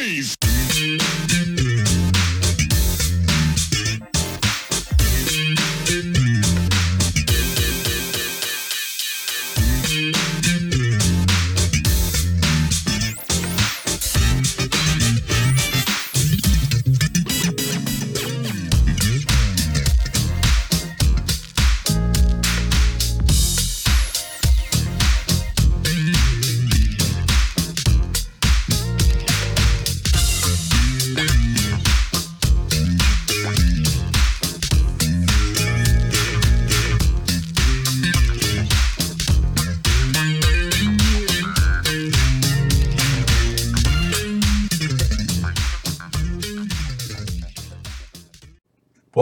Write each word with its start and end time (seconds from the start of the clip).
noise. 0.00 0.39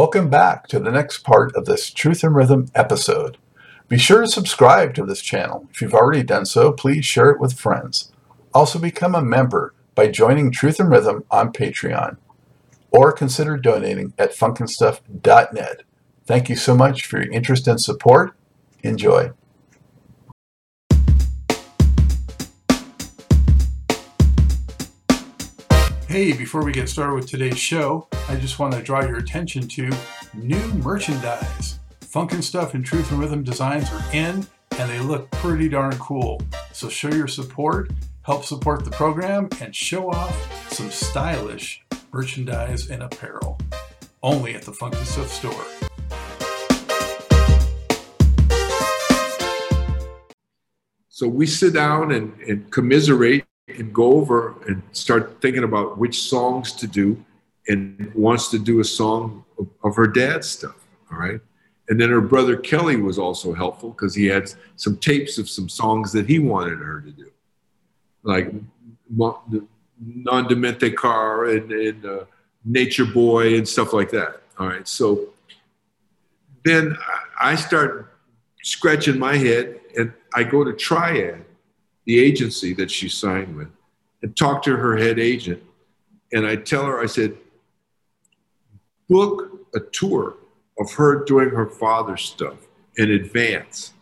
Welcome 0.08 0.30
back 0.30 0.68
to 0.68 0.78
the 0.78 0.90
next 0.90 1.18
part 1.18 1.54
of 1.54 1.66
this 1.66 1.90
Truth 1.90 2.24
and 2.24 2.34
Rhythm 2.34 2.70
episode. 2.74 3.36
Be 3.88 3.98
sure 3.98 4.22
to 4.22 4.26
subscribe 4.26 4.94
to 4.94 5.04
this 5.04 5.20
channel. 5.20 5.68
If 5.70 5.82
you've 5.82 5.92
already 5.92 6.22
done 6.22 6.46
so, 6.46 6.72
please 6.72 7.04
share 7.04 7.28
it 7.28 7.38
with 7.38 7.58
friends. 7.60 8.10
Also, 8.54 8.78
become 8.78 9.14
a 9.14 9.20
member 9.20 9.74
by 9.94 10.08
joining 10.08 10.50
Truth 10.50 10.80
and 10.80 10.90
Rhythm 10.90 11.24
on 11.30 11.52
Patreon 11.52 12.16
or 12.90 13.12
consider 13.12 13.58
donating 13.58 14.14
at 14.18 14.32
funkinstuff.net. 14.32 15.82
Thank 16.24 16.48
you 16.48 16.56
so 16.56 16.74
much 16.74 17.04
for 17.04 17.18
your 17.22 17.30
interest 17.30 17.68
and 17.68 17.78
support. 17.78 18.34
Enjoy. 18.82 19.32
Hey, 26.08 26.32
before 26.32 26.64
we 26.64 26.72
get 26.72 26.88
started 26.88 27.12
with 27.12 27.28
today's 27.28 27.58
show, 27.58 28.08
I 28.30 28.36
just 28.36 28.58
want 28.58 28.72
to 28.72 28.80
draw 28.80 29.02
your 29.02 29.18
attention 29.18 29.68
to 29.68 29.90
new 30.32 30.66
merchandise. 30.82 31.80
Funkin' 32.00 32.42
Stuff 32.42 32.72
and 32.72 32.82
Truth 32.82 33.10
and 33.10 33.20
Rhythm 33.20 33.42
designs 33.42 33.92
are 33.92 34.02
in, 34.14 34.46
and 34.78 34.90
they 34.90 35.00
look 35.00 35.30
pretty 35.32 35.68
darn 35.68 35.98
cool. 35.98 36.40
So 36.72 36.88
show 36.88 37.10
your 37.10 37.28
support, 37.28 37.90
help 38.22 38.46
support 38.46 38.86
the 38.86 38.90
program, 38.90 39.50
and 39.60 39.76
show 39.76 40.10
off 40.10 40.72
some 40.72 40.90
stylish 40.90 41.84
merchandise 42.10 42.88
and 42.88 43.02
apparel. 43.02 43.58
Only 44.22 44.54
at 44.54 44.62
the 44.62 44.72
Funkin' 44.72 45.04
Stuff 45.04 45.30
store. 45.30 45.66
So 51.10 51.28
we 51.28 51.44
sit 51.44 51.74
down 51.74 52.12
and, 52.12 52.32
and 52.48 52.72
commiserate 52.72 53.44
and 53.78 53.92
go 53.92 54.12
over 54.12 54.54
and 54.66 54.82
start 54.92 55.40
thinking 55.40 55.64
about 55.64 55.98
which 55.98 56.20
songs 56.22 56.72
to 56.74 56.86
do 56.86 57.24
and 57.68 58.12
wants 58.14 58.48
to 58.48 58.58
do 58.58 58.80
a 58.80 58.84
song 58.84 59.44
of, 59.58 59.68
of 59.84 59.96
her 59.96 60.06
dad's 60.06 60.48
stuff. 60.48 60.86
All 61.12 61.18
right. 61.18 61.40
And 61.88 62.00
then 62.00 62.10
her 62.10 62.20
brother 62.20 62.56
Kelly 62.56 62.96
was 62.96 63.18
also 63.18 63.54
helpful 63.54 63.90
because 63.90 64.14
he 64.14 64.26
had 64.26 64.52
some 64.76 64.96
tapes 64.98 65.38
of 65.38 65.48
some 65.48 65.68
songs 65.68 66.12
that 66.12 66.28
he 66.28 66.38
wanted 66.38 66.78
her 66.78 67.00
to 67.00 67.10
do, 67.10 67.30
like 68.22 68.52
Non 69.10 70.48
Dimenticar 70.48 71.56
and, 71.56 71.72
and 71.72 72.04
uh, 72.04 72.24
Nature 72.64 73.06
Boy 73.06 73.56
and 73.56 73.66
stuff 73.66 73.92
like 73.92 74.10
that. 74.10 74.42
All 74.58 74.66
right. 74.66 74.86
So 74.86 75.28
then 76.64 76.96
I 77.40 77.54
start 77.54 78.14
scratching 78.62 79.18
my 79.18 79.36
head 79.36 79.80
and 79.96 80.12
I 80.34 80.42
go 80.42 80.64
to 80.64 80.74
Triad, 80.74 81.44
the 82.08 82.18
agency 82.18 82.72
that 82.72 82.90
she 82.90 83.06
signed 83.06 83.54
with, 83.54 83.68
and 84.22 84.34
talk 84.34 84.62
to 84.62 84.74
her 84.74 84.96
head 84.96 85.18
agent. 85.18 85.62
And 86.32 86.46
I 86.46 86.56
tell 86.56 86.86
her, 86.86 87.00
I 87.00 87.06
said, 87.06 87.36
book 89.10 89.68
a 89.74 89.80
tour 89.80 90.36
of 90.80 90.90
her 90.92 91.22
doing 91.26 91.50
her 91.50 91.66
father's 91.66 92.22
stuff 92.22 92.56
in 92.96 93.10
advance. 93.10 93.92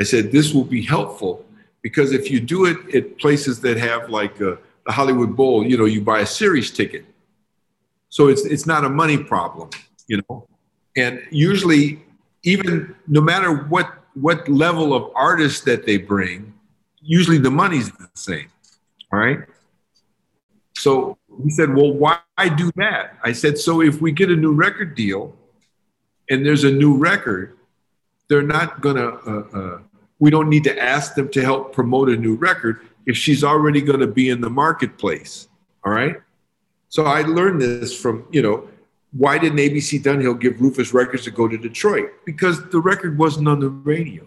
I 0.00 0.02
said, 0.02 0.32
this 0.32 0.52
will 0.52 0.64
be 0.64 0.82
helpful 0.82 1.46
because 1.82 2.12
if 2.12 2.32
you 2.32 2.40
do 2.40 2.64
it 2.64 2.92
at 2.92 3.16
places 3.18 3.60
that 3.60 3.76
have 3.76 4.10
like 4.10 4.40
a, 4.40 4.58
the 4.84 4.92
Hollywood 4.92 5.36
Bowl, 5.36 5.64
you 5.64 5.78
know, 5.78 5.84
you 5.84 6.00
buy 6.00 6.20
a 6.20 6.26
series 6.26 6.72
ticket. 6.72 7.04
So 8.08 8.26
it's, 8.26 8.44
it's 8.44 8.66
not 8.66 8.84
a 8.84 8.88
money 8.88 9.18
problem, 9.22 9.70
you 10.08 10.20
know? 10.28 10.48
And 10.96 11.22
usually, 11.30 12.02
even 12.42 12.96
no 13.06 13.20
matter 13.20 13.54
what, 13.54 14.04
what 14.14 14.48
level 14.48 14.94
of 14.94 15.12
artist 15.14 15.64
that 15.66 15.86
they 15.86 15.96
bring, 15.96 16.54
usually 17.00 17.38
the 17.38 17.50
money's 17.50 17.90
the 17.92 18.08
same. 18.14 18.48
All 19.12 19.18
right. 19.18 19.40
So 20.76 21.18
he 21.42 21.50
said, 21.50 21.74
Well, 21.74 21.92
why 21.92 22.20
do 22.56 22.70
that? 22.76 23.18
I 23.22 23.32
said, 23.32 23.58
So 23.58 23.80
if 23.82 24.00
we 24.00 24.12
get 24.12 24.30
a 24.30 24.36
new 24.36 24.52
record 24.52 24.94
deal 24.94 25.34
and 26.30 26.44
there's 26.44 26.64
a 26.64 26.70
new 26.70 26.96
record, 26.96 27.56
they're 28.28 28.42
not 28.42 28.80
going 28.80 28.96
to, 28.96 29.08
uh, 29.08 29.58
uh, 29.58 29.78
we 30.18 30.30
don't 30.30 30.48
need 30.48 30.64
to 30.64 30.82
ask 30.82 31.14
them 31.14 31.28
to 31.30 31.42
help 31.42 31.72
promote 31.72 32.08
a 32.08 32.16
new 32.16 32.34
record 32.34 32.86
if 33.06 33.16
she's 33.16 33.42
already 33.42 33.80
going 33.80 34.00
to 34.00 34.06
be 34.06 34.28
in 34.28 34.40
the 34.40 34.50
marketplace. 34.50 35.48
All 35.84 35.92
right. 35.92 36.16
So 36.90 37.04
I 37.04 37.22
learned 37.22 37.60
this 37.60 37.98
from, 37.98 38.26
you 38.30 38.42
know, 38.42 38.68
why 39.12 39.38
didn't 39.38 39.58
ABC 39.58 40.02
Dunhill 40.02 40.38
give 40.38 40.60
Rufus 40.60 40.92
records 40.92 41.24
to 41.24 41.30
go 41.30 41.48
to 41.48 41.56
Detroit? 41.56 42.10
Because 42.26 42.68
the 42.68 42.80
record 42.80 43.18
wasn't 43.18 43.48
on 43.48 43.60
the 43.60 43.70
radio. 43.70 44.26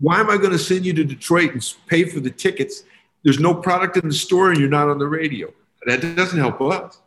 Why 0.00 0.20
am 0.20 0.30
I 0.30 0.36
going 0.36 0.52
to 0.52 0.58
send 0.58 0.86
you 0.86 0.92
to 0.94 1.04
Detroit 1.04 1.52
and 1.52 1.74
pay 1.86 2.04
for 2.04 2.20
the 2.20 2.30
tickets 2.30 2.84
there's 3.24 3.40
no 3.40 3.54
product 3.54 3.96
in 3.96 4.08
the 4.08 4.14
store 4.14 4.50
and 4.50 4.58
you're 4.58 4.68
not 4.68 4.88
on 4.88 4.98
the 4.98 5.06
radio. 5.06 5.52
That 5.86 6.00
doesn't 6.16 6.38
help 6.38 6.60
us. 6.60 7.00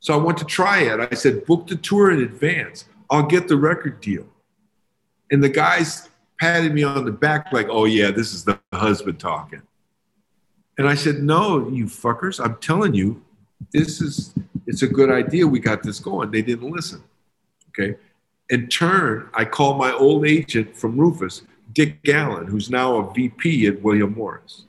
So 0.00 0.14
I 0.14 0.16
went 0.16 0.38
to 0.38 0.44
Triad. 0.44 1.00
I 1.00 1.14
said, 1.14 1.44
book 1.44 1.66
the 1.66 1.76
tour 1.76 2.10
in 2.10 2.22
advance. 2.22 2.84
I'll 3.10 3.26
get 3.26 3.48
the 3.48 3.56
record 3.56 4.00
deal. 4.00 4.26
And 5.30 5.42
the 5.42 5.48
guys 5.48 6.08
patted 6.40 6.72
me 6.72 6.82
on 6.82 7.04
the 7.04 7.12
back 7.12 7.52
like, 7.52 7.68
oh 7.68 7.84
yeah, 7.84 8.10
this 8.10 8.32
is 8.32 8.44
the 8.44 8.58
husband 8.72 9.18
talking. 9.18 9.62
And 10.78 10.88
I 10.88 10.94
said, 10.94 11.22
no, 11.22 11.68
you 11.68 11.86
fuckers, 11.86 12.42
I'm 12.42 12.56
telling 12.56 12.94
you, 12.94 13.22
this 13.72 14.00
is, 14.00 14.34
it's 14.66 14.82
a 14.82 14.86
good 14.86 15.10
idea. 15.10 15.46
We 15.46 15.58
got 15.58 15.82
this 15.82 15.98
going. 15.98 16.30
They 16.30 16.42
didn't 16.42 16.70
listen. 16.70 17.02
Okay. 17.70 17.96
In 18.50 18.68
turn, 18.68 19.28
I 19.34 19.44
called 19.44 19.78
my 19.78 19.92
old 19.92 20.26
agent 20.26 20.76
from 20.76 20.96
Rufus, 20.96 21.42
Dick 21.72 21.98
Allen, 22.08 22.46
who's 22.46 22.70
now 22.70 22.96
a 22.96 23.12
VP 23.12 23.66
at 23.66 23.82
William 23.82 24.14
Morris. 24.14 24.64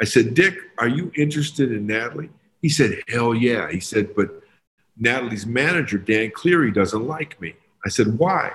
I 0.00 0.04
said, 0.04 0.34
Dick, 0.34 0.56
are 0.78 0.88
you 0.88 1.12
interested 1.14 1.70
in 1.72 1.86
Natalie? 1.86 2.30
He 2.62 2.68
said, 2.68 3.02
Hell 3.08 3.34
yeah. 3.34 3.70
He 3.70 3.80
said, 3.80 4.14
But 4.14 4.42
Natalie's 4.96 5.46
manager, 5.46 5.98
Dan 5.98 6.30
Cleary, 6.34 6.70
doesn't 6.70 7.06
like 7.06 7.40
me. 7.40 7.54
I 7.84 7.90
said, 7.90 8.18
Why? 8.18 8.52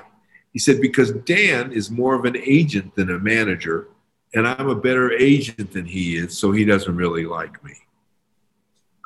He 0.53 0.59
said, 0.59 0.81
Because 0.81 1.11
Dan 1.11 1.71
is 1.71 1.91
more 1.91 2.15
of 2.15 2.25
an 2.25 2.37
agent 2.37 2.95
than 2.95 3.09
a 3.11 3.19
manager, 3.19 3.87
and 4.33 4.47
I'm 4.47 4.69
a 4.69 4.75
better 4.75 5.11
agent 5.11 5.73
than 5.73 5.85
he 5.85 6.17
is, 6.17 6.37
so 6.37 6.51
he 6.51 6.65
doesn't 6.65 6.95
really 6.95 7.25
like 7.25 7.63
me. 7.63 7.73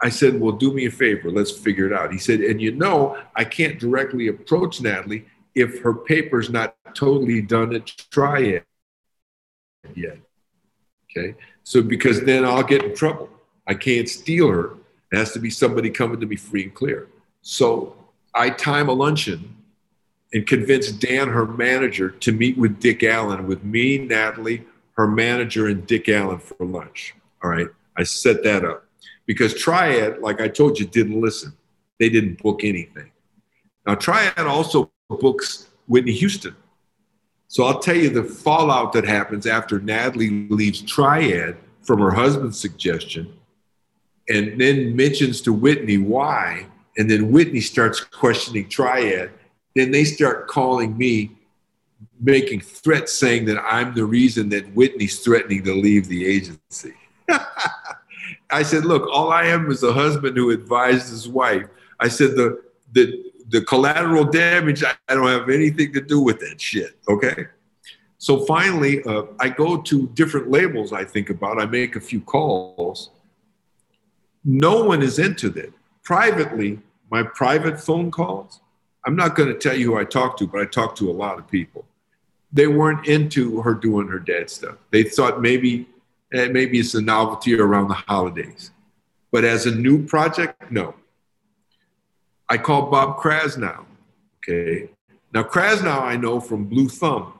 I 0.01 0.09
said, 0.09 0.39
Well, 0.39 0.53
do 0.53 0.73
me 0.73 0.85
a 0.85 0.91
favor, 0.91 1.29
let's 1.29 1.51
figure 1.51 1.87
it 1.87 1.93
out. 1.93 2.13
He 2.13 2.19
said, 2.19 2.39
And 2.39 2.61
you 2.61 2.71
know, 2.71 3.17
I 3.35 3.43
can't 3.43 3.79
directly 3.79 4.29
approach 4.29 4.79
Natalie 4.79 5.25
if 5.55 5.81
her 5.81 5.93
paper's 5.93 6.49
not 6.49 6.75
totally 6.93 7.41
done 7.41 7.75
at 7.75 7.87
Triad 7.87 8.63
yet. 9.95 10.17
Okay. 11.09 11.35
So 11.63 11.81
because 11.81 12.21
then 12.23 12.45
I'll 12.45 12.63
get 12.63 12.83
in 12.83 12.95
trouble. 12.95 13.29
I 13.67 13.73
can't 13.73 14.07
steal 14.09 14.49
her. 14.49 14.73
It 15.11 15.17
has 15.17 15.31
to 15.33 15.39
be 15.39 15.49
somebody 15.49 15.89
coming 15.89 16.19
to 16.19 16.25
me 16.25 16.35
free 16.35 16.63
and 16.63 16.73
clear. 16.73 17.07
So 17.41 17.95
I 18.33 18.49
time 18.49 18.89
a 18.89 18.93
luncheon 18.93 19.55
and 20.33 20.45
convince 20.45 20.91
Dan, 20.91 21.29
her 21.29 21.45
manager, 21.45 22.09
to 22.09 22.31
meet 22.31 22.57
with 22.57 22.79
Dick 22.79 23.03
Allen, 23.03 23.47
with 23.47 23.63
me, 23.63 23.97
Natalie, 23.97 24.63
her 24.93 25.07
manager, 25.07 25.67
and 25.67 25.85
Dick 25.87 26.07
Allen 26.09 26.37
for 26.37 26.65
lunch. 26.65 27.15
All 27.43 27.49
right. 27.49 27.67
I 27.97 28.03
set 28.03 28.43
that 28.43 28.63
up 28.63 28.85
because 29.25 29.53
Triad, 29.55 30.19
like 30.19 30.41
I 30.41 30.47
told 30.47 30.79
you, 30.79 30.85
didn't 30.85 31.19
listen. 31.19 31.53
They 31.99 32.09
didn't 32.09 32.41
book 32.41 32.63
anything. 32.63 33.11
Now, 33.85 33.95
Triad 33.95 34.37
also 34.39 34.91
books 35.09 35.67
Whitney 35.87 36.13
Houston. 36.13 36.55
So 37.49 37.63
I'll 37.63 37.79
tell 37.79 37.95
you 37.95 38.11
the 38.11 38.23
fallout 38.23 38.93
that 38.93 39.05
happens 39.05 39.47
after 39.47 39.79
Natalie 39.79 40.47
leaves 40.49 40.81
Triad 40.83 41.57
from 41.81 41.99
her 41.99 42.11
husband's 42.11 42.59
suggestion 42.59 43.33
and 44.29 44.61
then 44.61 44.95
mentions 44.95 45.41
to 45.41 45.51
Whitney 45.51 45.97
why. 45.97 46.67
And 46.97 47.09
then 47.09 47.31
Whitney 47.31 47.61
starts 47.61 48.01
questioning 48.01 48.69
Triad. 48.69 49.31
Then 49.75 49.89
they 49.89 50.03
start 50.03 50.47
calling 50.47 50.95
me, 50.95 51.31
making 52.19 52.61
threats 52.61 53.13
saying 53.13 53.45
that 53.45 53.59
I'm 53.59 53.95
the 53.95 54.05
reason 54.05 54.49
that 54.49 54.71
Whitney's 54.75 55.19
threatening 55.19 55.63
to 55.63 55.73
leave 55.73 56.07
the 56.07 56.27
agency. 56.27 56.93
I 58.51 58.61
said, 58.61 58.85
look, 58.85 59.09
all 59.11 59.31
I 59.31 59.45
am 59.45 59.71
is 59.71 59.81
a 59.81 59.93
husband 59.93 60.37
who 60.37 60.51
advised 60.51 61.09
his 61.09 61.27
wife. 61.27 61.65
I 61.99 62.09
said, 62.09 62.35
the, 62.35 62.61
the, 62.91 63.28
the 63.49 63.61
collateral 63.61 64.25
damage, 64.25 64.83
I, 64.83 64.93
I 65.07 65.15
don't 65.15 65.27
have 65.27 65.49
anything 65.49 65.93
to 65.93 66.01
do 66.01 66.21
with 66.21 66.39
that 66.39 66.59
shit. 66.61 66.97
Okay. 67.07 67.47
So 68.17 68.45
finally, 68.45 69.01
uh, 69.03 69.23
I 69.39 69.49
go 69.49 69.77
to 69.81 70.07
different 70.09 70.51
labels 70.51 70.91
I 70.91 71.05
think 71.05 71.29
about. 71.29 71.61
I 71.61 71.65
make 71.65 71.95
a 71.95 72.01
few 72.01 72.21
calls. 72.21 73.11
No 74.43 74.83
one 74.83 75.01
is 75.01 75.19
into 75.19 75.49
that. 75.51 75.73
Privately, 76.03 76.79
my 77.09 77.23
private 77.23 77.79
phone 77.79 78.11
calls, 78.11 78.59
I'm 79.05 79.15
not 79.15 79.35
going 79.35 79.49
to 79.49 79.57
tell 79.57 79.75
you 79.75 79.93
who 79.93 79.97
I 79.97 80.03
talked 80.03 80.39
to, 80.39 80.47
but 80.47 80.61
I 80.61 80.65
talked 80.65 80.97
to 80.97 81.09
a 81.09 81.13
lot 81.13 81.39
of 81.39 81.47
people. 81.47 81.85
They 82.51 82.67
weren't 82.67 83.07
into 83.07 83.61
her 83.61 83.73
doing 83.73 84.07
her 84.07 84.19
dad 84.19 84.49
stuff. 84.49 84.75
They 84.91 85.03
thought 85.03 85.41
maybe 85.41 85.87
eh, 86.33 86.47
maybe 86.49 86.79
it's 86.79 86.95
a 86.95 87.01
novelty 87.01 87.57
around 87.57 87.87
the 87.87 87.93
holidays. 87.93 88.71
But 89.31 89.45
as 89.45 89.65
a 89.65 89.73
new 89.73 90.05
project, 90.05 90.71
no. 90.71 90.95
I 92.49 92.57
call 92.57 92.89
Bob 92.89 93.19
Krasnow. 93.19 93.85
Okay. 94.37 94.89
Now 95.33 95.43
Krasnow 95.43 96.01
I 96.01 96.17
know 96.17 96.39
from 96.39 96.65
Blue 96.65 96.89
Thumb. 96.89 97.33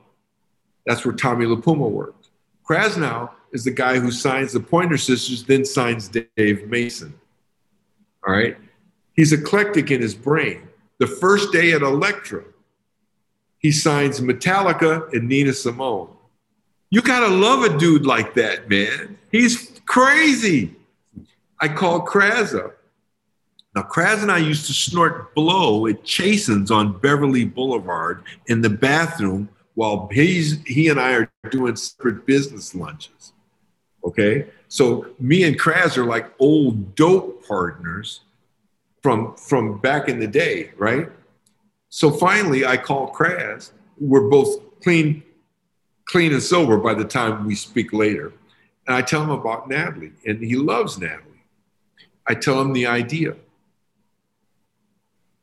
That's 0.86 1.04
where 1.06 1.16
Tommy 1.16 1.46
LiPuma 1.46 1.90
worked. 1.90 2.30
Krasnow 2.68 3.32
is 3.52 3.64
the 3.64 3.72
guy 3.72 3.98
who 4.00 4.12
signs 4.12 4.54
the 4.54 4.60
Pointer 4.60 4.98
Sisters, 4.98 5.44
then 5.44 5.66
signs 5.66 6.08
Dave 6.08 6.68
Mason. 6.68 7.14
All 8.28 8.34
right. 8.34 8.58
He's 9.14 9.34
eclectic 9.34 9.92
in 9.92 10.02
his 10.02 10.14
brain. 10.14 10.68
The 11.00 11.08
first 11.08 11.52
day 11.52 11.72
at 11.72 11.82
Elektra, 11.82 12.44
he 13.58 13.72
signs 13.72 14.22
Metallica 14.22 15.12
and 15.14 15.28
Nina 15.28 15.54
Simone. 15.54 16.10
You 16.90 17.02
gotta 17.02 17.28
love 17.28 17.64
a 17.64 17.78
dude 17.78 18.06
like 18.06 18.34
that, 18.36 18.70
man. 18.70 19.18
He's 19.32 19.80
crazy. 19.86 20.76
I 21.60 21.68
called 21.68 22.06
Kraz 22.06 22.58
up. 22.58 22.79
Now, 23.76 23.84
Kraz 23.84 24.22
and 24.22 24.32
I 24.32 24.40
used 24.40 24.66
to 24.66 24.74
snort 24.74 25.36
blow 25.36 25.86
at 25.88 26.04
Chasen's 26.04 26.72
on 26.72 26.98
Beverly 27.00 27.46
Boulevard 27.46 28.24
in 28.48 28.62
the 28.62 28.70
bathroom 28.70 29.50
while 29.76 30.10
he's, 30.12 30.62
he 30.64 30.90
and 30.90 31.00
I 31.00 31.14
are 31.14 31.32
doing 31.52 31.76
separate 31.76 32.26
business 32.26 32.74
lunches. 32.74 33.34
Okay? 34.04 34.48
So 34.68 35.08
me 35.20 35.44
and 35.44 35.60
Kraz 35.60 35.98
are 35.98 36.06
like 36.06 36.32
old 36.40 36.96
dope 36.96 37.48
partners 37.48 38.22
from, 39.02 39.36
from 39.36 39.78
back 39.80 40.10
in 40.10 40.20
the 40.20 40.28
day, 40.28 40.72
right? 40.78 41.10
So 41.90 42.12
finally, 42.12 42.66
I 42.66 42.78
call 42.78 43.14
Kraz. 43.14 43.72
We're 44.00 44.30
both 44.30 44.82
clean, 44.82 45.24
clean 46.06 46.34
and 46.34 46.44
sober 46.44 46.78
by 46.78 46.94
the 46.94 47.06
time 47.06 47.46
we 47.46 47.56
speak 47.56 47.94
later. 47.94 48.34
And 48.88 48.96
I 48.96 49.02
tell 49.02 49.24
him 49.24 49.30
about 49.30 49.70
Natalie, 49.70 50.14
and 50.26 50.44
he 50.44 50.56
loves 50.56 50.98
Natalie. 50.98 51.46
I 52.28 52.34
tell 52.34 52.60
him 52.60 52.74
the 52.74 52.88
idea. 52.88 53.36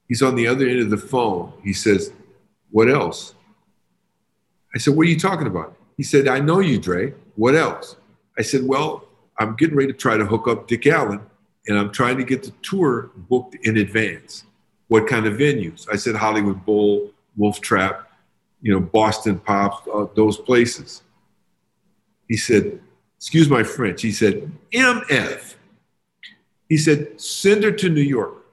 He's 0.08 0.22
on 0.22 0.34
the 0.34 0.46
other 0.46 0.66
end 0.66 0.80
of 0.80 0.90
the 0.90 0.96
phone. 0.96 1.52
He 1.62 1.72
says, 1.72 2.12
What 2.70 2.88
else? 2.88 3.34
I 4.74 4.78
said, 4.78 4.94
What 4.94 5.06
are 5.06 5.10
you 5.10 5.18
talking 5.18 5.46
about? 5.46 5.76
He 5.96 6.02
said, 6.02 6.28
I 6.28 6.38
know 6.38 6.60
you, 6.60 6.78
Dre. 6.78 7.14
What 7.36 7.54
else? 7.54 7.96
I 8.38 8.42
said, 8.42 8.66
Well, 8.66 9.08
I'm 9.38 9.56
getting 9.56 9.76
ready 9.76 9.92
to 9.92 9.98
try 9.98 10.16
to 10.16 10.24
hook 10.24 10.48
up 10.48 10.68
Dick 10.68 10.86
Allen, 10.86 11.20
and 11.66 11.78
I'm 11.78 11.92
trying 11.92 12.16
to 12.18 12.24
get 12.24 12.42
the 12.42 12.52
tour 12.62 13.10
booked 13.16 13.56
in 13.66 13.76
advance. 13.78 14.44
What 14.88 15.06
kind 15.06 15.26
of 15.26 15.34
venues? 15.34 15.86
I 15.92 15.96
said, 15.96 16.14
Hollywood 16.14 16.64
Bowl, 16.64 17.10
Wolf 17.36 17.60
Trap, 17.60 18.08
you 18.62 18.72
know, 18.72 18.80
Boston 18.80 19.38
Pops, 19.38 19.86
uh, 19.92 20.06
those 20.14 20.38
places. 20.38 21.02
He 22.28 22.36
said, 22.36 22.80
Excuse 23.16 23.48
my 23.48 23.62
French. 23.62 24.02
He 24.02 24.12
said, 24.12 24.50
MF. 24.72 25.54
He 26.68 26.76
said, 26.76 27.20
Send 27.20 27.64
her 27.64 27.72
to 27.72 27.88
New 27.88 28.02
York. 28.02 28.45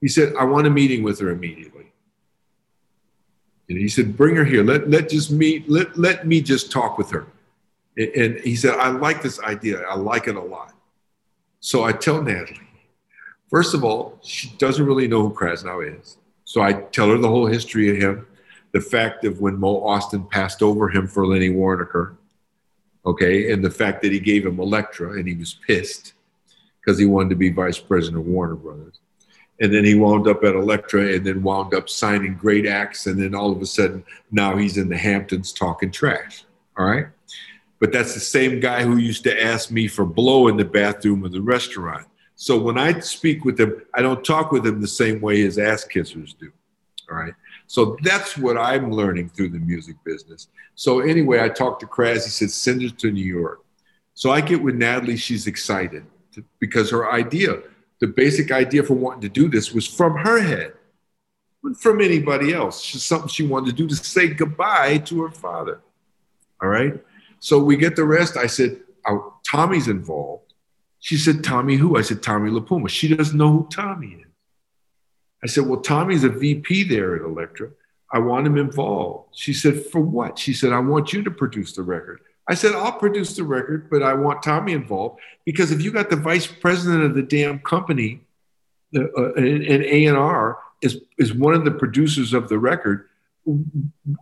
He 0.00 0.08
said, 0.08 0.34
I 0.38 0.44
want 0.44 0.66
a 0.66 0.70
meeting 0.70 1.02
with 1.02 1.20
her 1.20 1.30
immediately. 1.30 1.92
And 3.68 3.78
he 3.78 3.88
said, 3.88 4.16
bring 4.16 4.34
her 4.36 4.44
here. 4.44 4.64
Let, 4.64 4.90
let 4.90 5.08
just 5.08 5.30
me, 5.30 5.64
let, 5.68 5.96
let 5.96 6.26
me 6.26 6.40
just 6.40 6.72
talk 6.72 6.98
with 6.98 7.10
her. 7.10 7.26
And, 7.96 8.08
and 8.08 8.40
he 8.40 8.56
said, 8.56 8.74
I 8.74 8.88
like 8.88 9.22
this 9.22 9.40
idea. 9.40 9.82
I 9.82 9.94
like 9.94 10.26
it 10.26 10.36
a 10.36 10.40
lot. 10.40 10.74
So 11.60 11.84
I 11.84 11.92
tell 11.92 12.22
Natalie, 12.22 12.60
first 13.48 13.74
of 13.74 13.84
all, 13.84 14.18
she 14.22 14.50
doesn't 14.58 14.84
really 14.84 15.06
know 15.06 15.28
who 15.28 15.34
Krasnow 15.34 15.98
is. 15.98 16.16
So 16.44 16.62
I 16.62 16.72
tell 16.72 17.10
her 17.10 17.18
the 17.18 17.28
whole 17.28 17.46
history 17.46 17.90
of 17.90 17.96
him, 17.98 18.26
the 18.72 18.80
fact 18.80 19.24
of 19.24 19.40
when 19.40 19.58
Mo 19.58 19.82
Ostin 19.82 20.28
passed 20.30 20.62
over 20.62 20.88
him 20.88 21.06
for 21.06 21.26
Lenny 21.26 21.50
Waronker, 21.50 22.16
okay, 23.04 23.52
and 23.52 23.62
the 23.62 23.70
fact 23.70 24.02
that 24.02 24.10
he 24.10 24.18
gave 24.18 24.46
him 24.46 24.58
Elektra 24.58 25.12
and 25.12 25.28
he 25.28 25.34
was 25.34 25.54
pissed 25.66 26.14
because 26.80 26.98
he 26.98 27.06
wanted 27.06 27.28
to 27.30 27.36
be 27.36 27.50
vice 27.50 27.78
president 27.78 28.22
of 28.22 28.26
Warner 28.26 28.54
Brothers 28.54 28.99
and 29.60 29.72
then 29.72 29.84
he 29.84 29.94
wound 29.94 30.26
up 30.26 30.42
at 30.42 30.54
Elektra 30.54 31.14
and 31.14 31.24
then 31.24 31.42
wound 31.42 31.74
up 31.74 31.88
signing 31.88 32.34
great 32.34 32.66
acts. 32.66 33.06
And 33.06 33.20
then 33.20 33.34
all 33.34 33.52
of 33.52 33.60
a 33.60 33.66
sudden, 33.66 34.02
now 34.30 34.56
he's 34.56 34.78
in 34.78 34.88
the 34.88 34.96
Hamptons 34.96 35.52
talking 35.52 35.90
trash. 35.90 36.44
All 36.78 36.86
right. 36.86 37.06
But 37.78 37.92
that's 37.92 38.14
the 38.14 38.20
same 38.20 38.58
guy 38.58 38.82
who 38.82 38.96
used 38.96 39.22
to 39.24 39.42
ask 39.42 39.70
me 39.70 39.86
for 39.86 40.06
blow 40.06 40.48
in 40.48 40.56
the 40.56 40.64
bathroom 40.64 41.24
of 41.24 41.32
the 41.32 41.42
restaurant. 41.42 42.06
So 42.36 42.58
when 42.58 42.78
I 42.78 43.00
speak 43.00 43.44
with 43.44 43.60
him, 43.60 43.82
I 43.94 44.00
don't 44.00 44.24
talk 44.24 44.50
with 44.50 44.66
him 44.66 44.80
the 44.80 44.88
same 44.88 45.20
way 45.20 45.40
his 45.40 45.58
ass 45.58 45.86
kissers 45.86 46.34
do. 46.38 46.50
All 47.10 47.18
right. 47.18 47.34
So 47.66 47.98
that's 48.02 48.38
what 48.38 48.56
I'm 48.56 48.90
learning 48.90 49.28
through 49.28 49.50
the 49.50 49.58
music 49.58 49.96
business. 50.04 50.48
So 50.74 51.00
anyway, 51.00 51.42
I 51.42 51.50
talked 51.50 51.80
to 51.80 51.86
Kraz. 51.86 52.24
He 52.24 52.30
said, 52.30 52.50
send 52.50 52.82
her 52.82 52.88
to 52.88 53.10
New 53.10 53.24
York. 53.24 53.62
So 54.14 54.30
I 54.30 54.40
get 54.40 54.62
with 54.62 54.74
Natalie. 54.74 55.16
She's 55.16 55.46
excited 55.46 56.04
because 56.58 56.90
her 56.90 57.12
idea 57.12 57.62
the 58.00 58.06
basic 58.06 58.50
idea 58.50 58.82
for 58.82 58.94
wanting 58.94 59.20
to 59.22 59.28
do 59.28 59.48
this 59.48 59.72
was 59.72 59.86
from 59.86 60.16
her 60.16 60.40
head, 60.40 60.72
not 61.62 61.76
from 61.76 62.00
anybody 62.00 62.52
else. 62.52 62.84
Just 62.84 63.06
something 63.06 63.28
she 63.28 63.46
wanted 63.46 63.76
to 63.76 63.76
do 63.76 63.88
to 63.88 63.96
say 63.96 64.28
goodbye 64.28 64.98
to 64.98 65.22
her 65.22 65.30
father. 65.30 65.80
All 66.62 66.68
right. 66.68 66.94
So 67.38 67.58
we 67.58 67.76
get 67.76 67.96
the 67.96 68.04
rest. 68.04 68.36
I 68.36 68.46
said, 68.46 68.80
oh, 69.06 69.34
Tommy's 69.48 69.88
involved. 69.88 70.54
She 70.98 71.16
said, 71.16 71.42
Tommy 71.42 71.76
who? 71.76 71.96
I 71.96 72.02
said, 72.02 72.22
Tommy 72.22 72.50
LiPuma. 72.50 72.88
She 72.88 73.14
doesn't 73.14 73.36
know 73.36 73.50
who 73.50 73.68
Tommy 73.70 74.08
is. 74.08 74.26
I 75.42 75.46
said, 75.46 75.66
well, 75.66 75.80
Tommy's 75.80 76.24
a 76.24 76.28
VP 76.28 76.84
there 76.84 77.16
at 77.16 77.22
Elektra. 77.22 77.70
I 78.12 78.18
want 78.18 78.46
him 78.46 78.58
involved. 78.58 79.34
She 79.34 79.54
said, 79.54 79.86
for 79.86 80.00
what? 80.00 80.38
She 80.38 80.52
said, 80.52 80.72
I 80.72 80.80
want 80.80 81.12
you 81.12 81.22
to 81.22 81.30
produce 81.30 81.72
the 81.72 81.82
record. 81.82 82.20
I 82.50 82.54
said, 82.54 82.74
I'll 82.74 82.90
produce 82.90 83.36
the 83.36 83.44
record, 83.44 83.88
but 83.88 84.02
I 84.02 84.12
want 84.12 84.42
Tommy 84.42 84.72
involved 84.72 85.20
because 85.44 85.70
if 85.70 85.80
you 85.82 85.92
got 85.92 86.10
the 86.10 86.16
vice 86.16 86.48
president 86.48 87.04
of 87.04 87.14
the 87.14 87.22
damn 87.22 87.60
company, 87.60 88.22
uh, 88.92 89.34
an 89.34 89.84
A&R 89.84 90.58
is, 90.82 91.00
is 91.16 91.32
one 91.32 91.54
of 91.54 91.64
the 91.64 91.70
producers 91.70 92.32
of 92.32 92.48
the 92.48 92.58
record, 92.58 93.08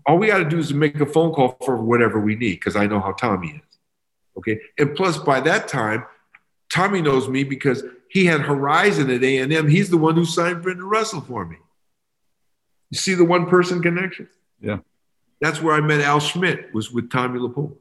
all 0.04 0.18
we 0.18 0.26
got 0.26 0.38
to 0.38 0.44
do 0.44 0.58
is 0.58 0.74
make 0.74 1.00
a 1.00 1.06
phone 1.06 1.32
call 1.32 1.56
for 1.64 1.78
whatever 1.78 2.20
we 2.20 2.34
need 2.34 2.56
because 2.56 2.76
I 2.76 2.86
know 2.86 3.00
how 3.00 3.12
Tommy 3.12 3.48
is. 3.48 3.78
Okay. 4.36 4.60
And 4.78 4.94
plus, 4.94 5.16
by 5.16 5.40
that 5.40 5.66
time, 5.66 6.04
Tommy 6.70 7.00
knows 7.00 7.30
me 7.30 7.44
because 7.44 7.82
he 8.10 8.26
had 8.26 8.42
Horizon 8.42 9.08
at 9.08 9.24
A&M. 9.24 9.68
He's 9.68 9.88
the 9.88 9.96
one 9.96 10.16
who 10.16 10.26
signed 10.26 10.62
Brenda 10.62 10.84
Russell 10.84 11.22
for 11.22 11.46
me. 11.46 11.56
You 12.90 12.98
see 12.98 13.14
the 13.14 13.24
one 13.24 13.46
person 13.46 13.80
connection? 13.80 14.28
Yeah. 14.60 14.80
That's 15.40 15.62
where 15.62 15.74
I 15.74 15.80
met 15.80 16.02
Al 16.02 16.20
Schmitt, 16.20 16.74
was 16.74 16.92
with 16.92 17.10
Tommy 17.10 17.40
LiPuma 17.40 17.74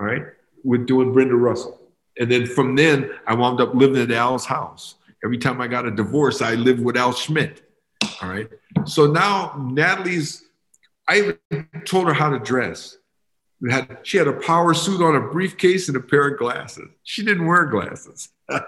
all 0.00 0.06
right, 0.06 0.22
with 0.64 0.86
doing 0.86 1.12
Brenda 1.12 1.36
Russell. 1.36 1.78
And 2.18 2.30
then 2.30 2.46
from 2.46 2.74
then, 2.74 3.10
I 3.26 3.34
wound 3.34 3.60
up 3.60 3.74
living 3.74 4.00
at 4.00 4.10
Al's 4.10 4.46
house. 4.46 4.94
Every 5.22 5.38
time 5.38 5.60
I 5.60 5.68
got 5.68 5.84
a 5.86 5.90
divorce, 5.90 6.40
I 6.40 6.54
lived 6.54 6.82
with 6.82 6.96
Al 6.96 7.12
Schmitt. 7.12 7.62
All 8.22 8.28
right. 8.28 8.48
So 8.86 9.06
now 9.06 9.54
Natalie's, 9.70 10.42
I 11.06 11.34
even 11.50 11.68
told 11.84 12.08
her 12.08 12.14
how 12.14 12.30
to 12.30 12.38
dress. 12.38 12.96
Had, 13.70 13.98
she 14.02 14.16
had 14.16 14.26
a 14.26 14.32
power 14.32 14.72
suit 14.72 15.02
on, 15.02 15.16
a 15.16 15.20
briefcase, 15.20 15.88
and 15.88 15.96
a 15.96 16.00
pair 16.00 16.28
of 16.28 16.38
glasses. 16.38 16.88
She 17.02 17.22
didn't 17.22 17.46
wear 17.46 17.66
glasses. 17.66 18.28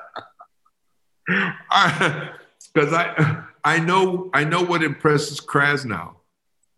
Because 2.75 2.93
I, 2.95 3.45
I 3.65 3.79
know, 3.79 4.31
I 4.33 4.45
know 4.45 4.63
what 4.63 4.83
impresses 4.83 5.41
Krasnow. 5.41 6.15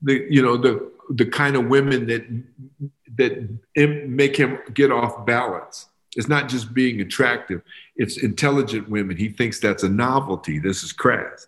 The, 0.02 0.26
you 0.28 0.42
know, 0.42 0.56
the 0.56 0.90
the 1.10 1.26
kind 1.26 1.56
of 1.56 1.66
women 1.66 2.06
that 2.06 2.26
that 3.16 3.58
make 3.76 4.36
him 4.36 4.58
get 4.72 4.90
off 4.90 5.24
balance. 5.26 5.86
It's 6.16 6.28
not 6.28 6.48
just 6.48 6.72
being 6.72 7.00
attractive, 7.00 7.62
it's 7.96 8.22
intelligent 8.22 8.88
women. 8.88 9.16
He 9.16 9.28
thinks 9.28 9.58
that's 9.60 9.82
a 9.82 9.88
novelty. 9.88 10.58
This 10.58 10.82
is 10.82 10.92
Kraz. 10.92 11.46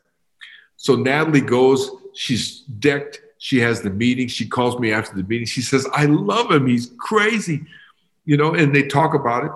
So 0.76 0.96
Natalie 0.96 1.40
goes, 1.40 1.90
she's 2.14 2.61
decked, 2.61 3.20
she 3.38 3.61
has 3.61 3.82
the 3.82 3.90
meeting. 3.90 4.28
She 4.28 4.46
calls 4.46 4.78
me 4.78 4.92
after 4.92 5.14
the 5.14 5.23
meeting. 5.23 5.46
She 5.46 5.62
says, 5.62 5.87
I 5.92 6.06
love 6.06 6.50
him. 6.50 6.66
He's 6.66 6.92
crazy. 6.99 7.64
You 8.25 8.37
know, 8.37 8.54
and 8.54 8.75
they 8.75 8.82
talk 8.85 9.14
about 9.14 9.44
it. 9.44 9.52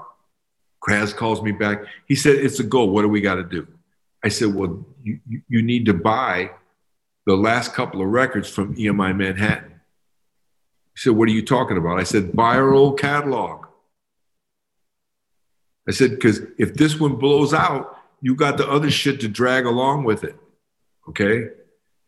Kraz 0.80 1.14
calls 1.14 1.42
me 1.42 1.52
back. 1.52 1.82
He 2.06 2.14
said, 2.14 2.36
It's 2.36 2.60
a 2.60 2.64
go. 2.64 2.84
What 2.84 3.02
do 3.02 3.08
we 3.08 3.20
got 3.20 3.34
to 3.36 3.42
do? 3.42 3.66
I 4.24 4.28
said, 4.28 4.54
Well, 4.54 4.84
you, 5.02 5.20
you 5.48 5.62
need 5.62 5.86
to 5.86 5.94
buy 5.94 6.50
the 7.26 7.36
last 7.36 7.74
couple 7.74 8.00
of 8.00 8.08
records 8.08 8.48
from 8.48 8.76
EMI 8.76 9.16
Manhattan. 9.16 9.79
He 10.94 11.00
said, 11.00 11.12
What 11.12 11.28
are 11.28 11.32
you 11.32 11.44
talking 11.44 11.76
about? 11.76 11.98
I 11.98 12.04
said, 12.04 12.34
Buy 12.34 12.56
our 12.56 12.72
old 12.72 12.98
catalog. 12.98 13.66
I 15.88 15.92
said, 15.92 16.10
because 16.10 16.42
if 16.56 16.74
this 16.74 17.00
one 17.00 17.16
blows 17.16 17.52
out, 17.52 17.98
you 18.20 18.34
got 18.34 18.58
the 18.58 18.68
other 18.68 18.90
shit 18.90 19.20
to 19.20 19.28
drag 19.28 19.66
along 19.66 20.04
with 20.04 20.22
it. 20.22 20.36
Okay. 21.08 21.48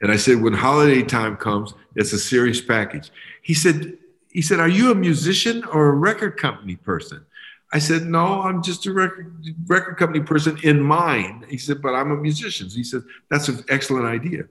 And 0.01 0.13
I 0.13 0.17
said, 0.17 0.41
when 0.41 0.53
holiday 0.53 1.03
time 1.03 1.37
comes, 1.37 1.75
it's 1.97 2.13
a 2.13 2.19
serious 2.19 2.61
package. 2.61 3.11
He 3.43 3.55
said, 3.55 3.99
he 4.31 4.43
said, 4.43 4.61
Are 4.61 4.69
you 4.69 4.91
a 4.91 4.95
musician 4.95 5.65
or 5.65 5.89
a 5.89 5.93
record 5.93 6.37
company 6.37 6.77
person? 6.77 7.25
I 7.73 7.79
said, 7.79 8.07
No, 8.07 8.43
I'm 8.43 8.63
just 8.63 8.87
a 8.87 8.93
record, 8.93 9.47
record 9.67 9.97
company 9.97 10.25
person 10.25 10.59
in 10.63 10.81
mind. 10.81 11.47
He 11.49 11.59
said, 11.59 11.83
But 11.83 11.95
I'm 11.95 12.11
a 12.11 12.17
musician. 12.17 12.71
So 12.71 12.77
He 12.77 12.85
said, 12.85 13.03
That's 13.31 13.49
an 13.49 13.65
excellent 13.69 14.07
idea. 14.07 14.45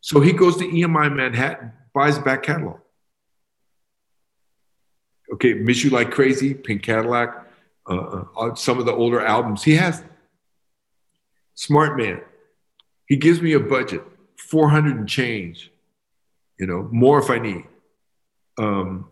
So 0.00 0.20
he 0.20 0.32
goes 0.32 0.56
to 0.58 0.64
EMI 0.64 1.14
Manhattan, 1.14 1.72
buys 1.92 2.18
back 2.18 2.44
catalog. 2.44 2.78
Okay, 5.34 5.54
Miss 5.54 5.82
You 5.82 5.90
Like 5.90 6.10
Crazy, 6.10 6.54
Pink 6.54 6.82
Cadillac, 6.82 7.48
uh, 7.88 8.24
uh, 8.36 8.54
some 8.54 8.78
of 8.78 8.86
the 8.86 8.92
older 8.92 9.20
albums. 9.20 9.64
He 9.64 9.74
has 9.76 10.02
Smart 11.56 11.96
man. 11.96 12.20
He 13.06 13.16
gives 13.16 13.40
me 13.40 13.54
a 13.54 13.60
budget, 13.60 14.02
400 14.38 14.96
and 14.96 15.08
change, 15.08 15.72
you 16.60 16.66
know, 16.66 16.88
more 16.92 17.18
if 17.18 17.30
I 17.30 17.38
need. 17.38 17.64
Um, 18.58 19.08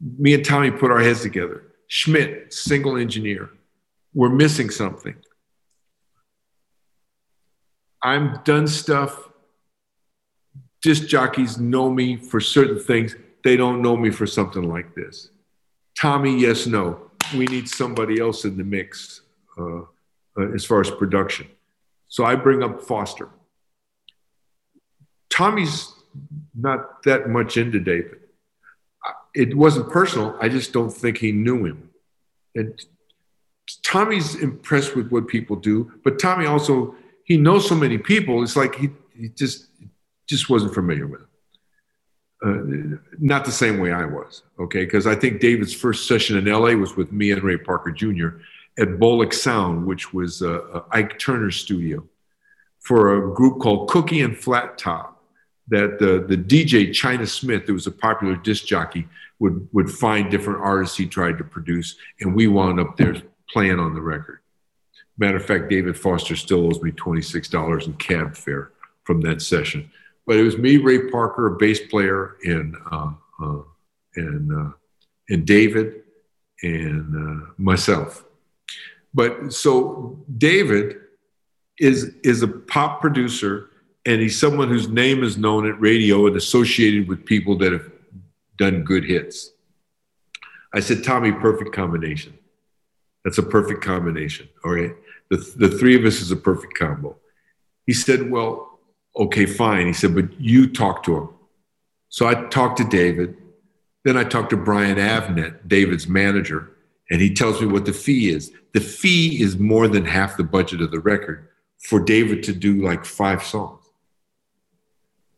me 0.00 0.34
and 0.34 0.44
Tommy 0.44 0.70
put 0.70 0.90
our 0.90 1.00
heads 1.00 1.22
together. 1.22 1.64
Schmitt, 1.88 2.52
single 2.52 2.96
engineer. 2.96 3.50
We're 4.12 4.28
missing 4.28 4.68
something. 4.68 5.16
I'm 8.02 8.40
done 8.44 8.66
stuff. 8.66 9.30
Disc 10.82 11.06
jockeys 11.06 11.58
know 11.58 11.90
me 11.90 12.16
for 12.16 12.40
certain 12.40 12.78
things. 12.78 13.16
They 13.44 13.56
don't 13.56 13.82
know 13.82 13.96
me 13.96 14.10
for 14.10 14.26
something 14.26 14.62
like 14.62 14.94
this. 14.94 15.30
Tommy, 15.96 16.38
yes, 16.38 16.66
no. 16.66 17.10
We 17.36 17.46
need 17.46 17.68
somebody 17.68 18.20
else 18.20 18.44
in 18.44 18.56
the 18.56 18.64
mix 18.64 19.20
uh, 19.58 19.82
uh, 20.36 20.52
as 20.54 20.64
far 20.64 20.80
as 20.80 20.90
production. 20.90 21.46
So 22.08 22.24
I 22.24 22.34
bring 22.34 22.62
up 22.62 22.82
Foster. 22.82 23.28
Tommy's 25.30 25.92
not 26.54 27.02
that 27.02 27.28
much 27.28 27.56
into 27.56 27.80
David. 27.80 28.20
It 29.34 29.56
wasn't 29.56 29.90
personal. 29.90 30.36
I 30.40 30.48
just 30.48 30.72
don't 30.72 30.90
think 30.90 31.18
he 31.18 31.32
knew 31.32 31.64
him. 31.64 31.90
And 32.54 32.80
Tommy's 33.82 34.36
impressed 34.36 34.94
with 34.94 35.10
what 35.10 35.26
people 35.26 35.56
do, 35.56 35.92
but 36.04 36.18
Tommy 36.18 36.46
also 36.46 36.94
he 37.24 37.36
knows 37.36 37.68
so 37.68 37.74
many 37.74 37.98
people. 37.98 38.42
It's 38.42 38.56
like 38.56 38.74
he, 38.76 38.90
he 39.16 39.28
just 39.30 39.66
just 40.28 40.48
wasn't 40.48 40.74
familiar 40.74 41.06
with 41.06 41.22
him. 41.22 41.28
Uh, 42.44 42.98
not 43.18 43.46
the 43.46 43.52
same 43.52 43.78
way 43.78 43.90
I 43.90 44.04
was, 44.04 44.42
okay? 44.58 44.84
Because 44.84 45.06
I 45.06 45.14
think 45.14 45.40
David's 45.40 45.72
first 45.72 46.06
session 46.06 46.36
in 46.36 46.44
LA 46.44 46.72
was 46.72 46.94
with 46.94 47.10
me 47.10 47.30
and 47.30 47.42
Ray 47.42 47.56
Parker 47.56 47.90
Jr. 47.90 48.28
at 48.78 48.98
Bolic 49.00 49.32
Sound, 49.32 49.86
which 49.86 50.12
was 50.12 50.42
uh, 50.42 50.58
uh, 50.74 50.82
Ike 50.90 51.18
Turner's 51.18 51.56
studio, 51.56 52.04
for 52.80 53.16
a 53.16 53.34
group 53.34 53.60
called 53.60 53.88
Cookie 53.88 54.20
and 54.20 54.36
Flat 54.36 54.76
Top. 54.76 55.22
That 55.68 55.98
the, 55.98 56.22
the 56.28 56.36
DJ 56.36 56.92
China 56.92 57.26
Smith, 57.26 57.62
who 57.66 57.72
was 57.72 57.86
a 57.86 57.90
popular 57.92 58.36
disc 58.36 58.66
jockey, 58.66 59.08
would 59.38 59.66
would 59.72 59.90
find 59.90 60.30
different 60.30 60.60
artists 60.60 60.98
he 60.98 61.06
tried 61.06 61.38
to 61.38 61.44
produce, 61.44 61.96
and 62.20 62.34
we 62.34 62.46
wound 62.46 62.78
up 62.78 62.98
there 62.98 63.16
playing 63.48 63.80
on 63.80 63.94
the 63.94 64.02
record. 64.02 64.40
Matter 65.16 65.38
of 65.38 65.46
fact, 65.46 65.70
David 65.70 65.96
Foster 65.96 66.36
still 66.36 66.66
owes 66.66 66.82
me 66.82 66.90
twenty 66.90 67.22
six 67.22 67.48
dollars 67.48 67.86
in 67.86 67.94
cab 67.94 68.36
fare 68.36 68.72
from 69.04 69.22
that 69.22 69.40
session. 69.40 69.90
But 70.26 70.36
it 70.36 70.42
was 70.42 70.56
me, 70.56 70.78
Ray 70.78 71.10
Parker, 71.10 71.46
a 71.46 71.56
bass 71.56 71.80
player, 71.80 72.36
and 72.44 72.76
uh, 72.90 73.12
uh, 73.42 73.62
and 74.16 74.52
uh, 74.52 74.72
and 75.28 75.46
David, 75.46 76.02
and 76.62 77.42
uh, 77.42 77.46
myself. 77.58 78.24
But 79.12 79.52
so 79.52 80.24
David 80.38 80.96
is 81.78 82.14
is 82.22 82.42
a 82.42 82.48
pop 82.48 83.00
producer, 83.00 83.70
and 84.06 84.20
he's 84.20 84.38
someone 84.38 84.68
whose 84.68 84.88
name 84.88 85.22
is 85.22 85.36
known 85.36 85.68
at 85.68 85.78
radio 85.80 86.26
and 86.26 86.36
associated 86.36 87.08
with 87.08 87.24
people 87.24 87.58
that 87.58 87.72
have 87.72 87.90
done 88.56 88.82
good 88.82 89.04
hits. 89.04 89.50
I 90.72 90.80
said, 90.80 91.04
Tommy, 91.04 91.32
perfect 91.32 91.72
combination. 91.72 92.36
That's 93.24 93.38
a 93.38 93.42
perfect 93.42 93.82
combination. 93.82 94.48
All 94.64 94.72
right. 94.72 94.92
The, 95.30 95.36
the 95.56 95.68
three 95.68 95.96
of 95.96 96.04
us 96.04 96.20
is 96.20 96.30
a 96.30 96.36
perfect 96.36 96.74
combo. 96.74 97.16
He 97.86 97.92
said, 97.92 98.30
Well, 98.30 98.73
okay, 99.16 99.46
fine. 99.46 99.86
He 99.86 99.92
said, 99.92 100.14
But 100.14 100.40
you 100.40 100.68
talk 100.68 101.02
to 101.04 101.16
him. 101.16 101.28
So 102.08 102.26
I 102.26 102.34
talked 102.48 102.78
to 102.78 102.84
David. 102.84 103.36
Then 104.04 104.16
I 104.16 104.24
talked 104.24 104.50
to 104.50 104.56
Brian 104.56 104.98
Avnet, 104.98 105.66
David's 105.66 106.06
manager, 106.06 106.70
and 107.10 107.22
he 107.22 107.32
tells 107.32 107.60
me 107.60 107.66
what 107.66 107.86
the 107.86 107.92
fee 107.92 108.28
is. 108.28 108.52
The 108.72 108.80
fee 108.80 109.40
is 109.40 109.58
more 109.58 109.88
than 109.88 110.04
half 110.04 110.36
the 110.36 110.44
budget 110.44 110.82
of 110.82 110.90
the 110.90 111.00
record 111.00 111.48
for 111.78 112.00
David 112.00 112.42
to 112.44 112.52
do 112.52 112.82
like 112.82 113.04
five 113.04 113.42
songs. 113.42 113.82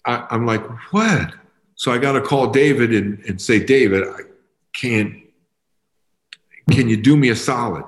I, 0.04 0.26
am 0.30 0.46
like, 0.46 0.62
What? 0.92 1.32
So 1.76 1.92
I 1.92 1.98
got 1.98 2.12
to 2.12 2.20
call 2.20 2.48
David 2.48 2.92
and, 2.92 3.18
and 3.26 3.40
say, 3.40 3.62
David, 3.62 4.04
I 4.08 4.20
can't, 4.72 5.14
can 6.70 6.88
you 6.88 6.96
do 6.96 7.16
me 7.16 7.28
a 7.28 7.36
solid? 7.36 7.84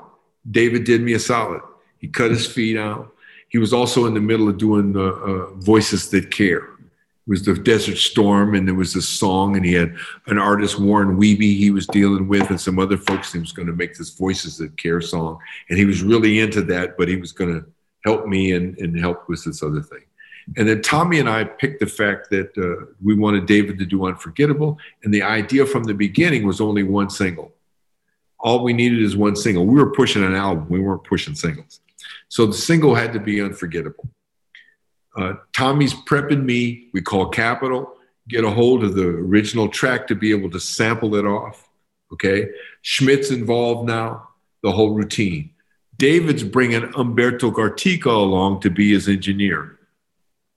David 0.48 0.84
did 0.84 1.00
me 1.00 1.14
a 1.14 1.18
solid. 1.18 1.62
He 1.98 2.06
cut 2.06 2.30
his 2.30 2.46
feet 2.46 2.76
out. 2.76 3.14
He 3.48 3.58
was 3.58 3.72
also 3.72 4.06
in 4.06 4.14
the 4.14 4.20
middle 4.20 4.48
of 4.48 4.58
doing 4.58 4.92
the 4.92 5.12
uh, 5.12 5.54
Voices 5.54 6.10
That 6.10 6.30
Care. 6.30 6.64
It 6.64 7.30
was 7.30 7.44
the 7.44 7.54
Desert 7.54 7.96
Storm, 7.96 8.54
and 8.54 8.66
there 8.66 8.74
was 8.74 8.94
a 8.96 9.02
song, 9.02 9.56
and 9.56 9.64
he 9.64 9.72
had 9.72 9.94
an 10.26 10.38
artist, 10.38 10.78
Warren 10.78 11.18
Wiebe, 11.18 11.56
he 11.56 11.70
was 11.70 11.86
dealing 11.86 12.28
with, 12.28 12.50
and 12.50 12.60
some 12.60 12.78
other 12.78 12.96
folks. 12.96 13.32
He 13.32 13.38
was 13.38 13.52
going 13.52 13.68
to 13.68 13.74
make 13.74 13.96
this 13.96 14.10
Voices 14.10 14.58
That 14.58 14.76
Care 14.76 15.00
song, 15.00 15.38
and 15.68 15.78
he 15.78 15.84
was 15.84 16.02
really 16.02 16.40
into 16.40 16.62
that, 16.62 16.96
but 16.96 17.08
he 17.08 17.16
was 17.16 17.32
going 17.32 17.54
to 17.54 17.66
help 18.04 18.26
me 18.26 18.52
and, 18.52 18.76
and 18.78 18.98
help 18.98 19.28
with 19.28 19.44
this 19.44 19.62
other 19.62 19.82
thing. 19.82 20.04
And 20.56 20.68
then 20.68 20.80
Tommy 20.80 21.18
and 21.20 21.28
I 21.28 21.44
picked 21.44 21.80
the 21.80 21.86
fact 21.86 22.30
that 22.30 22.56
uh, 22.56 22.86
we 23.02 23.14
wanted 23.14 23.46
David 23.46 23.78
to 23.78 23.86
do 23.86 24.06
Unforgettable. 24.06 24.78
And 25.04 25.12
the 25.12 25.22
idea 25.22 25.66
from 25.66 25.84
the 25.84 25.94
beginning 25.94 26.46
was 26.46 26.60
only 26.60 26.82
one 26.82 27.10
single. 27.10 27.52
All 28.40 28.62
we 28.62 28.72
needed 28.72 29.02
is 29.02 29.16
one 29.16 29.36
single. 29.36 29.66
We 29.66 29.74
were 29.74 29.90
pushing 29.90 30.24
an 30.24 30.34
album, 30.34 30.66
we 30.68 30.80
weren't 30.80 31.04
pushing 31.04 31.34
singles. 31.34 31.80
So 32.28 32.46
the 32.46 32.52
single 32.52 32.94
had 32.94 33.12
to 33.14 33.20
be 33.20 33.40
Unforgettable. 33.40 34.08
Uh, 35.16 35.34
Tommy's 35.52 35.94
prepping 35.94 36.44
me. 36.44 36.88
We 36.92 37.02
call 37.02 37.28
Capitol, 37.28 37.94
get 38.28 38.44
a 38.44 38.50
hold 38.50 38.84
of 38.84 38.94
the 38.94 39.08
original 39.08 39.68
track 39.68 40.06
to 40.08 40.14
be 40.14 40.30
able 40.30 40.50
to 40.50 40.60
sample 40.60 41.14
it 41.16 41.24
off. 41.24 41.68
Okay. 42.12 42.50
Schmitt's 42.82 43.30
involved 43.30 43.88
now, 43.88 44.28
the 44.62 44.70
whole 44.70 44.90
routine. 44.90 45.50
David's 45.96 46.44
bringing 46.44 46.92
Umberto 46.94 47.50
Gatica 47.50 48.06
along 48.06 48.60
to 48.60 48.70
be 48.70 48.92
his 48.92 49.08
engineer 49.08 49.78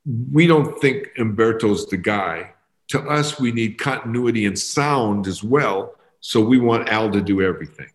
we 0.06 0.48
don't 0.48 0.80
think 0.80 1.10
Umberto's 1.20 1.88
the 1.88 1.98
guy. 1.98 2.54
To 2.90 3.02
us, 3.02 3.40
we 3.40 3.52
need 3.52 3.78
continuity 3.78 4.46
and 4.46 4.58
sound 4.58 5.28
as 5.28 5.44
well. 5.44 5.96
So 6.20 6.42
we 6.42 6.58
want 6.58 6.90
Al 6.90 7.12
to 7.12 7.22
do 7.22 7.42
everything. 7.42 7.90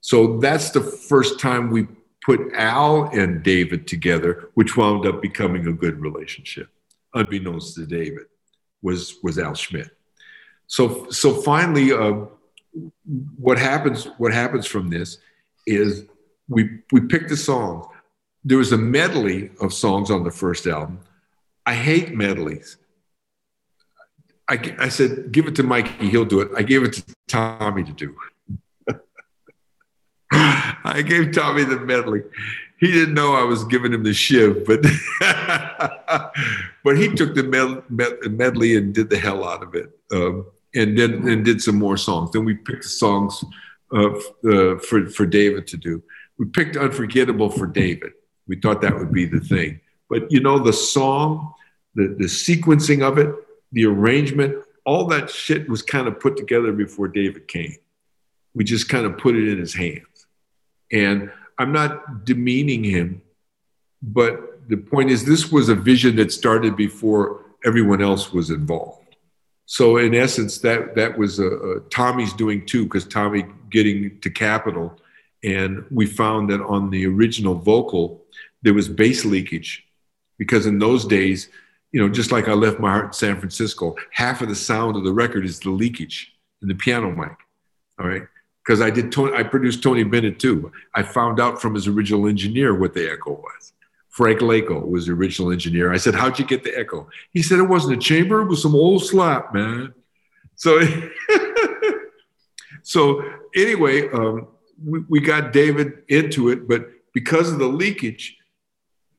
So 0.00 0.38
that's 0.38 0.70
the 0.70 0.80
first 0.80 1.40
time 1.40 1.70
we 1.70 1.86
put 2.26 2.52
Al 2.54 3.04
and 3.10 3.40
David 3.44 3.86
together, 3.86 4.50
which 4.54 4.76
wound 4.76 5.06
up 5.06 5.22
becoming 5.22 5.68
a 5.68 5.72
good 5.72 6.00
relationship, 6.00 6.68
unbeknownst 7.14 7.76
to 7.76 7.86
David, 7.86 8.24
was, 8.82 9.14
was 9.22 9.38
Al 9.38 9.54
Schmitt. 9.54 9.96
So, 10.66 11.08
so 11.10 11.32
finally, 11.32 11.92
uh, 11.92 12.24
what 13.38 13.58
happens, 13.58 14.08
what 14.18 14.32
happens 14.32 14.66
from 14.66 14.90
this 14.90 15.18
is 15.68 16.06
we, 16.48 16.80
we 16.90 17.02
pick 17.02 17.28
the 17.28 17.36
songs. 17.36 17.86
There 18.44 18.58
was 18.58 18.72
a 18.72 18.78
medley 18.78 19.50
of 19.60 19.72
songs 19.72 20.10
on 20.10 20.24
the 20.24 20.30
first 20.32 20.66
album 20.66 20.98
I 21.64 21.74
hate 21.74 22.14
medleys. 22.14 22.76
I, 24.48 24.76
I 24.78 24.88
said, 24.88 25.32
give 25.32 25.48
it 25.48 25.56
to 25.56 25.64
Mikey, 25.64 26.08
he'll 26.08 26.24
do 26.24 26.40
it. 26.40 26.50
I 26.56 26.62
gave 26.62 26.84
it 26.84 26.92
to 26.92 27.02
Tommy 27.26 27.82
to 27.82 27.92
do. 27.92 28.14
I 30.32 31.04
gave 31.06 31.32
Tommy 31.32 31.64
the 31.64 31.80
medley. 31.80 32.22
He 32.78 32.92
didn't 32.92 33.14
know 33.14 33.34
I 33.34 33.44
was 33.44 33.64
giving 33.64 33.92
him 33.92 34.02
the 34.02 34.12
shiv, 34.12 34.66
but 34.66 34.82
but 36.84 36.98
he 36.98 37.08
took 37.14 37.34
the 37.34 37.42
med- 37.42 38.32
medley 38.32 38.76
and 38.76 38.94
did 38.94 39.08
the 39.08 39.18
hell 39.18 39.44
out 39.44 39.62
of 39.62 39.74
it, 39.74 39.98
um, 40.12 40.46
and 40.74 40.98
then 40.98 41.26
and 41.28 41.44
did 41.44 41.62
some 41.62 41.76
more 41.76 41.96
songs. 41.96 42.32
Then 42.32 42.44
we 42.44 42.54
picked 42.54 42.82
the 42.82 42.88
songs 42.88 43.44
uh, 43.94 44.10
uh, 44.50 44.78
for 44.78 45.06
for 45.06 45.26
David 45.26 45.66
to 45.68 45.76
do. 45.76 46.02
We 46.38 46.46
picked 46.46 46.76
"Unforgettable" 46.76 47.50
for 47.50 47.66
David. 47.66 48.12
We 48.46 48.56
thought 48.56 48.82
that 48.82 48.96
would 48.96 49.12
be 49.12 49.24
the 49.24 49.40
thing. 49.40 49.80
But 50.10 50.30
you 50.30 50.40
know, 50.40 50.58
the 50.58 50.72
song, 50.72 51.54
the, 51.94 52.14
the 52.18 52.26
sequencing 52.26 53.02
of 53.02 53.18
it, 53.18 53.34
the 53.72 53.86
arrangement, 53.86 54.64
all 54.84 55.06
that 55.06 55.30
shit 55.30 55.68
was 55.68 55.82
kind 55.82 56.06
of 56.06 56.20
put 56.20 56.36
together 56.36 56.72
before 56.72 57.08
David 57.08 57.48
came. 57.48 57.76
We 58.54 58.64
just 58.64 58.88
kind 58.88 59.04
of 59.04 59.18
put 59.18 59.34
it 59.34 59.48
in 59.48 59.58
his 59.58 59.74
hands. 59.74 60.15
And 60.92 61.30
I'm 61.58 61.72
not 61.72 62.24
demeaning 62.24 62.84
him, 62.84 63.22
but 64.02 64.68
the 64.68 64.76
point 64.76 65.10
is, 65.10 65.24
this 65.24 65.50
was 65.52 65.68
a 65.68 65.74
vision 65.74 66.16
that 66.16 66.32
started 66.32 66.76
before 66.76 67.44
everyone 67.64 68.02
else 68.02 68.32
was 68.32 68.50
involved. 68.50 69.16
So 69.64 69.96
in 69.96 70.14
essence, 70.14 70.58
that 70.58 70.94
that 70.94 71.18
was 71.18 71.38
a, 71.38 71.48
a 71.48 71.80
Tommy's 71.90 72.32
doing 72.32 72.66
too, 72.66 72.84
because 72.84 73.04
Tommy 73.04 73.46
getting 73.70 74.20
to 74.20 74.30
Capitol 74.30 74.98
And 75.46 75.84
we 75.90 76.06
found 76.06 76.50
that 76.50 76.60
on 76.62 76.90
the 76.90 77.06
original 77.06 77.54
vocal, 77.54 78.24
there 78.62 78.74
was 78.74 78.88
bass 78.88 79.24
leakage 79.24 79.86
because 80.38 80.66
in 80.66 80.78
those 80.78 81.04
days, 81.04 81.48
you 81.92 82.00
know, 82.00 82.12
just 82.12 82.32
like 82.32 82.48
I 82.48 82.52
left 82.52 82.80
my 82.80 82.90
heart 82.90 83.06
in 83.06 83.12
San 83.12 83.38
Francisco, 83.38 83.94
half 84.10 84.42
of 84.42 84.48
the 84.48 84.54
sound 84.54 84.96
of 84.96 85.04
the 85.04 85.12
record 85.12 85.44
is 85.44 85.60
the 85.60 85.70
leakage 85.70 86.34
in 86.62 86.68
the 86.68 86.74
piano 86.74 87.10
mic. 87.10 87.36
All 87.98 88.08
right. 88.08 88.24
Because 88.66 88.80
I 88.80 88.90
did, 88.90 89.12
Tony, 89.12 89.32
I 89.32 89.44
produced 89.44 89.82
Tony 89.82 90.02
Bennett 90.02 90.40
too. 90.40 90.72
I 90.92 91.04
found 91.04 91.38
out 91.38 91.62
from 91.62 91.74
his 91.74 91.86
original 91.86 92.26
engineer 92.26 92.74
what 92.74 92.94
the 92.94 93.08
echo 93.10 93.32
was. 93.32 93.72
Frank 94.08 94.40
Laico 94.40 94.84
was 94.88 95.06
the 95.06 95.12
original 95.12 95.52
engineer. 95.52 95.92
I 95.92 95.98
said, 95.98 96.14
How'd 96.14 96.38
you 96.38 96.44
get 96.44 96.64
the 96.64 96.76
echo? 96.76 97.08
He 97.32 97.42
said, 97.42 97.58
It 97.58 97.68
wasn't 97.68 97.96
a 97.96 98.00
chamber, 98.00 98.40
it 98.40 98.46
was 98.46 98.62
some 98.62 98.74
old 98.74 99.04
slap, 99.04 99.54
man. 99.54 99.94
So, 100.56 100.80
so 102.82 103.22
anyway, 103.54 104.08
um, 104.10 104.48
we, 104.84 105.00
we 105.08 105.20
got 105.20 105.52
David 105.52 106.02
into 106.08 106.48
it, 106.48 106.66
but 106.66 106.88
because 107.12 107.52
of 107.52 107.58
the 107.58 107.66
leakage, 107.66 108.36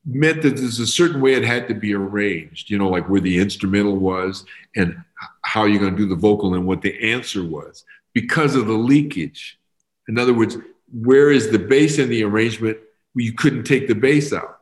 meant 0.10 0.42
that 0.42 0.56
there's 0.56 0.80
a 0.80 0.88
certain 0.88 1.20
way 1.20 1.34
it 1.34 1.44
had 1.44 1.68
to 1.68 1.74
be 1.74 1.94
arranged, 1.94 2.70
you 2.70 2.78
know, 2.78 2.88
like 2.88 3.10
where 3.10 3.20
the 3.20 3.40
instrumental 3.40 3.98
was 3.98 4.46
and 4.76 4.96
how 5.42 5.66
you're 5.66 5.82
going 5.82 5.96
to 5.96 6.02
do 6.02 6.08
the 6.08 6.16
vocal 6.16 6.54
and 6.54 6.66
what 6.66 6.82
the 6.82 7.12
answer 7.12 7.44
was 7.44 7.84
because 8.18 8.56
of 8.56 8.66
the 8.66 8.74
leakage. 8.74 9.60
In 10.08 10.18
other 10.18 10.34
words, 10.34 10.58
where 10.92 11.30
is 11.30 11.52
the 11.52 11.60
bass 11.60 12.00
in 12.00 12.10
the 12.10 12.24
arrangement? 12.24 12.80
You 13.14 13.34
couldn't 13.34 13.66
take 13.66 13.88
the 13.88 13.94
bass 13.94 14.34
out. 14.34 14.58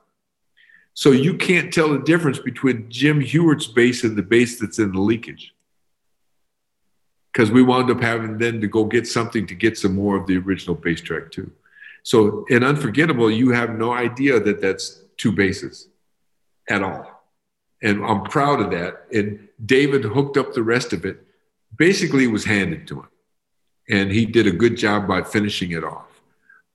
So 0.94 1.12
you 1.12 1.38
can't 1.38 1.74
tell 1.74 1.88
the 1.88 2.00
difference 2.00 2.38
between 2.38 2.90
Jim 2.90 3.22
Hewart's 3.22 3.68
bass 3.68 4.04
and 4.04 4.18
the 4.18 4.24
bass 4.24 4.60
that's 4.60 4.78
in 4.78 4.92
the 4.92 5.00
leakage. 5.00 5.56
Because 7.32 7.50
we 7.50 7.64
wound 7.64 7.90
up 7.90 8.02
having 8.02 8.40
then 8.40 8.60
to 8.60 8.68
go 8.68 8.84
get 8.84 9.08
something 9.08 9.48
to 9.48 9.56
get 9.56 9.78
some 9.78 9.96
more 9.96 10.18
of 10.18 10.28
the 10.28 10.38
original 10.38 10.76
bass 10.76 11.00
track 11.00 11.32
too. 11.32 11.50
So 12.04 12.44
in 12.50 12.62
Unforgettable, 12.62 13.32
you 13.32 13.52
have 13.52 13.78
no 13.78 13.94
idea 13.94 14.38
that 14.42 14.60
that's 14.60 15.02
two 15.16 15.32
basses 15.32 15.88
at 16.70 16.84
all. 16.84 17.24
And 17.82 18.04
I'm 18.06 18.24
proud 18.24 18.60
of 18.60 18.72
that. 18.72 19.06
And 19.14 19.48
David 19.66 20.04
hooked 20.04 20.36
up 20.36 20.52
the 20.52 20.64
rest 20.64 20.92
of 20.92 21.06
it. 21.06 21.26
Basically, 21.78 22.26
it 22.26 22.32
was 22.34 22.44
handed 22.44 22.86
to 22.90 23.00
him. 23.00 23.08
And 23.90 24.12
he 24.12 24.26
did 24.26 24.48
a 24.48 24.52
good 24.52 24.78
job 24.78 25.08
by 25.08 25.22
finishing 25.22 25.72
it 25.72 25.84
off. 25.84 26.08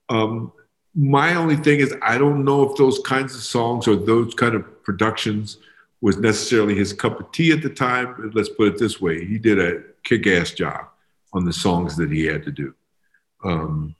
Um, 0.08 0.52
my 0.94 1.34
only 1.34 1.56
thing 1.56 1.80
is, 1.80 1.94
I 2.02 2.18
don't 2.18 2.44
know 2.44 2.68
if 2.68 2.76
those 2.76 2.98
kinds 3.00 3.34
of 3.34 3.42
songs 3.42 3.86
or 3.86 3.96
those 3.96 4.34
kind 4.34 4.54
of 4.54 4.82
productions 4.82 5.58
was 6.00 6.16
necessarily 6.16 6.74
his 6.74 6.92
cup 6.92 7.20
of 7.20 7.30
tea 7.32 7.52
at 7.52 7.62
the 7.62 7.70
time. 7.70 8.30
Let's 8.34 8.48
put 8.48 8.68
it 8.68 8.78
this 8.78 9.00
way 9.00 9.24
he 9.24 9.38
did 9.38 9.58
a 9.58 9.82
kick 10.02 10.26
ass 10.26 10.52
job 10.52 10.86
on 11.32 11.44
the 11.44 11.52
songs 11.52 11.96
that 11.96 12.10
he 12.10 12.24
had 12.24 12.42
to 12.44 12.50
do. 12.50 12.74
Um, 13.44 13.94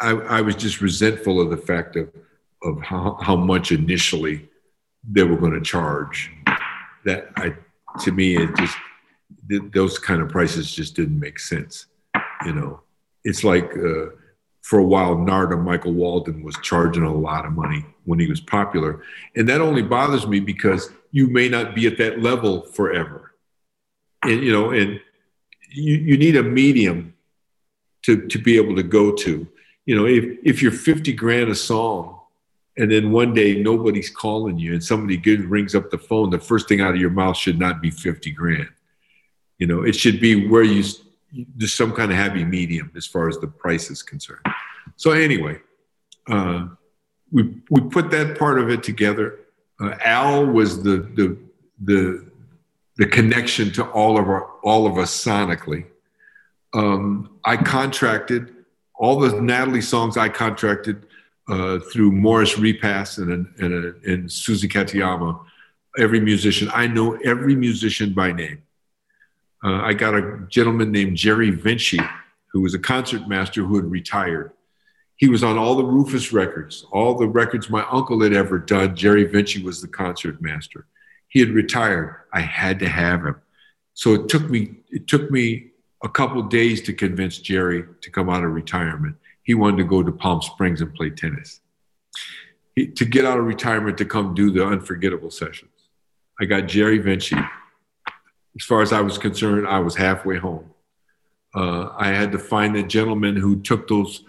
I, 0.00 0.10
I 0.10 0.40
was 0.40 0.56
just 0.56 0.80
resentful 0.80 1.40
of 1.40 1.50
the 1.50 1.56
fact 1.56 1.96
of 1.96 2.10
of 2.64 2.80
how, 2.80 3.18
how 3.20 3.36
much 3.36 3.72
initially 3.72 4.48
they 5.08 5.22
were 5.22 5.36
going 5.36 5.52
to 5.52 5.60
charge. 5.60 6.30
That 7.04 7.30
I, 7.36 7.54
to 8.00 8.12
me, 8.12 8.36
it 8.36 8.54
just 8.56 8.76
those 9.72 9.98
kind 9.98 10.22
of 10.22 10.28
prices 10.28 10.72
just 10.72 10.96
didn't 10.96 11.18
make 11.18 11.38
sense. 11.38 11.86
You 12.44 12.52
know, 12.52 12.80
it's 13.24 13.44
like 13.44 13.70
uh, 13.76 14.06
for 14.62 14.78
a 14.78 14.84
while, 14.84 15.16
Narada 15.16 15.56
Michael 15.56 15.92
Walden 15.92 16.42
was 16.42 16.56
charging 16.62 17.04
a 17.04 17.14
lot 17.14 17.46
of 17.46 17.52
money 17.52 17.84
when 18.04 18.18
he 18.18 18.26
was 18.26 18.40
popular, 18.40 19.02
and 19.36 19.48
that 19.48 19.60
only 19.60 19.82
bothers 19.82 20.26
me 20.26 20.40
because 20.40 20.90
you 21.10 21.28
may 21.28 21.48
not 21.48 21.74
be 21.74 21.86
at 21.86 21.98
that 21.98 22.20
level 22.20 22.62
forever, 22.62 23.34
and 24.22 24.42
you 24.42 24.52
know, 24.52 24.70
and 24.70 25.00
you, 25.70 25.94
you 25.94 26.16
need 26.16 26.36
a 26.36 26.42
medium 26.42 27.14
to 28.02 28.26
to 28.28 28.38
be 28.38 28.56
able 28.56 28.76
to 28.76 28.82
go 28.82 29.12
to. 29.12 29.46
You 29.86 29.96
know, 29.96 30.06
if 30.06 30.38
if 30.44 30.62
you're 30.62 30.72
50 30.72 31.12
grand 31.12 31.50
a 31.50 31.54
song 31.54 32.20
and 32.76 32.90
then 32.90 33.12
one 33.12 33.34
day 33.34 33.60
nobody's 33.62 34.10
calling 34.10 34.58
you 34.58 34.72
and 34.72 34.82
somebody 34.82 35.16
gives, 35.16 35.44
rings 35.44 35.74
up 35.74 35.90
the 35.90 35.98
phone 35.98 36.30
the 36.30 36.38
first 36.38 36.68
thing 36.68 36.80
out 36.80 36.94
of 36.94 37.00
your 37.00 37.10
mouth 37.10 37.36
should 37.36 37.58
not 37.58 37.82
be 37.82 37.90
50 37.90 38.30
grand 38.30 38.68
you 39.58 39.66
know 39.66 39.82
it 39.82 39.94
should 39.94 40.20
be 40.20 40.48
where 40.48 40.62
you 40.62 40.82
there's 41.56 41.74
some 41.74 41.92
kind 41.92 42.10
of 42.10 42.16
happy 42.16 42.44
medium 42.44 42.90
as 42.96 43.06
far 43.06 43.28
as 43.28 43.38
the 43.38 43.46
price 43.46 43.90
is 43.90 44.02
concerned 44.02 44.44
so 44.96 45.12
anyway 45.12 45.58
uh, 46.28 46.66
we 47.30 47.54
we 47.70 47.80
put 47.80 48.10
that 48.10 48.38
part 48.38 48.58
of 48.58 48.68
it 48.70 48.82
together 48.82 49.40
uh, 49.80 49.94
al 50.04 50.46
was 50.46 50.82
the 50.82 50.96
the 51.14 51.36
the 51.84 52.26
the 52.96 53.06
connection 53.06 53.72
to 53.72 53.84
all 53.90 54.18
of 54.18 54.28
our 54.28 54.50
all 54.62 54.86
of 54.86 54.98
us 54.98 55.24
sonically 55.24 55.84
um, 56.74 57.38
i 57.44 57.56
contracted 57.56 58.54
all 58.94 59.18
the 59.18 59.40
natalie 59.40 59.80
songs 59.80 60.16
i 60.16 60.28
contracted 60.28 61.06
uh, 61.48 61.78
through 61.92 62.12
Morris 62.12 62.58
Repass 62.58 63.18
and, 63.18 63.46
and, 63.58 63.94
and 64.04 64.30
Susie 64.30 64.68
Katayama, 64.68 65.44
every 65.98 66.20
musician. 66.20 66.70
I 66.72 66.86
know 66.86 67.18
every 67.24 67.54
musician 67.54 68.12
by 68.12 68.32
name. 68.32 68.62
Uh, 69.64 69.80
I 69.82 69.92
got 69.92 70.14
a 70.14 70.46
gentleman 70.48 70.90
named 70.90 71.16
Jerry 71.16 71.50
Vinci, 71.50 72.00
who 72.52 72.60
was 72.60 72.74
a 72.74 72.78
concert 72.78 73.28
master 73.28 73.62
who 73.62 73.76
had 73.76 73.90
retired. 73.90 74.52
He 75.16 75.28
was 75.28 75.44
on 75.44 75.56
all 75.56 75.76
the 75.76 75.84
Rufus 75.84 76.32
records, 76.32 76.84
all 76.90 77.14
the 77.14 77.28
records 77.28 77.70
my 77.70 77.86
uncle 77.90 78.22
had 78.22 78.32
ever 78.32 78.58
done. 78.58 78.96
Jerry 78.96 79.24
Vinci 79.24 79.62
was 79.62 79.80
the 79.80 79.88
concert 79.88 80.42
master. 80.42 80.86
He 81.28 81.40
had 81.40 81.50
retired. 81.50 82.16
I 82.32 82.40
had 82.40 82.80
to 82.80 82.88
have 82.88 83.24
him. 83.24 83.36
So 83.94 84.14
it 84.14 84.28
took 84.28 84.48
me 84.50 84.76
it 84.90 85.06
took 85.06 85.30
me 85.30 85.70
a 86.02 86.08
couple 86.08 86.42
days 86.42 86.82
to 86.82 86.92
convince 86.92 87.38
Jerry 87.38 87.84
to 88.00 88.10
come 88.10 88.28
out 88.28 88.42
of 88.42 88.50
retirement 88.50 89.16
he 89.42 89.54
wanted 89.54 89.78
to 89.78 89.84
go 89.84 90.02
to 90.02 90.12
Palm 90.12 90.40
Springs 90.40 90.80
and 90.80 90.94
play 90.94 91.10
tennis. 91.10 91.60
He, 92.74 92.86
to 92.88 93.04
get 93.04 93.24
out 93.24 93.38
of 93.38 93.44
retirement 93.44 93.98
to 93.98 94.04
come 94.04 94.34
do 94.34 94.50
the 94.50 94.64
unforgettable 94.64 95.30
sessions. 95.30 95.70
I 96.40 96.44
got 96.44 96.68
Jerry 96.68 96.98
Vinci. 96.98 97.36
As 98.58 98.64
far 98.64 98.82
as 98.82 98.92
I 98.92 99.00
was 99.00 99.18
concerned, 99.18 99.66
I 99.66 99.78
was 99.78 99.96
halfway 99.96 100.36
home. 100.36 100.70
Uh, 101.54 101.90
I 101.96 102.08
had 102.08 102.32
to 102.32 102.38
find 102.38 102.76
a 102.76 102.82
gentleman 102.82 103.36
who 103.36 103.60
took 103.60 103.88
those 103.88 104.24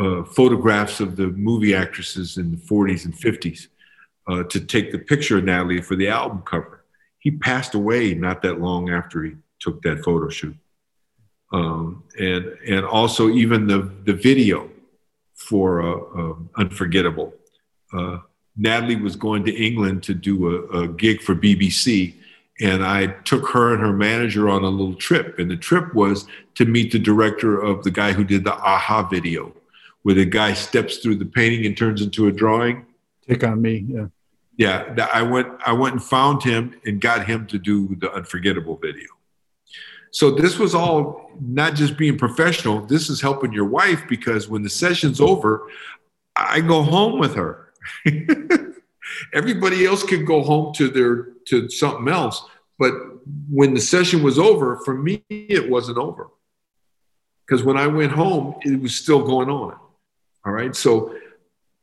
uh, 0.00 0.24
photographs 0.24 1.00
of 1.00 1.16
the 1.16 1.28
movie 1.28 1.74
actresses 1.74 2.36
in 2.36 2.50
the 2.50 2.56
40s 2.56 3.04
and 3.04 3.14
50s 3.14 3.68
uh, 4.28 4.42
to 4.44 4.60
take 4.60 4.90
the 4.90 4.98
picture 4.98 5.38
of 5.38 5.44
Natalie 5.44 5.80
for 5.80 5.96
the 5.96 6.08
album 6.08 6.42
cover. 6.42 6.84
He 7.18 7.30
passed 7.30 7.74
away 7.74 8.14
not 8.14 8.42
that 8.42 8.60
long 8.60 8.90
after 8.90 9.22
he 9.22 9.32
took 9.60 9.82
that 9.82 10.04
photo 10.04 10.28
shoot 10.28 10.56
um, 11.54 12.02
and 12.18 12.46
and 12.66 12.84
also 12.84 13.30
even 13.30 13.66
the 13.66 13.90
the 14.04 14.12
video 14.12 14.68
for 15.34 15.82
uh, 15.82 16.30
uh, 16.30 16.34
Unforgettable. 16.56 17.32
Uh, 17.92 18.18
Natalie 18.56 18.96
was 18.96 19.16
going 19.16 19.44
to 19.44 19.52
England 19.52 20.02
to 20.04 20.14
do 20.14 20.48
a, 20.48 20.82
a, 20.82 20.88
gig 20.88 21.20
for 21.20 21.34
BBC, 21.34 22.14
and 22.60 22.84
I 22.84 23.06
took 23.06 23.48
her 23.48 23.74
and 23.74 23.82
her 23.82 23.92
manager 23.92 24.48
on 24.48 24.62
a 24.62 24.68
little 24.68 24.94
trip. 24.94 25.38
And 25.38 25.50
the 25.50 25.56
trip 25.56 25.94
was 25.94 26.26
to 26.54 26.64
meet 26.64 26.92
the 26.92 26.98
director 26.98 27.60
of 27.60 27.82
the 27.82 27.90
guy 27.90 28.12
who 28.12 28.24
did 28.24 28.44
the 28.44 28.54
a-ha 28.54 29.08
video, 29.08 29.54
where 30.02 30.14
the 30.14 30.24
guy 30.24 30.54
steps 30.54 30.98
through 30.98 31.16
the 31.16 31.26
painting 31.26 31.66
and 31.66 31.76
turns 31.76 32.00
into 32.00 32.28
a 32.28 32.32
drawing. 32.32 32.86
Take 33.26 33.42
on 33.44 33.60
me, 33.60 33.84
yeah. 33.88 34.06
Yeah, 34.56 35.08
I 35.12 35.22
went. 35.22 35.48
I 35.66 35.72
went 35.72 35.94
and 35.94 36.02
found 36.02 36.44
him 36.44 36.80
and 36.84 37.00
got 37.00 37.26
him 37.26 37.44
to 37.48 37.58
do 37.58 37.96
the 37.96 38.12
Unforgettable 38.12 38.76
video. 38.76 39.08
So 40.12 40.30
this 40.30 40.60
was 40.60 40.76
all 40.76 41.32
not 41.40 41.74
just 41.74 41.96
being 41.96 42.16
professional. 42.16 42.86
This 42.86 43.10
is 43.10 43.20
helping 43.20 43.52
your 43.52 43.64
wife 43.64 44.04
because 44.08 44.48
when 44.48 44.62
the 44.62 44.70
session's 44.70 45.20
over, 45.20 45.68
I 46.36 46.60
go 46.60 46.82
home 46.82 47.18
with 47.18 47.34
her. 47.34 47.72
Everybody 49.34 49.84
else 49.84 50.04
can 50.04 50.24
go 50.24 50.44
home 50.44 50.72
to 50.74 50.88
their 50.88 51.33
to 51.48 51.68
something 51.68 52.08
else, 52.08 52.44
but 52.78 52.92
when 53.48 53.74
the 53.74 53.80
session 53.80 54.22
was 54.22 54.38
over, 54.38 54.76
for 54.84 54.94
me 54.94 55.24
it 55.28 55.68
wasn't 55.68 55.98
over. 55.98 56.30
Because 57.46 57.62
when 57.62 57.76
I 57.76 57.86
went 57.86 58.12
home, 58.12 58.54
it 58.62 58.80
was 58.80 58.94
still 58.94 59.22
going 59.22 59.50
on. 59.50 59.76
All 60.46 60.52
right. 60.52 60.74
So 60.74 61.14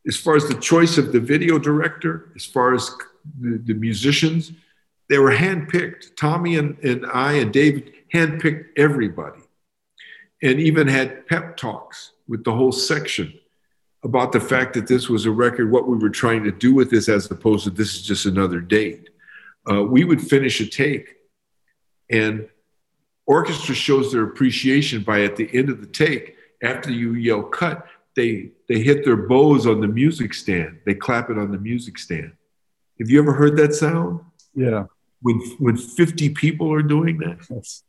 as 0.08 0.18
far 0.18 0.36
as 0.36 0.48
the 0.48 0.56
choice 0.56 0.98
of 0.98 1.12
the 1.12 1.20
video 1.20 1.60
director, 1.60 2.32
as 2.36 2.46
far 2.46 2.74
as 2.74 2.90
the, 3.40 3.58
the 3.64 3.74
musicians, 3.74 4.52
they 5.10 5.20
were 5.20 5.32
handpicked. 5.32 6.16
Tommy 6.16 6.58
and, 6.58 6.78
and 6.80 7.06
I 7.06 7.34
and 7.34 7.54
David 7.54 7.94
handpicked 8.14 8.66
everybody 8.78 9.42
and 10.42 10.60
even 10.60 10.88
had 10.88 11.28
pep 11.28 11.58
talks 11.58 12.14
with 12.28 12.44
the 12.44 12.54
whole 12.54 12.72
section 12.72 13.34
about 14.04 14.32
the 14.32 14.40
fact 14.40 14.74
that 14.74 14.88
this 14.88 15.10
was 15.10 15.26
a 15.26 15.32
record, 15.32 15.72
what 15.72 15.88
we 15.88 15.98
were 15.98 16.10
trying 16.10 16.44
to 16.44 16.52
do 16.52 16.74
with 16.74 16.90
this, 16.90 17.08
as 17.08 17.30
opposed 17.30 17.66
to 17.66 17.70
this 17.70 17.94
is 17.94 18.02
just 18.02 18.26
another 18.26 18.60
date. 18.60 19.11
Uh, 19.70 19.84
we 19.84 20.04
would 20.04 20.22
finish 20.22 20.60
a 20.60 20.66
take, 20.66 21.16
and 22.10 22.48
orchestra 23.26 23.76
shows 23.76 24.12
their 24.12 24.24
appreciation 24.24 25.04
by 25.04 25.24
at 25.24 25.36
the 25.36 25.50
end 25.54 25.70
of 25.70 25.82
the 25.82 25.88
take, 25.88 26.36
after 26.64 26.92
you 26.92 27.14
yell 27.14 27.44
cut, 27.44 27.86
they 28.16 28.52
they 28.68 28.80
hit 28.80 29.06
their 29.06 29.16
bows 29.18 29.66
on 29.66 29.82
the 29.82 29.88
music 29.88 30.34
stand. 30.34 30.80
They 30.86 30.94
clap 30.94 31.30
it 31.30 31.38
on 31.38 31.52
the 31.52 31.58
music 31.58 31.98
stand. 31.98 32.34
Have 33.00 33.10
you 33.10 33.20
ever 33.20 33.34
heard 33.34 33.58
that 33.58 33.74
sound? 33.74 34.22
Yeah. 34.54 34.86
When 35.22 35.40
when 35.60 35.78
50 35.78 36.30
people 36.30 36.72
are 36.74 36.84
doing 36.84 37.18
that? 37.20 37.38
Yes. 37.50 37.84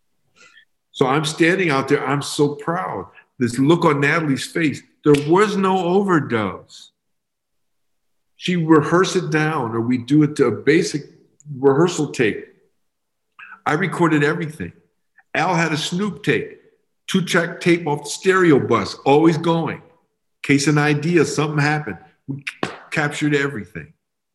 So 0.92 1.06
I'm 1.06 1.24
standing 1.24 1.70
out 1.70 1.88
there. 1.88 2.06
I'm 2.06 2.22
so 2.22 2.54
proud. 2.54 3.10
this 3.38 3.58
look 3.58 3.84
on 3.84 4.00
Natalie's 4.00 4.46
face. 4.46 4.82
There 5.04 5.14
was 5.28 5.56
no 5.56 5.76
overdubs. 5.76 6.90
She 8.36 8.56
rehearsed 8.56 9.16
it 9.16 9.30
down, 9.30 9.72
or 9.72 9.80
we 9.80 9.98
do 9.98 10.22
it 10.22 10.36
to 10.36 10.46
a 10.46 10.50
basic 10.50 11.11
rehearsal 11.58 12.12
tape. 12.12 12.48
I 13.64 13.74
recorded 13.74 14.24
everything. 14.24 14.72
Al 15.34 15.54
had 15.54 15.72
a 15.72 15.76
Snoop 15.76 16.22
tape, 16.22 16.60
two 17.06 17.24
track 17.24 17.60
tape 17.60 17.86
off 17.86 18.04
the 18.04 18.10
stereo 18.10 18.58
bus, 18.58 18.94
always 19.04 19.38
going. 19.38 19.82
Case 20.42 20.66
an 20.66 20.78
idea, 20.78 21.24
something 21.24 21.60
happened. 21.60 21.98
We 22.26 22.44
captured 22.90 23.34
everything. 23.34 23.92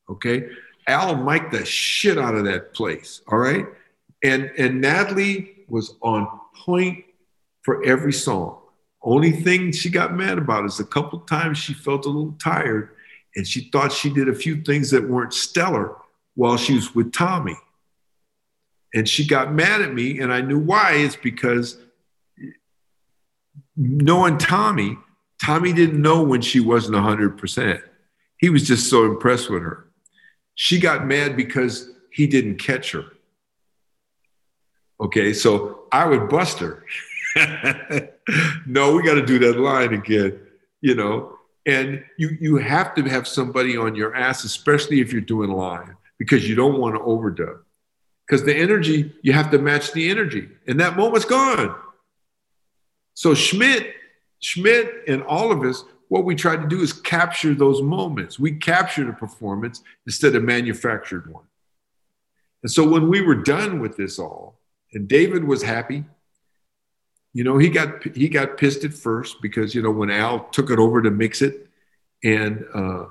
Okay. 0.10 0.50
Al 0.88 1.18
mic'd 1.18 1.52
the 1.52 1.66
shit 1.66 2.18
out 2.18 2.36
of 2.36 2.46
that 2.46 2.74
place. 2.74 3.22
All 3.28 3.38
right. 3.38 3.66
And 4.24 4.52
and 4.58 4.82
Natalie 4.82 5.66
was 5.68 5.96
on 6.02 6.28
point 6.56 7.04
for 7.62 7.84
every 7.86 8.14
song. 8.14 8.60
Only 9.02 9.32
thing 9.32 9.72
she 9.74 9.90
got 9.90 10.16
mad 10.16 10.38
about 10.38 10.66
is 10.66 10.80
a 10.80 10.86
couple 10.86 11.20
times 11.20 11.58
she 11.58 11.74
felt 11.74 12.06
a 12.06 12.10
little 12.10 12.36
tired 12.40 12.96
and 13.36 13.46
she 13.46 13.70
thought 13.70 13.92
she 13.92 14.10
did 14.10 14.30
a 14.30 14.34
few 14.34 14.62
things 14.62 14.90
that 14.92 15.08
weren't 15.08 15.34
stellar 15.34 15.96
while 16.38 16.56
she 16.56 16.76
was 16.76 16.94
with 16.94 17.12
Tommy. 17.12 17.58
And 18.94 19.10
she 19.10 19.26
got 19.26 19.54
mad 19.54 19.82
at 19.82 19.92
me, 19.94 20.20
and 20.20 20.32
I 20.32 20.40
knew 20.40 20.60
why. 20.60 20.94
It's 20.94 21.16
because 21.16 21.78
knowing 23.76 24.38
Tommy, 24.38 24.98
Tommy 25.44 25.74
didn't 25.74 26.00
know 26.00 26.22
when 26.22 26.42
she 26.42 26.60
wasn't 26.60 26.96
100%. 26.96 27.82
He 28.38 28.50
was 28.50 28.68
just 28.68 28.88
so 28.88 29.06
impressed 29.06 29.50
with 29.50 29.64
her. 29.64 29.88
She 30.54 30.80
got 30.80 31.08
mad 31.08 31.36
because 31.36 31.90
he 32.12 32.28
didn't 32.28 32.58
catch 32.58 32.92
her. 32.92 33.06
Okay, 35.02 35.34
so 35.34 35.86
I 35.92 36.06
would 36.06 36.30
bust 36.30 36.60
her. 36.60 36.86
no, 38.68 38.94
we 38.94 39.04
got 39.04 39.16
to 39.16 39.26
do 39.26 39.40
that 39.40 39.60
line 39.60 39.94
again, 39.94 40.40
you 40.82 40.94
know. 40.94 41.34
And 41.66 42.04
you 42.18 42.30
you 42.40 42.58
have 42.58 42.96
to 42.96 43.04
have 43.04 43.28
somebody 43.28 43.76
on 43.76 43.96
your 43.96 44.16
ass, 44.16 44.44
especially 44.44 45.02
if 45.02 45.12
you're 45.12 45.22
doing 45.22 45.52
live, 45.52 45.96
because 46.18 46.48
you 46.48 46.56
don't 46.56 46.80
want 46.80 46.96
to 46.96 47.02
overdub. 47.02 47.60
Because 48.26 48.44
the 48.44 48.56
energy, 48.56 49.14
you 49.22 49.34
have 49.34 49.52
to 49.52 49.58
match 49.58 49.94
the 49.94 50.10
energy, 50.10 50.50
and 50.68 50.80
that 50.80 50.98
moment's 50.98 51.26
gone. 51.26 51.76
So 53.14 53.34
Schmitt, 53.34 53.94
Schmitt, 54.40 55.04
and 55.08 55.24
all 55.24 55.52
of 55.52 55.64
us, 55.64 55.84
what 56.10 56.26
we 56.26 56.36
try 56.36 56.56
to 56.56 56.68
do 56.68 56.82
is 56.82 56.94
capture 56.94 57.54
those 57.54 57.82
moments. 57.82 58.38
We 58.38 58.54
capture 58.54 59.06
the 59.06 59.14
performance 59.14 59.82
instead 60.06 60.36
of 60.36 60.44
manufactured 60.44 61.32
one. 61.32 61.46
And 62.64 62.72
so 62.72 62.88
when 62.88 63.10
we 63.10 63.22
were 63.22 63.36
done 63.36 63.80
with 63.80 63.98
this 63.98 64.20
all, 64.20 64.60
and 64.94 65.08
David 65.08 65.44
was 65.44 65.64
happy, 65.64 66.06
you 67.34 67.44
know, 67.44 67.58
he 67.58 67.70
got 67.70 68.04
he 68.16 68.30
got 68.30 68.58
pissed 68.58 68.84
at 68.84 68.94
first 68.94 69.42
because 69.42 69.76
you 69.76 69.82
know 69.82 69.92
when 69.92 70.10
Al 70.10 70.46
took 70.50 70.72
it 70.72 70.80
over 70.80 71.02
to 71.02 71.12
mix 71.12 71.42
it, 71.42 71.68
and 72.24 72.66
uh, 72.74 73.06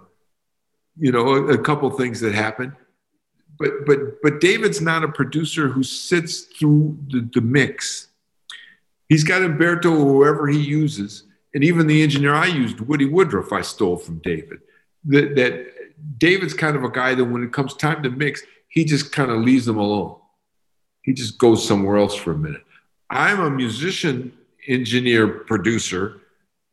you 0.98 1.12
know 1.12 1.28
a, 1.28 1.54
a 1.54 1.58
couple 1.58 1.88
things 1.90 2.20
that 2.20 2.34
happened. 2.34 2.72
But 3.58 3.86
but 3.86 4.22
but 4.22 4.40
David's 4.40 4.80
not 4.80 5.04
a 5.04 5.08
producer 5.08 5.68
who 5.68 5.82
sits 5.82 6.40
through 6.40 6.98
the, 7.08 7.28
the 7.32 7.40
mix. 7.40 8.08
He's 9.08 9.24
got 9.24 9.42
Umberto 9.42 9.92
or 9.92 10.06
whoever 10.06 10.48
he 10.48 10.60
uses, 10.60 11.24
and 11.54 11.62
even 11.62 11.86
the 11.86 12.02
engineer 12.02 12.34
I 12.34 12.46
used, 12.46 12.80
Woody 12.80 13.06
Woodruff, 13.06 13.52
I 13.52 13.62
stole 13.62 13.96
from 13.96 14.18
David. 14.18 14.60
That, 15.04 15.36
that 15.36 15.66
David's 16.18 16.54
kind 16.54 16.76
of 16.76 16.84
a 16.84 16.90
guy 16.90 17.14
that 17.14 17.24
when 17.24 17.44
it 17.44 17.52
comes 17.52 17.74
time 17.74 18.02
to 18.02 18.10
mix, 18.10 18.42
he 18.68 18.84
just 18.84 19.12
kind 19.12 19.30
of 19.30 19.38
leaves 19.38 19.64
them 19.64 19.78
alone. 19.78 20.16
He 21.02 21.12
just 21.12 21.38
goes 21.38 21.66
somewhere 21.66 21.96
else 21.96 22.14
for 22.14 22.32
a 22.32 22.36
minute. 22.36 22.64
I'm 23.08 23.40
a 23.40 23.50
musician, 23.50 24.32
engineer, 24.66 25.28
producer. 25.28 26.20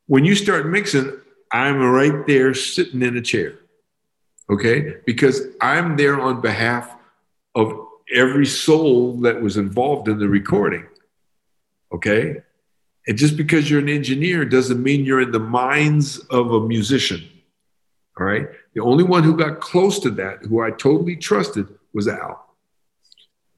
When 0.07 0.25
you 0.25 0.33
start 0.33 0.67
mixing, 0.67 1.13
I'm 1.51 1.79
right 1.79 2.25
there 2.25 2.55
sitting 2.55 3.03
in 3.03 3.15
a 3.15 3.21
chair. 3.21 3.59
Okay? 4.49 4.97
Because 5.05 5.41
I'm 5.61 5.97
there 5.97 6.19
on 6.19 6.41
behalf 6.41 6.95
of 7.55 7.87
every 8.13 8.45
soul 8.45 9.17
that 9.21 9.41
was 9.41 9.57
involved 9.57 10.07
in 10.07 10.19
the 10.19 10.27
recording. 10.27 10.85
Okay? 11.91 12.41
And 13.07 13.17
just 13.17 13.37
because 13.37 13.69
you're 13.69 13.79
an 13.79 13.89
engineer 13.89 14.45
doesn't 14.45 14.81
mean 14.81 15.05
you're 15.05 15.21
in 15.21 15.31
the 15.31 15.39
minds 15.39 16.19
of 16.19 16.51
a 16.51 16.67
musician. 16.67 17.27
All 18.19 18.25
right? 18.25 18.47
The 18.73 18.81
only 18.81 19.03
one 19.03 19.23
who 19.23 19.35
got 19.37 19.59
close 19.59 19.99
to 19.99 20.09
that, 20.11 20.43
who 20.43 20.61
I 20.61 20.71
totally 20.71 21.15
trusted, 21.15 21.67
was 21.93 22.07
Al. 22.07 22.43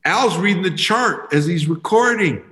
Al's 0.03 0.37
reading 0.37 0.63
the 0.63 0.75
chart 0.75 1.33
as 1.33 1.45
he's 1.45 1.67
recording. 1.67 2.43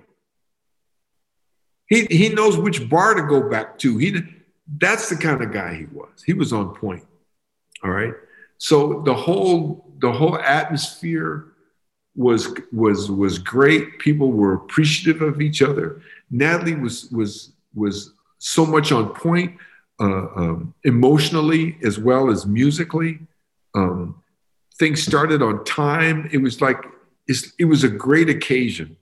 He, 1.88 2.06
he 2.06 2.30
knows 2.30 2.58
which 2.58 2.90
bar 2.90 3.14
to 3.14 3.22
go 3.24 3.48
back 3.48 3.78
to. 3.80 3.98
He 3.98 4.22
that's 4.80 5.10
the 5.10 5.18
kind 5.18 5.44
of 5.44 5.52
guy 5.52 5.76
he 5.76 5.86
was. 5.86 6.24
He 6.26 6.34
was 6.34 6.54
on 6.54 6.74
point. 6.74 7.06
All 7.84 7.92
right. 7.92 8.14
So 8.58 9.02
the 9.02 9.14
whole 9.14 9.86
the 10.00 10.12
whole 10.12 10.38
atmosphere 10.40 11.46
was 12.16 12.54
was 12.72 13.12
was 13.12 13.40
great. 13.40 14.00
People 14.00 14.32
were 14.32 14.54
appreciative 14.54 15.22
of 15.22 15.42
each 15.42 15.62
other. 15.62 16.02
Natalie 16.32 16.76
was 16.76 17.10
was 17.12 17.52
was 17.74 18.14
so 18.38 18.66
much 18.66 18.92
on 18.92 19.10
point 19.10 19.58
uh, 20.00 20.28
um, 20.36 20.74
emotionally 20.84 21.78
as 21.84 21.98
well 21.98 22.30
as 22.30 22.46
musically. 22.46 23.20
Um, 23.76 24.22
things 24.76 25.02
started 25.02 25.42
on 25.42 25.64
time. 25.66 26.30
It 26.32 26.40
was 26.40 26.62
like 26.62 26.78
it 27.28 27.66
was 27.66 27.84
a 27.84 27.90
great 27.90 28.30
occasion. 28.30 28.98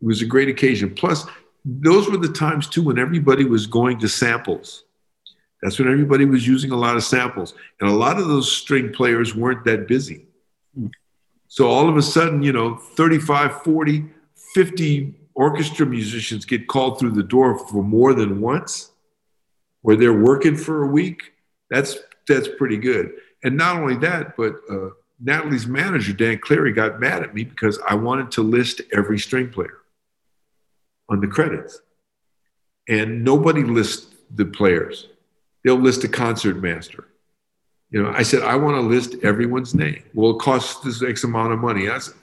It 0.00 0.06
was 0.06 0.22
a 0.22 0.26
great 0.26 0.48
occasion. 0.48 0.94
Plus, 0.94 1.26
those 1.64 2.08
were 2.08 2.16
the 2.16 2.32
times 2.32 2.68
too 2.68 2.82
when 2.82 2.98
everybody 2.98 3.44
was 3.44 3.66
going 3.66 3.98
to 4.00 4.08
samples. 4.08 4.84
That's 5.62 5.78
when 5.78 5.90
everybody 5.90 6.24
was 6.24 6.46
using 6.46 6.70
a 6.70 6.76
lot 6.76 6.96
of 6.96 7.04
samples. 7.04 7.54
And 7.80 7.90
a 7.90 7.94
lot 7.94 8.18
of 8.18 8.28
those 8.28 8.50
string 8.50 8.92
players 8.92 9.34
weren't 9.34 9.64
that 9.64 9.86
busy. 9.86 10.26
So 11.48 11.68
all 11.68 11.88
of 11.88 11.96
a 11.96 12.02
sudden, 12.02 12.42
you 12.42 12.52
know, 12.52 12.76
35, 12.76 13.62
40, 13.62 14.04
50 14.54 15.14
orchestra 15.34 15.84
musicians 15.84 16.44
get 16.44 16.68
called 16.68 16.98
through 16.98 17.12
the 17.12 17.22
door 17.22 17.58
for 17.58 17.82
more 17.82 18.14
than 18.14 18.40
once, 18.40 18.90
where 19.82 19.96
they're 19.96 20.18
working 20.18 20.56
for 20.56 20.82
a 20.82 20.86
week. 20.86 21.32
That's 21.68 21.98
that's 22.26 22.48
pretty 22.56 22.76
good. 22.76 23.12
And 23.42 23.56
not 23.56 23.76
only 23.76 23.96
that, 23.96 24.36
but 24.36 24.54
uh, 24.70 24.90
Natalie's 25.18 25.66
manager, 25.66 26.12
Dan 26.12 26.38
Cleary, 26.38 26.72
got 26.72 27.00
mad 27.00 27.22
at 27.22 27.34
me 27.34 27.44
because 27.44 27.78
I 27.86 27.94
wanted 27.94 28.30
to 28.32 28.42
list 28.42 28.80
every 28.92 29.18
string 29.18 29.50
player 29.50 29.78
on 31.08 31.20
the 31.20 31.26
credits. 31.26 31.80
And 32.88 33.24
nobody 33.24 33.62
lists 33.62 34.14
the 34.34 34.44
players. 34.44 35.08
They'll 35.64 35.76
list 35.76 36.04
a 36.04 36.08
concert 36.08 36.56
master. 36.56 37.06
You 37.90 38.02
know, 38.02 38.10
I 38.10 38.22
said, 38.22 38.42
I 38.42 38.56
want 38.56 38.76
to 38.76 38.80
list 38.80 39.16
everyone's 39.22 39.74
name. 39.74 40.02
Well, 40.14 40.36
it 40.36 40.38
costs 40.38 40.82
this 40.84 41.02
X 41.02 41.24
amount 41.24 41.52
of 41.52 41.58
money. 41.58 41.88
I 41.88 41.98
said, 41.98 42.14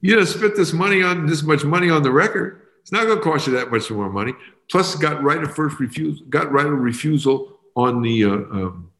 you 0.00 0.14
know, 0.14 0.24
spent 0.24 0.56
this 0.56 0.72
money 0.72 1.02
on 1.02 1.26
this 1.26 1.42
much 1.42 1.64
money 1.64 1.90
on 1.90 2.02
the 2.02 2.12
record. 2.12 2.62
It's 2.82 2.92
not 2.92 3.04
going 3.06 3.18
to 3.18 3.24
cost 3.24 3.46
you 3.46 3.54
that 3.54 3.70
much 3.70 3.90
more 3.90 4.10
money. 4.10 4.34
Plus, 4.70 4.94
got 4.96 5.22
right 5.22 5.42
of 5.42 5.54
first 5.54 5.80
refusal, 5.80 6.24
got 6.26 6.52
right 6.52 6.66
of 6.66 6.78
refusal 6.78 7.58
on 7.74 8.02
the 8.02 8.24
uh, 8.24 8.28
um, 8.28 8.90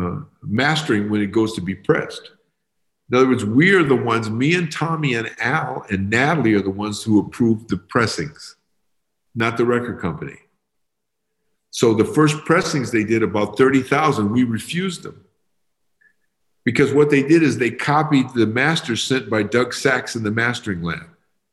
uh, 0.00 0.20
mastering 0.42 1.10
when 1.10 1.20
it 1.20 1.32
goes 1.32 1.54
to 1.54 1.60
be 1.60 1.74
pressed. 1.74 2.30
In 3.10 3.16
other 3.16 3.28
words, 3.28 3.44
we 3.44 3.72
are 3.72 3.82
the 3.82 3.96
ones, 3.96 4.30
me 4.30 4.54
and 4.54 4.70
Tommy 4.72 5.14
and 5.14 5.30
Al 5.38 5.84
and 5.90 6.08
Natalie 6.08 6.54
are 6.54 6.62
the 6.62 6.70
ones 6.70 7.02
who 7.02 7.20
approved 7.20 7.68
the 7.68 7.76
pressings, 7.76 8.56
not 9.34 9.56
the 9.56 9.64
record 9.64 10.00
company. 10.00 10.38
So 11.74 11.94
the 11.94 12.04
first 12.04 12.44
pressings 12.44 12.90
they 12.90 13.04
did, 13.04 13.22
about 13.22 13.58
30,000, 13.58 14.30
we 14.30 14.44
refused 14.44 15.02
them. 15.02 15.24
Because 16.64 16.92
what 16.92 17.10
they 17.10 17.22
did 17.22 17.42
is 17.42 17.58
they 17.58 17.70
copied 17.70 18.32
the 18.34 18.46
masters 18.46 19.02
sent 19.02 19.28
by 19.28 19.42
Doug 19.42 19.74
Sax 19.74 20.16
in 20.16 20.22
the 20.22 20.30
mastering 20.30 20.82
lab. 20.82 21.08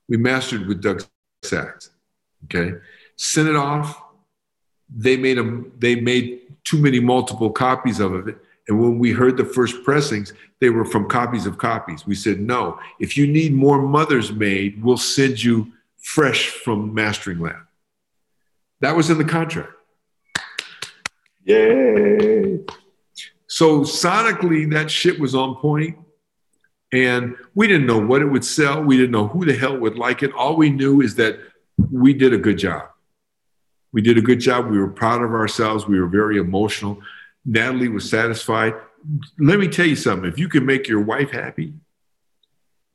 We 0.07 0.17
mastered 0.17 0.67
with 0.67 0.81
Doug 0.81 1.03
Sax. 1.43 1.89
Okay. 2.45 2.77
Sent 3.15 3.49
it 3.49 3.55
off. 3.55 4.01
They 4.95 5.17
made 5.17 5.37
them, 5.37 5.71
they 5.79 5.95
made 5.95 6.41
too 6.63 6.77
many 6.77 6.99
multiple 6.99 7.49
copies 7.49 7.99
of 7.99 8.27
it 8.27 8.37
and 8.67 8.79
when 8.79 8.99
we 8.99 9.11
heard 9.11 9.37
the 9.37 9.45
first 9.45 9.83
pressings, 9.83 10.33
they 10.59 10.69
were 10.69 10.85
from 10.85 11.09
copies 11.09 11.45
of 11.45 11.57
copies. 11.57 12.05
We 12.05 12.15
said, 12.15 12.39
no, 12.39 12.79
if 12.99 13.17
you 13.17 13.27
need 13.27 13.53
more 13.53 13.81
mothers 13.81 14.31
made, 14.31 14.81
we'll 14.83 14.97
send 14.97 15.43
you 15.43 15.73
fresh 15.97 16.47
from 16.47 16.93
Mastering 16.93 17.39
Lab. 17.39 17.67
That 18.79 18.95
was 18.95 19.09
in 19.09 19.17
the 19.17 19.25
contract. 19.25 19.73
Yay. 21.43 22.59
So 23.47 23.81
sonically, 23.81 24.71
that 24.71 24.89
shit 24.89 25.19
was 25.19 25.35
on 25.35 25.55
point, 25.55 25.97
And 26.93 27.35
we 27.55 27.67
didn't 27.67 27.87
know 27.87 27.99
what 27.99 28.21
it 28.21 28.25
would 28.25 28.45
sell. 28.45 28.81
We 28.83 28.97
didn't 28.97 29.11
know 29.11 29.27
who 29.27 29.45
the 29.45 29.55
hell 29.55 29.77
would 29.77 29.97
like 29.97 30.23
it. 30.23 30.33
All 30.33 30.55
we 30.55 30.69
knew 30.69 31.01
is 31.01 31.15
that 31.15 31.39
we 31.91 32.13
did 32.13 32.33
a 32.33 32.37
good 32.37 32.57
job. 32.57 32.89
We 33.93 34.01
did 34.01 34.17
a 34.17 34.21
good 34.21 34.39
job. 34.39 34.67
We 34.67 34.77
were 34.77 34.89
proud 34.89 35.21
of 35.21 35.31
ourselves. 35.31 35.87
We 35.87 35.99
were 35.99 36.07
very 36.07 36.37
emotional. 36.37 37.01
Natalie 37.45 37.89
was 37.89 38.09
satisfied. 38.09 38.73
Let 39.39 39.59
me 39.59 39.67
tell 39.67 39.85
you 39.85 39.95
something 39.95 40.29
if 40.29 40.37
you 40.37 40.47
can 40.47 40.65
make 40.65 40.87
your 40.87 41.01
wife 41.01 41.31
happy 41.31 41.73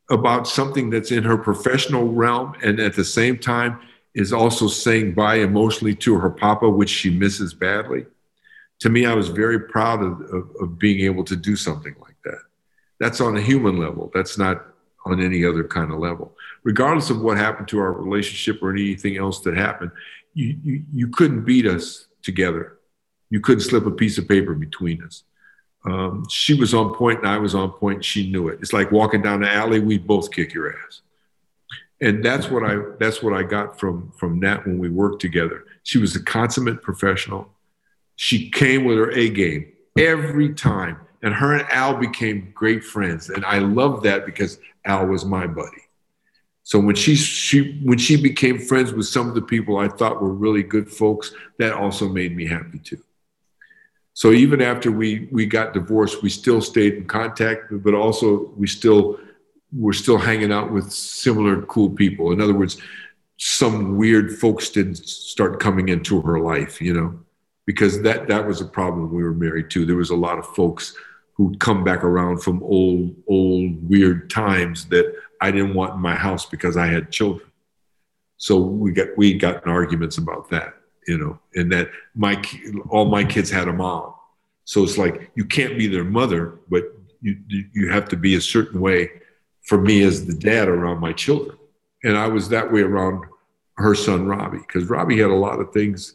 about 0.09 0.47
something 0.47 0.89
that's 0.89 1.11
in 1.11 1.23
her 1.23 1.37
professional 1.37 2.07
realm 2.07 2.53
and 2.63 2.79
at 2.79 2.95
the 2.95 3.03
same 3.03 3.37
time 3.37 3.79
is 4.15 4.31
also 4.31 4.67
saying 4.67 5.13
bye 5.13 5.35
emotionally 5.35 5.93
to 5.95 6.17
her 6.17 6.29
papa, 6.29 6.69
which 6.69 6.89
she 6.89 7.09
misses 7.09 7.53
badly. 7.53 8.05
To 8.81 8.89
me, 8.89 9.05
I 9.05 9.13
was 9.13 9.29
very 9.29 9.59
proud 9.59 10.01
of, 10.03 10.21
of, 10.21 10.49
of 10.61 10.79
being 10.79 10.99
able 11.01 11.23
to 11.25 11.35
do 11.35 11.55
something 11.55 11.95
like 12.01 12.15
that. 12.25 12.39
That's 12.99 13.21
on 13.21 13.35
a 13.37 13.41
human 13.41 13.77
level. 13.77 14.11
That's 14.13 14.37
not 14.37 14.65
on 15.05 15.21
any 15.21 15.45
other 15.45 15.63
kind 15.63 15.91
of 15.91 15.99
level. 15.99 16.35
Regardless 16.63 17.09
of 17.09 17.21
what 17.21 17.37
happened 17.37 17.67
to 17.69 17.79
our 17.79 17.93
relationship 17.93 18.61
or 18.61 18.71
anything 18.71 19.17
else 19.17 19.39
that 19.41 19.55
happened, 19.55 19.91
you, 20.33 20.57
you, 20.63 20.83
you 20.93 21.07
couldn't 21.07 21.43
beat 21.43 21.65
us 21.65 22.07
together. 22.21 22.77
You 23.29 23.39
couldn't 23.39 23.61
slip 23.61 23.85
a 23.85 23.91
piece 23.91 24.17
of 24.17 24.27
paper 24.27 24.53
between 24.53 25.03
us. 25.03 25.23
Um, 25.85 26.25
she 26.29 26.53
was 26.53 26.73
on 26.73 26.93
point 26.93 27.19
and 27.19 27.27
I 27.27 27.37
was 27.37 27.55
on 27.55 27.71
point. 27.71 28.03
She 28.03 28.29
knew 28.29 28.49
it. 28.49 28.59
It's 28.61 28.73
like 28.73 28.91
walking 28.91 29.21
down 29.21 29.41
the 29.41 29.51
alley. 29.51 29.79
We 29.79 29.97
both 29.97 30.31
kick 30.31 30.53
your 30.53 30.73
ass, 30.77 31.01
and 32.01 32.23
that's 32.23 32.49
what 32.49 32.63
I 32.63 32.77
that's 32.99 33.23
what 33.23 33.33
I 33.33 33.43
got 33.43 33.79
from 33.79 34.11
from 34.17 34.39
Nat 34.39 34.65
when 34.65 34.79
we 34.79 34.89
worked 34.89 35.21
together. 35.21 35.63
She 35.83 35.97
was 35.97 36.15
a 36.15 36.23
consummate 36.23 36.81
professional. 36.81 37.53
She 38.17 38.49
came 38.49 38.83
with 38.83 38.97
her 38.97 39.11
A 39.11 39.29
game 39.29 39.71
every 39.97 40.53
time, 40.53 40.97
and 41.23 41.33
her 41.33 41.53
and 41.55 41.69
Al 41.71 41.95
became 41.95 42.51
great 42.53 42.83
friends. 42.83 43.29
And 43.29 43.45
I 43.45 43.59
love 43.59 44.03
that 44.03 44.25
because 44.25 44.59
Al 44.85 45.05
was 45.05 45.23
my 45.23 45.47
buddy. 45.47 45.83
So 46.63 46.79
when 46.79 46.95
she 46.95 47.15
she 47.15 47.79
when 47.83 47.97
she 47.97 48.21
became 48.21 48.59
friends 48.59 48.91
with 48.91 49.05
some 49.05 49.29
of 49.29 49.35
the 49.35 49.41
people 49.41 49.77
I 49.77 49.87
thought 49.87 50.21
were 50.21 50.33
really 50.33 50.63
good 50.63 50.91
folks, 50.91 51.31
that 51.59 51.71
also 51.71 52.09
made 52.09 52.35
me 52.35 52.45
happy 52.45 52.79
too. 52.79 53.01
So 54.13 54.31
even 54.31 54.61
after 54.61 54.91
we 54.91 55.29
we 55.31 55.45
got 55.45 55.73
divorced, 55.73 56.21
we 56.21 56.29
still 56.29 56.59
stayed 56.59 56.95
in 56.95 57.05
contact, 57.05 57.71
but 57.71 57.93
also 57.93 58.51
we 58.57 58.67
still 58.67 59.19
were 59.71 59.93
still 59.93 60.17
hanging 60.17 60.51
out 60.51 60.71
with 60.71 60.91
similar 60.91 61.61
cool 61.63 61.91
people. 61.91 62.31
In 62.31 62.41
other 62.41 62.53
words, 62.53 62.81
some 63.37 63.95
weird 63.95 64.37
folks 64.37 64.69
didn't 64.69 64.97
start 65.07 65.59
coming 65.59 65.89
into 65.89 66.21
her 66.21 66.39
life, 66.39 66.81
you 66.81 66.93
know, 66.93 67.19
because 67.67 68.01
that 68.01 68.27
that 68.27 68.47
was 68.47 68.59
a 68.61 68.65
problem 68.65 69.13
we 69.13 69.21
were 69.21 69.33
married 69.33 69.69
to. 69.71 69.85
There 69.85 69.95
was 69.95 70.09
a 70.09 70.15
lot 70.15 70.39
of 70.39 70.47
folks 70.55 70.95
who'd 71.33 71.59
come 71.59 71.83
back 71.83 72.03
around 72.03 72.41
from 72.41 72.63
old 72.63 73.15
old 73.27 73.87
weird 73.87 74.31
times 74.31 74.85
that 74.85 75.13
I 75.39 75.51
didn't 75.51 75.75
want 75.75 75.93
in 75.93 75.99
my 75.99 76.15
house 76.15 76.47
because 76.47 76.75
I 76.75 76.87
had 76.87 77.11
children. 77.11 77.47
So 78.37 78.57
we 78.57 78.91
got 78.91 79.09
we 79.17 79.35
got 79.35 79.63
in 79.63 79.69
arguments 79.69 80.17
about 80.17 80.49
that 80.49 80.73
you 81.07 81.17
know, 81.17 81.39
and 81.55 81.71
that 81.71 81.89
my 82.13 82.41
all 82.89 83.05
my 83.05 83.23
kids 83.23 83.49
had 83.49 83.67
a 83.67 83.73
mom. 83.73 84.13
So 84.65 84.83
it's 84.83 84.97
like 84.97 85.31
you 85.35 85.45
can't 85.45 85.77
be 85.77 85.87
their 85.87 86.03
mother, 86.03 86.59
but 86.69 86.83
you 87.21 87.37
you 87.49 87.89
have 87.89 88.07
to 88.09 88.17
be 88.17 88.35
a 88.35 88.41
certain 88.41 88.81
way 88.81 89.09
for 89.63 89.79
me 89.79 90.03
as 90.03 90.25
the 90.25 90.33
dad 90.33 90.67
around 90.67 90.99
my 90.99 91.13
children. 91.13 91.57
And 92.03 92.17
I 92.17 92.27
was 92.27 92.49
that 92.49 92.71
way 92.71 92.81
around 92.81 93.23
her 93.77 93.95
son 93.95 94.27
Robbie 94.27 94.59
because 94.59 94.89
Robbie 94.89 95.19
had 95.19 95.29
a 95.29 95.35
lot 95.35 95.59
of 95.59 95.71
things 95.71 96.13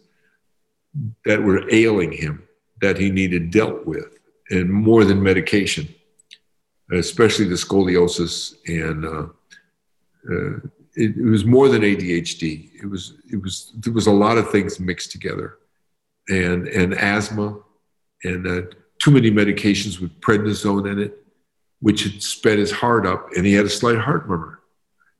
that 1.24 1.42
were 1.42 1.62
ailing 1.70 2.12
him 2.12 2.46
that 2.80 2.98
he 2.98 3.10
needed 3.10 3.50
dealt 3.50 3.86
with, 3.86 4.18
and 4.50 4.70
more 4.70 5.04
than 5.04 5.22
medication, 5.22 5.88
especially 6.92 7.46
the 7.46 7.54
scoliosis 7.54 8.54
and 8.66 9.04
uh, 9.04 9.26
uh, 10.30 10.56
it, 10.94 11.16
it, 11.16 11.24
was 11.24 11.44
more 11.44 11.68
than 11.68 11.82
ADHD. 11.82 12.70
It 12.82 12.86
was 12.86 13.14
it 13.32 13.40
was 13.40 13.72
there 13.76 13.92
was 13.92 14.06
a 14.06 14.12
lot 14.12 14.38
of 14.38 14.50
things 14.50 14.78
mixed 14.78 15.10
together, 15.10 15.58
and 16.28 16.68
and 16.68 16.94
asthma, 16.94 17.58
and 18.24 18.46
uh, 18.46 18.62
too 18.98 19.10
many 19.10 19.30
medications 19.30 20.00
with 20.00 20.20
prednisone 20.20 20.90
in 20.90 20.98
it, 20.98 21.24
which 21.80 22.04
had 22.04 22.22
sped 22.22 22.58
his 22.58 22.70
heart 22.70 23.06
up, 23.06 23.28
and 23.36 23.46
he 23.46 23.54
had 23.54 23.64
a 23.64 23.70
slight 23.70 23.98
heart 23.98 24.28
murmur. 24.28 24.60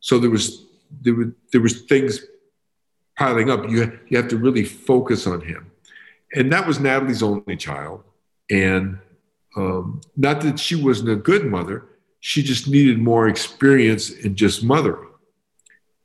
So 0.01 0.19
there 0.19 0.31
was 0.31 0.67
there 1.01 1.15
were 1.15 1.33
there 1.53 1.61
was 1.61 1.83
things 1.83 2.21
piling 3.17 3.51
up. 3.51 3.69
You 3.69 3.99
you 4.09 4.17
have 4.17 4.29
to 4.29 4.37
really 4.37 4.65
focus 4.65 5.27
on 5.27 5.41
him, 5.41 5.71
and 6.35 6.53
that 6.53 6.67
was 6.67 6.81
Natalie's 6.81 7.23
only 7.23 7.57
child, 7.57 8.03
and 8.51 8.99
um, 9.57 10.01
not 10.17 10.41
that 10.43 10.59
she 10.59 10.75
wasn't 10.75 11.11
a 11.11 11.17
good 11.17 11.47
mother. 11.47 11.85
She 12.21 12.43
just 12.43 12.69
needed 12.69 12.99
more 12.99 13.29
experience 13.29 14.11
in 14.11 14.37
just 14.37 14.63
mothering. 14.63 15.09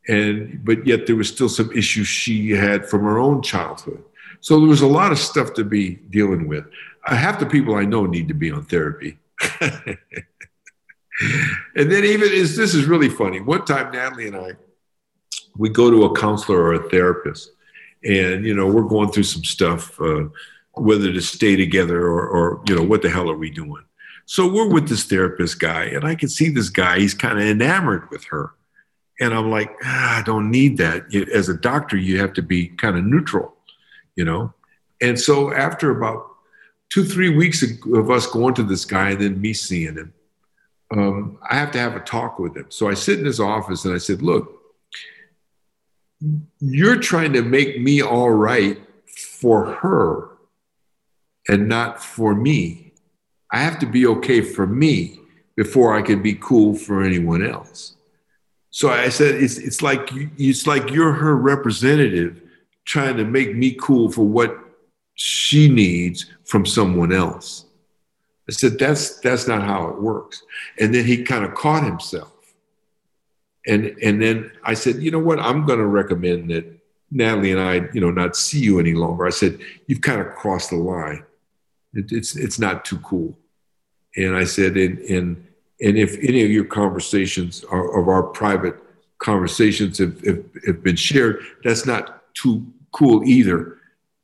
And 0.08 0.64
but 0.64 0.86
yet 0.88 1.06
there 1.06 1.16
was 1.16 1.30
still 1.30 1.50
some 1.50 1.72
issues 1.72 2.08
she 2.08 2.52
had 2.52 2.88
from 2.88 3.02
her 3.02 3.20
own 3.20 3.42
childhood. 3.42 4.04
So 4.40 4.60
there 4.60 4.70
was 4.70 4.82
a 4.82 4.88
lot 4.88 5.12
of 5.12 5.20
stuff 5.20 5.54
to 5.56 5.64
be 5.64 5.96
dealing 6.10 6.48
with. 6.48 6.66
Uh, 7.06 7.16
half 7.16 7.40
the 7.40 7.46
people 7.46 7.76
i 7.76 7.86
know 7.86 8.06
need 8.06 8.28
to 8.28 8.34
be 8.34 8.52
on 8.52 8.64
therapy. 8.66 9.18
And 11.76 11.92
then 11.92 12.04
even 12.04 12.32
is 12.32 12.56
this 12.56 12.76
is 12.76 12.86
really 12.86 13.10
funny. 13.10 13.40
One 13.40 13.66
time 13.66 13.92
natalie 13.92 14.28
and 14.28 14.36
i 14.36 14.52
we 15.58 15.70
go 15.70 15.90
to 15.90 16.06
a 16.06 16.16
counselor 16.16 16.60
or 16.60 16.74
a 16.74 16.90
therapist 16.90 17.52
and 18.04 18.46
you 18.46 18.56
know 18.56 18.68
we're 18.68 18.84
going 18.84 19.10
through 19.10 19.24
some 19.24 19.44
stuff 19.44 20.00
uh, 20.02 20.24
whether 20.74 21.12
to 21.12 21.22
stay 21.22 21.56
together 21.56 22.06
or, 22.06 22.28
or 22.28 22.62
you 22.68 22.76
know 22.76 22.84
what 22.84 23.02
the 23.02 23.10
hell 23.10 23.30
are 23.30 23.38
we 23.38 23.50
doing 23.50 23.84
so 24.26 24.52
we're 24.52 24.70
with 24.70 24.88
this 24.88 25.04
therapist 25.06 25.60
guy 25.60 25.86
and 25.86 26.06
i 26.06 26.14
can 26.16 26.30
see 26.30 26.50
this 26.50 26.70
guy 26.70 27.00
he's 27.00 27.14
kind 27.14 27.40
of 27.40 27.46
enamored 27.46 28.10
with 28.12 28.24
her 28.26 28.54
and 29.20 29.34
I'm 29.34 29.50
like, 29.50 29.76
ah, 29.84 30.20
I 30.20 30.22
don't 30.22 30.52
need 30.52 30.78
that. 30.78 31.14
As 31.34 31.50
a 31.50 31.56
doctor, 31.56 31.98
you 31.98 32.20
have 32.20 32.34
to 32.34 32.42
be 32.42 32.68
kind 32.68 32.98
of 32.98 33.04
neutral, 33.04 33.56
you 34.16 34.26
know? 34.26 34.54
And 35.02 35.20
so 35.20 35.54
after 35.54 35.92
about 35.92 36.28
two, 36.90 37.04
three 37.04 37.36
weeks 37.36 37.64
of 37.64 38.12
us 38.12 38.28
going 38.28 38.54
to 38.56 38.64
this 38.64 38.86
guy 38.86 39.12
and 39.12 39.22
then 39.22 39.42
me 39.42 39.54
seeing 39.54 39.96
him, 39.96 40.14
um, 40.92 41.40
I 41.50 41.56
have 41.56 41.72
to 41.72 41.80
have 41.80 41.96
a 41.96 42.00
talk 42.00 42.40
with 42.40 42.56
him. 42.56 42.68
So 42.70 42.88
I 42.88 42.94
sit 42.94 43.20
in 43.20 43.26
his 43.26 43.40
office 43.40 43.86
and 43.86 43.94
I 43.94 43.98
said, 43.98 44.22
Look, 44.22 44.57
you're 46.60 47.00
trying 47.00 47.34
to 47.34 47.42
make 47.42 47.80
me 47.80 48.02
all 48.02 48.32
right 48.32 48.80
for 49.08 49.74
her 49.76 50.30
and 51.48 51.68
not 51.68 52.04
for 52.04 52.36
me. 52.36 52.94
I 53.52 53.60
have 53.60 53.80
to 53.80 53.86
be 53.86 54.06
okay 54.08 54.42
for 54.42 54.68
me 54.68 55.20
before 55.56 55.96
I 55.96 56.02
can 56.02 56.22
be 56.22 56.34
cool 56.34 56.76
for 56.76 57.04
anyone 57.04 57.46
else. 57.46 57.96
So 58.70 58.90
I 58.90 59.10
said, 59.10 59.36
it's, 59.36 59.58
it's 59.58 59.82
like 59.82 60.10
it's 60.38 60.68
like 60.68 60.92
you're 60.92 61.14
her 61.14 61.36
representative 61.36 62.42
trying 62.86 63.18
to 63.18 63.26
make 63.26 63.56
me 63.56 63.76
cool 63.80 64.12
for 64.12 64.24
what 64.24 64.56
she 65.16 65.68
needs 65.70 66.28
from 66.46 66.66
someone 66.66 67.12
else. 67.12 67.66
I 68.48 68.54
said, 68.54 68.78
that's 68.78 69.20
that's 69.20 69.48
not 69.48 69.64
how 69.64 69.88
it 69.88 70.02
works. 70.02 70.44
And 70.80 70.94
then 70.94 71.06
he 71.06 71.24
kind 71.24 71.44
of 71.44 71.56
caught 71.56 71.84
himself. 71.84 72.37
And 73.68 73.98
and 74.02 74.22
then 74.22 74.52
I 74.64 74.74
said, 74.74 74.96
you 74.96 75.12
know 75.12 75.20
what? 75.20 75.40
I'm 75.40 75.66
going 75.66 75.80
to 75.80 75.86
recommend 75.86 76.50
that 76.52 76.66
Natalie 77.12 77.52
and 77.52 77.62
I, 77.62 77.88
you 77.94 78.02
know, 78.02 78.12
not 78.12 78.36
see 78.36 78.60
you 78.60 78.80
any 78.80 78.94
longer. 78.94 79.28
I 79.28 79.30
said, 79.30 79.60
you've 79.88 80.02
kind 80.02 80.22
of 80.22 80.34
crossed 80.36 80.70
the 80.70 80.78
line. 80.78 81.24
It, 81.94 82.12
it's 82.12 82.36
it's 82.36 82.60
not 82.60 82.86
too 82.86 83.00
cool. 83.00 83.38
And 84.16 84.36
I 84.36 84.46
said, 84.46 84.78
and 84.78 84.98
and 85.00 85.48
and 85.82 85.98
if 85.98 86.18
any 86.20 86.44
of 86.44 86.50
your 86.50 86.66
conversations 86.66 87.64
are, 87.66 88.00
of 88.00 88.08
our 88.08 88.24
private 88.24 88.76
conversations 89.20 89.98
have, 90.00 90.20
have, 90.26 90.44
have 90.66 90.84
been 90.84 90.96
shared, 90.96 91.44
that's 91.64 91.86
not 91.86 92.34
too 92.34 92.66
cool 92.92 93.24
either 93.24 93.78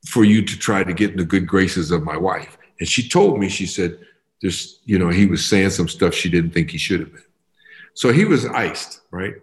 for 0.08 0.24
you 0.24 0.42
to 0.44 0.58
try 0.58 0.84
to 0.84 0.94
get 0.94 1.12
in 1.12 1.18
the 1.18 1.26
good 1.26 1.48
graces 1.48 1.92
of 1.92 2.04
my 2.04 2.18
wife. 2.18 2.58
And 2.80 2.88
she 2.88 3.08
told 3.08 3.40
me, 3.40 3.50
she 3.50 3.66
said, 3.66 4.00
there's, 4.42 4.80
you 4.86 5.00
know, 5.00 5.10
he 5.10 5.26
was 5.26 5.46
saying 5.46 5.70
some 5.72 5.88
stuff 5.88 6.14
she 6.14 6.30
didn't 6.30 6.52
think 6.52 6.70
he 6.70 6.78
should 6.78 7.00
have 7.00 7.14
been. 7.14 7.24
So 7.94 8.12
he 8.12 8.26
was 8.26 8.46
iced, 8.46 9.02
right? 9.12 9.36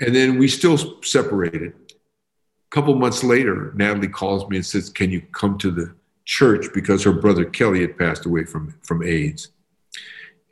And 0.00 0.14
then 0.14 0.38
we 0.38 0.48
still 0.48 1.02
separated. 1.02 1.72
A 1.72 2.70
couple 2.70 2.94
months 2.94 3.24
later, 3.24 3.72
Natalie 3.74 4.08
calls 4.08 4.48
me 4.48 4.56
and 4.56 4.66
says, 4.66 4.90
Can 4.90 5.10
you 5.10 5.22
come 5.32 5.58
to 5.58 5.70
the 5.70 5.94
church? 6.24 6.66
Because 6.74 7.02
her 7.04 7.12
brother 7.12 7.44
Kelly 7.44 7.80
had 7.80 7.98
passed 7.98 8.26
away 8.26 8.44
from, 8.44 8.74
from 8.82 9.02
AIDS 9.02 9.48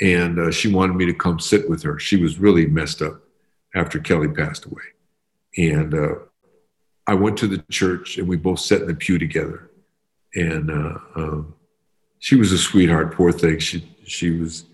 and 0.01 0.39
uh, 0.39 0.51
she 0.51 0.73
wanted 0.73 0.95
me 0.95 1.07
to 1.07 1.15
come 1.15 1.39
sit 1.39 1.69
with 1.69 1.83
her. 1.83 1.99
She 1.99 2.17
was 2.17 2.39
really 2.39 2.67
messed 2.67 3.03
up 3.03 3.23
after 3.75 3.99
Kelly 3.99 4.29
passed 4.29 4.67
away, 4.67 4.83
and 5.57 5.95
uh, 5.95 6.15
I 7.07 7.15
went 7.15 7.37
to 7.39 7.47
the 7.47 7.63
church, 7.71 8.19
and 8.19 8.29
we 8.29 8.37
both 8.37 8.61
sat 8.61 8.83
in 8.83 8.89
the 8.89 8.95
pew 8.95 9.19
together. 9.19 9.71
And 10.35 10.71
uh, 10.71 10.99
um, 11.15 11.55
she 12.19 12.37
was 12.37 12.53
a 12.53 12.59
sweetheart, 12.59 13.15
poor 13.15 13.33
thing. 13.33 13.59
She 13.59 13.89
she 14.05 14.33
was 14.33 14.65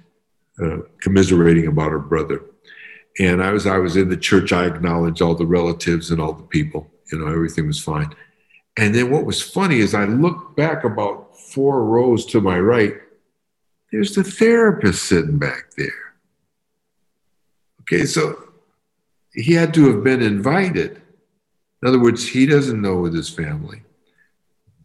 uh, 0.63 0.79
commiserating 1.01 1.69
about 1.69 1.93
her 1.93 1.99
brother, 1.99 2.43
and 3.19 3.43
I 3.43 3.53
was 3.53 3.67
I 3.67 3.79
was 3.79 3.97
in 3.97 4.09
the 4.09 4.17
church. 4.17 4.53
I 4.53 4.67
acknowledged 4.67 5.23
all 5.23 5.35
the 5.35 5.47
relatives 5.47 6.11
and 6.11 6.21
all 6.21 6.33
the 6.33 6.43
people. 6.43 6.91
You 7.11 7.19
know, 7.19 7.27
everything 7.27 7.67
was 7.67 7.83
fine. 7.83 8.15
And 8.79 8.95
then 8.95 9.11
what 9.11 9.27
was 9.27 9.43
funny 9.43 9.81
is 9.81 9.95
I 9.95 10.05
looked 10.05 10.57
back 10.57 10.85
about 10.85 11.39
four 11.39 11.85
rows 11.85 12.25
to 12.27 12.41
my 12.41 12.59
right 12.59 12.95
there's 13.93 14.15
the 14.15 14.25
therapist 14.25 15.05
sitting 15.05 15.39
back 15.39 15.71
there. 15.77 16.15
Okay, 17.83 18.07
so 18.07 18.49
he 19.35 19.53
had 19.53 19.75
to 19.75 19.93
have 19.93 20.03
been 20.03 20.23
invited. 20.23 21.03
In 21.83 21.89
other 21.89 22.01
words, 22.01 22.27
he 22.27 22.47
doesn't 22.47 22.81
know 22.81 22.97
with 22.97 23.15
his 23.15 23.29
family. 23.29 23.83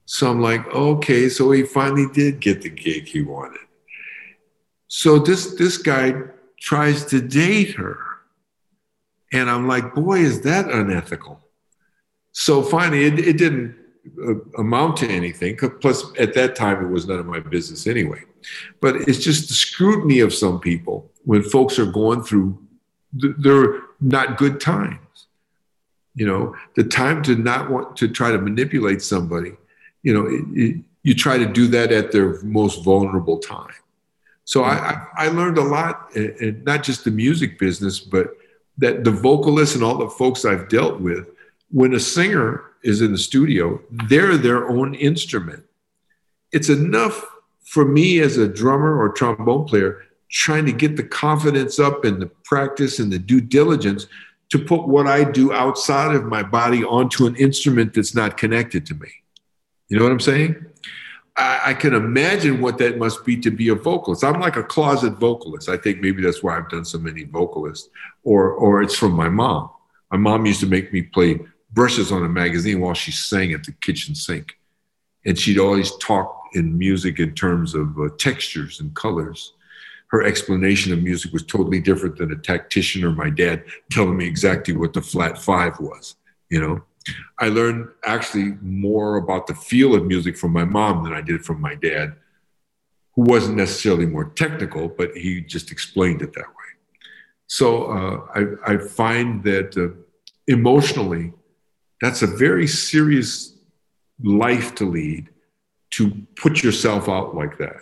So 0.06 0.30
I'm 0.30 0.42
like, 0.42 0.66
okay, 0.68 1.30
so 1.30 1.52
he 1.52 1.64
finally 1.64 2.08
did 2.14 2.42
get 2.42 2.62
the 2.62 2.70
gig 2.70 3.08
he 3.08 3.22
wanted. 3.22 3.62
So 4.90 5.20
this 5.20 5.56
this 5.56 5.78
guy 5.78 6.14
tries 6.60 7.06
to 7.06 7.22
date 7.22 7.76
her. 7.76 8.00
And 9.34 9.50
I'm 9.50 9.68
like, 9.68 9.94
boy, 9.94 10.20
is 10.20 10.42
that 10.42 10.70
unethical. 10.70 11.40
So 12.32 12.62
finally, 12.62 13.06
it, 13.06 13.20
it 13.20 13.38
didn't 13.38 13.76
uh, 14.24 14.36
amount 14.58 14.98
to 14.98 15.08
anything. 15.08 15.58
Plus, 15.82 16.04
at 16.18 16.34
that 16.36 16.56
time, 16.56 16.84
it 16.86 16.90
was 16.90 17.08
none 17.08 17.20
of 17.20 17.26
my 17.26 17.40
business 17.40 17.88
anyway. 17.88 18.24
But 18.80 18.96
it's 19.08 19.20
just 19.20 19.48
the 19.50 19.54
scrutiny 19.54 20.20
of 20.20 20.34
some 20.34 20.60
people 20.60 21.12
when 21.26 21.44
folks 21.44 21.78
are 21.78 21.86
going 21.86 22.24
through, 22.24 22.58
they're 23.12 23.82
not 24.00 24.38
good 24.38 24.62
times. 24.62 25.00
You 26.16 26.26
know, 26.26 26.56
the 26.76 26.84
time 26.84 27.22
to 27.24 27.36
not 27.36 27.70
want 27.70 27.98
to 27.98 28.08
try 28.08 28.32
to 28.32 28.38
manipulate 28.38 29.02
somebody, 29.02 29.52
you 30.04 30.14
know, 30.14 30.26
it, 30.26 30.46
it, 30.54 30.84
you 31.04 31.14
try 31.14 31.38
to 31.38 31.46
do 31.46 31.68
that 31.68 31.92
at 31.92 32.12
their 32.12 32.42
most 32.44 32.84
vulnerable 32.84 33.40
time. 33.40 33.74
So 34.46 34.64
I, 34.64 35.06
I 35.18 35.28
learned 35.28 35.58
a 35.58 35.64
lot, 35.64 36.16
and 36.16 36.64
not 36.64 36.84
just 36.84 37.04
the 37.04 37.12
music 37.12 37.60
business, 37.60 38.00
but 38.00 38.30
that 38.78 39.04
the 39.04 39.12
vocalists 39.12 39.76
and 39.76 39.84
all 39.84 39.98
the 39.98 40.10
folks 40.10 40.46
I've 40.46 40.70
dealt 40.70 41.00
with, 41.00 41.28
when 41.72 41.94
a 41.94 42.00
singer 42.00 42.64
is 42.84 43.02
in 43.02 43.12
the 43.12 43.18
studio, 43.18 43.82
they're 44.08 44.38
their 44.38 44.70
own 44.70 44.94
instrument. 44.96 45.64
It's 46.52 46.70
enough 46.70 47.26
for 47.66 47.84
me 47.86 48.20
as 48.20 48.38
a 48.38 48.48
drummer 48.48 48.98
or 48.98 49.10
trombone 49.10 49.66
player 49.66 50.04
trying 50.30 50.66
to 50.66 50.72
get 50.72 50.96
the 50.96 51.04
confidence 51.04 51.80
up 51.80 52.06
and 52.06 52.22
the 52.22 52.28
practice 52.44 53.00
and 53.00 53.12
the 53.12 53.20
due 53.20 53.42
diligence 53.42 54.08
to 54.50 54.60
put 54.60 54.88
what 54.88 55.08
I 55.08 55.24
do 55.24 55.52
outside 55.52 56.16
of 56.16 56.26
my 56.26 56.44
body 56.44 56.84
onto 56.84 57.26
an 57.28 57.36
instrument 57.36 57.94
that's 57.94 58.16
not 58.16 58.38
connected 58.38 58.86
to 58.88 58.96
me. 58.96 59.10
You 59.90 59.98
know 59.98 60.04
what 60.04 60.12
I'm 60.12 60.20
saying? 60.20 60.66
I, 61.38 61.62
I, 61.66 61.74
can 61.76 61.94
imagine 61.94 62.62
what 62.62 62.80
that 62.80 62.98
must 62.98 63.24
be 63.24 63.38
to 63.38 63.52
be 63.52 63.70
a 63.70 63.76
vocalist. 63.76 64.24
I'm 64.24 64.40
like 64.40 64.56
a 64.56 64.64
closet 64.64 65.14
vocalist. 65.14 65.70
I 65.70 65.78
think 65.78 66.02
maybe 66.02 66.24
that's 66.24 66.42
why 66.42 66.58
I've 66.58 66.70
done 66.70 66.84
so 66.84 66.98
many 66.98 67.24
vocalists, 67.24 67.90
or 68.24 68.52
or 68.52 68.82
it's 68.82 68.96
from 68.96 69.14
my 69.14 69.30
mom. 69.30 69.70
My 70.12 70.18
mom 70.18 70.46
used 70.46 70.62
to 70.62 70.68
make 70.68 70.92
me 70.92 71.04
play 71.04 71.40
brushes 71.72 72.12
on 72.12 72.26
a 72.26 72.30
magazine 72.30 72.80
while 72.80 72.94
she 72.94 73.12
sang 73.12 73.54
at 73.54 73.64
the 73.64 73.72
kitchen 73.72 74.16
sink, 74.16 74.58
and 75.26 75.38
she'd 75.38 75.60
always 75.60 75.96
talk 75.98 76.50
in 76.54 76.78
music 76.78 77.20
in 77.20 77.36
terms 77.36 77.76
of 77.76 78.00
uh, 78.00 78.10
textures 78.18 78.80
and 78.80 78.96
colors. 78.96 79.54
Her 80.08 80.24
explanation 80.24 80.94
of 80.94 81.04
music 81.04 81.34
was 81.34 81.44
totally 81.44 81.82
different 81.82 82.18
than 82.18 82.32
a 82.32 82.38
tactician 82.38 83.04
or 83.04 83.12
my 83.12 83.30
dad 83.30 83.66
telling 83.92 84.18
me 84.18 84.26
exactly 84.26 84.76
what 84.76 84.94
the 84.94 85.02
flat 85.02 85.38
five 85.38 85.80
was. 85.80 86.16
You 86.50 86.62
know, 86.62 86.82
I 87.40 87.50
learned 87.50 87.90
actually 88.04 88.58
more 88.62 89.18
about 89.18 89.48
the 89.48 89.56
feel 89.56 89.96
of 89.96 90.06
music 90.06 90.38
from 90.38 90.52
my 90.52 90.66
mom 90.66 91.04
than 91.04 91.14
I 91.14 91.22
did 91.22 91.46
from 91.46 91.62
my 91.62 91.76
dad, 91.76 92.16
who 93.16 93.24
wasn't 93.24 93.58
necessarily 93.58 94.06
more 94.06 94.26
technical, 94.26 94.88
but 94.88 95.16
he 95.16 95.42
just 95.42 95.72
explained 95.72 96.22
it 96.22 96.34
that 96.34 96.48
way. 96.48 96.54
So 97.48 97.86
uh, 97.86 98.58
I, 98.66 98.74
I, 98.74 98.78
find 98.78 99.42
that 99.44 99.78
uh, 99.78 99.96
emotionally, 100.48 101.32
that's 102.02 102.22
a 102.22 102.28
very 102.28 102.68
serious 102.68 103.56
life 104.22 104.76
to 104.76 104.86
lead 104.86 105.30
to 105.92 106.12
put 106.36 106.64
yourself 106.64 107.08
out 107.08 107.36
like 107.36 107.58
that, 107.60 107.78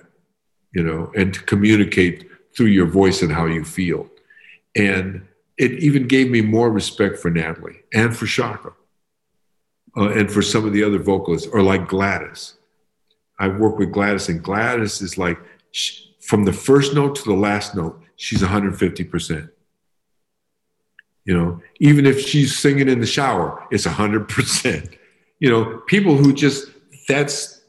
you 0.73 0.83
know, 0.83 1.11
and 1.15 1.33
to 1.33 1.41
communicate 1.41 2.29
through 2.55 2.67
your 2.67 2.85
voice 2.85 3.23
and 3.23 3.31
how 3.31 3.47
you 3.47 3.63
feel. 3.63 4.07
And 4.75 5.25
it 5.57 5.71
even 5.71 6.07
gave 6.07 6.29
me 6.29 6.41
more 6.41 6.69
respect 6.69 7.17
for 7.17 7.31
Natalie 7.31 7.81
and 7.93 8.15
for 8.15 8.27
Chaka 8.27 8.73
uh, 9.97 10.09
and 10.09 10.31
for 10.31 10.41
some 10.41 10.65
of 10.65 10.73
the 10.73 10.83
other 10.83 10.99
vocalists, 10.99 11.47
or 11.47 11.61
like 11.61 11.87
Gladys. 11.87 12.53
I 13.39 13.47
work 13.47 13.77
with 13.77 13.91
Gladys, 13.91 14.29
and 14.29 14.41
Gladys 14.41 15.01
is 15.01 15.17
like 15.17 15.37
she, 15.71 16.15
from 16.21 16.43
the 16.45 16.53
first 16.53 16.93
note 16.93 17.15
to 17.15 17.23
the 17.23 17.33
last 17.33 17.75
note, 17.75 18.01
she's 18.15 18.41
150%. 18.41 19.49
You 21.25 21.37
know, 21.37 21.61
even 21.79 22.05
if 22.05 22.19
she's 22.19 22.57
singing 22.57 22.87
in 22.87 22.99
the 22.99 23.05
shower, 23.05 23.65
it's 23.71 23.85
100%. 23.85 24.97
You 25.39 25.49
know, 25.49 25.77
people 25.87 26.15
who 26.15 26.33
just, 26.33 26.69
that's, 27.07 27.61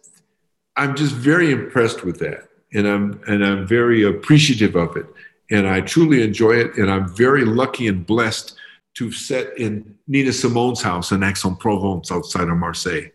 I'm 0.77 0.95
just 0.95 1.15
very 1.15 1.51
impressed 1.51 2.05
with 2.05 2.19
that. 2.21 2.49
And 2.73 2.87
I'm, 2.87 3.21
and 3.27 3.45
I'm 3.45 3.67
very 3.67 4.03
appreciative 4.03 4.77
of 4.77 4.97
it. 4.97 5.07
And 5.51 5.67
I 5.67 5.81
truly 5.81 6.23
enjoy 6.23 6.53
it. 6.53 6.77
And 6.77 6.91
I'm 6.91 7.09
very 7.09 7.45
lucky 7.45 7.89
and 7.89 8.07
blessed 8.07 8.57
to 8.97 9.13
set 9.13 9.57
in 9.59 9.95
Nina 10.09 10.33
Simone's 10.33 10.81
house 10.83 11.13
in 11.13 11.23
Aix-en-Provence 11.23 12.11
outside 12.11 12.49
of 12.49 12.57
Marseille. 12.57 13.11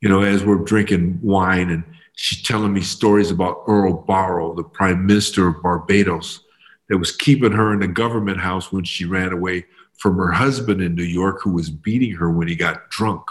You 0.00 0.08
know, 0.08 0.22
as 0.22 0.44
we're 0.44 0.64
drinking 0.64 1.20
wine 1.22 1.70
and 1.70 1.84
she's 2.16 2.42
telling 2.42 2.72
me 2.72 2.80
stories 2.80 3.30
about 3.30 3.62
Errol 3.68 4.04
Barrow, 4.06 4.54
the 4.54 4.64
prime 4.64 5.06
minister 5.06 5.46
of 5.46 5.62
Barbados, 5.62 6.40
that 6.88 6.98
was 6.98 7.14
keeping 7.14 7.52
her 7.52 7.72
in 7.72 7.80
the 7.80 7.88
government 7.88 8.40
house 8.40 8.72
when 8.72 8.84
she 8.84 9.04
ran 9.04 9.32
away 9.32 9.66
from 9.96 10.16
her 10.16 10.32
husband 10.32 10.82
in 10.82 10.94
New 10.94 11.04
York, 11.04 11.40
who 11.40 11.52
was 11.52 11.70
beating 11.70 12.12
her 12.12 12.30
when 12.30 12.48
he 12.48 12.56
got 12.56 12.90
drunk. 12.90 13.22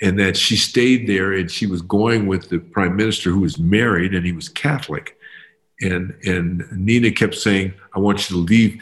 And 0.00 0.18
that 0.20 0.36
she 0.36 0.56
stayed 0.56 1.08
there 1.08 1.32
and 1.32 1.50
she 1.50 1.66
was 1.66 1.82
going 1.82 2.26
with 2.26 2.50
the 2.50 2.58
prime 2.58 2.96
minister 2.96 3.30
who 3.30 3.40
was 3.40 3.58
married 3.58 4.14
and 4.14 4.24
he 4.24 4.32
was 4.32 4.48
Catholic. 4.48 5.16
And, 5.80 6.14
and 6.24 6.64
Nina 6.72 7.10
kept 7.10 7.34
saying, 7.34 7.74
I 7.94 7.98
want 7.98 8.28
you 8.28 8.36
to 8.36 8.42
leave 8.42 8.80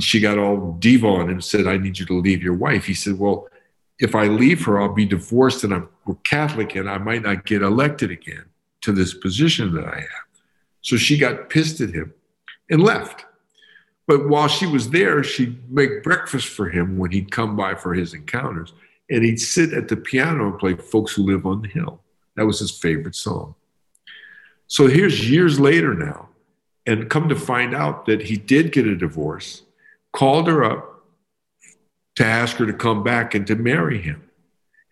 she 0.00 0.20
got 0.20 0.38
all 0.38 0.72
diva 0.78 1.06
on 1.06 1.22
him 1.22 1.30
and 1.30 1.44
said, 1.44 1.66
I 1.66 1.76
need 1.76 1.98
you 1.98 2.06
to 2.06 2.20
leave 2.20 2.42
your 2.42 2.54
wife. 2.54 2.84
He 2.84 2.94
said, 2.94 3.18
Well, 3.18 3.48
if 3.98 4.14
I 4.14 4.26
leave 4.26 4.64
her, 4.64 4.80
I'll 4.80 4.92
be 4.92 5.06
divorced 5.06 5.64
and 5.64 5.74
I'm 5.74 5.88
Catholic 6.24 6.74
and 6.74 6.88
I 6.88 6.98
might 6.98 7.22
not 7.22 7.44
get 7.44 7.62
elected 7.62 8.10
again 8.10 8.44
to 8.82 8.92
this 8.92 9.14
position 9.14 9.74
that 9.74 9.84
I 9.84 9.96
have. 9.96 10.28
So 10.82 10.96
she 10.96 11.18
got 11.18 11.50
pissed 11.50 11.80
at 11.80 11.90
him 11.90 12.14
and 12.70 12.82
left. 12.82 13.26
But 14.06 14.28
while 14.28 14.48
she 14.48 14.66
was 14.66 14.90
there, 14.90 15.22
she'd 15.22 15.70
make 15.70 16.02
breakfast 16.02 16.48
for 16.48 16.70
him 16.70 16.96
when 16.96 17.10
he'd 17.10 17.30
come 17.30 17.56
by 17.56 17.74
for 17.74 17.92
his 17.92 18.14
encounters. 18.14 18.72
And 19.10 19.24
he'd 19.24 19.40
sit 19.40 19.72
at 19.72 19.88
the 19.88 19.96
piano 19.96 20.46
and 20.48 20.58
play 20.58 20.74
Folks 20.74 21.12
Who 21.12 21.24
Live 21.24 21.44
on 21.44 21.62
the 21.62 21.68
Hill. 21.68 22.00
That 22.36 22.46
was 22.46 22.60
his 22.60 22.70
favorite 22.70 23.16
song. 23.16 23.54
So 24.66 24.86
here's 24.86 25.28
years 25.28 25.58
later 25.58 25.94
now, 25.94 26.28
and 26.86 27.10
come 27.10 27.28
to 27.28 27.36
find 27.36 27.74
out 27.74 28.06
that 28.06 28.22
he 28.22 28.36
did 28.36 28.72
get 28.72 28.86
a 28.86 28.96
divorce 28.96 29.62
called 30.18 30.48
her 30.48 30.64
up 30.64 31.04
to 32.16 32.24
ask 32.24 32.56
her 32.56 32.66
to 32.66 32.72
come 32.72 33.04
back 33.04 33.36
and 33.36 33.46
to 33.46 33.54
marry 33.54 34.00
him. 34.00 34.20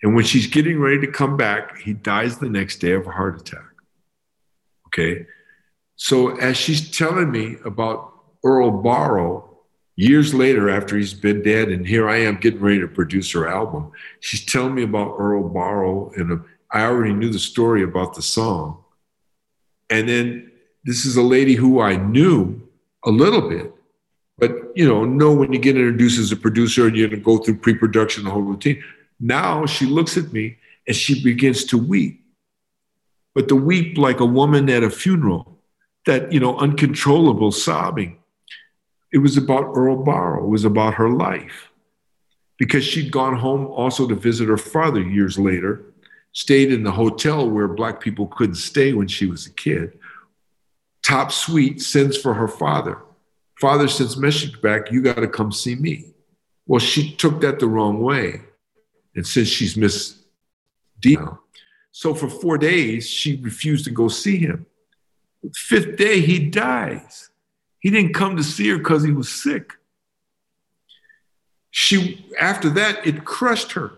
And 0.01 0.15
when 0.15 0.25
she's 0.25 0.47
getting 0.47 0.79
ready 0.79 1.01
to 1.01 1.09
come 1.09 1.37
back, 1.37 1.79
he 1.79 1.95
dies 1.95 2.39
the 2.39 2.49
next 2.49 2.77
day 2.77 2.93
of 2.93 3.09
a 3.09 3.11
heart 3.11 3.41
attack. 3.41 3.73
Okay. 4.87 5.27
So 5.97 6.37
as 6.37 6.57
she's 6.57 6.97
telling 6.97 7.33
me 7.33 7.57
about 7.65 8.15
Errol 8.45 8.71
Barrow 8.71 9.59
years 9.97 10.33
later 10.33 10.71
after 10.71 10.97
he's 10.97 11.13
been 11.13 11.43
dead, 11.43 11.71
and 11.71 11.85
here 11.85 12.09
I 12.09 12.19
am 12.19 12.37
getting 12.37 12.61
ready 12.61 12.79
to 12.79 12.87
produce 12.87 13.33
her 13.33 13.49
album, 13.49 13.91
she's 14.21 14.45
telling 14.47 14.77
me 14.77 14.85
about 14.85 15.17
Errol 15.19 15.49
Barrow, 15.49 16.13
and 16.15 16.41
I 16.71 16.85
already 16.85 17.15
knew 17.15 17.31
the 17.31 17.41
story 17.41 17.83
about 17.83 18.15
the 18.15 18.23
song. 18.23 18.85
And 19.91 20.09
then 20.09 20.53
this 20.85 21.05
is 21.05 21.17
a 21.17 21.23
lady 21.23 21.57
who 21.57 21.81
I 21.81 21.97
knew 21.97 22.63
a 23.05 23.11
little 23.11 23.49
bit, 23.49 23.73
you 24.77 24.87
know, 24.87 25.07
know 25.07 25.33
when 25.33 25.55
you 25.55 25.59
get 25.59 25.75
introduced 25.75 26.19
as 26.19 26.31
a 26.33 26.37
producer 26.37 26.87
and 26.87 26.95
you're 26.95 27.09
gonna 27.09 27.23
go 27.23 27.39
through 27.39 27.57
pre-production, 27.57 28.25
the 28.25 28.31
whole 28.31 28.43
routine. 28.43 28.85
Now 29.19 29.65
she 29.65 29.87
looks 29.87 30.19
at 30.19 30.35
me 30.35 30.59
and 30.87 30.95
she 30.95 31.25
begins 31.25 31.65
to 31.65 31.79
weep. 31.79 32.23
But 33.35 33.49
to 33.49 33.57
weep 33.57 33.97
like 33.97 34.21
a 34.21 34.27
woman 34.27 34.69
at 34.69 34.83
a 34.83 34.91
funeral, 34.91 35.59
that 36.05 36.31
you 36.31 36.41
know, 36.41 36.59
uncontrollable 36.59 37.53
sobbing. 37.53 38.19
It 39.13 39.19
was 39.19 39.39
about 39.39 39.75
Errol 39.75 40.05
Barrow, 40.05 40.45
it 40.45 40.49
was 40.49 40.67
about 40.67 40.95
her 40.95 41.09
life. 41.09 41.71
Because 42.59 42.85
she'd 42.85 43.11
gone 43.11 43.37
home 43.37 43.67
also 43.69 44.07
to 44.07 44.15
visit 44.15 44.49
her 44.49 44.59
father 44.59 45.01
years 45.01 45.39
later, 45.39 45.87
stayed 46.33 46.71
in 46.71 46.83
the 46.83 46.93
hotel 46.93 47.49
where 47.49 47.67
black 47.67 48.01
people 48.01 48.27
couldn't 48.27 48.57
stay 48.57 48.93
when 48.93 49.09
she 49.09 49.25
was 49.25 49.47
a 49.47 49.53
kid. 49.53 49.99
Top 51.03 51.33
suite 51.33 51.81
sends 51.81 52.19
for 52.19 52.35
her 52.35 52.49
father 52.49 52.99
Father 53.61 53.89
sends 53.89 54.17
message 54.17 54.61
back, 54.61 54.91
you 54.93 55.03
got 55.03 55.17
to 55.17 55.29
come 55.29 55.51
see 55.51 55.75
me. 55.75 56.13
Well, 56.67 56.81
she 56.81 57.15
took 57.15 57.41
that 57.41 57.59
the 57.59 57.67
wrong 57.67 58.01
way. 58.01 58.43
And 59.15 59.27
since 59.27 59.49
she's 59.49 59.77
Miss 59.77 60.17
D 61.01 61.17
so 61.97 62.13
for 62.13 62.29
four 62.29 62.59
days, 62.59 63.09
she 63.09 63.37
refused 63.37 63.87
to 63.87 63.91
go 63.91 64.09
see 64.09 64.37
him. 64.37 64.67
Fifth 65.55 65.97
day, 65.97 66.21
he 66.21 66.39
dies. 66.39 67.31
He 67.79 67.89
didn't 67.89 68.13
come 68.13 68.37
to 68.37 68.43
see 68.43 68.69
her 68.69 68.77
because 68.77 69.03
he 69.03 69.13
was 69.13 69.31
sick. 69.31 69.73
She, 71.71 72.27
after 72.39 72.69
that, 72.69 73.07
it 73.07 73.25
crushed 73.25 73.73
her. 73.73 73.93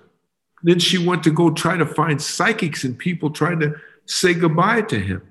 Then 0.63 0.79
she 0.79 1.05
went 1.05 1.25
to 1.25 1.33
go 1.33 1.51
try 1.51 1.77
to 1.77 1.85
find 1.85 2.23
psychics 2.23 2.85
and 2.85 2.97
people 2.97 3.31
trying 3.31 3.59
to 3.59 3.75
say 4.07 4.33
goodbye 4.33 4.83
to 4.83 5.01
him. 5.01 5.23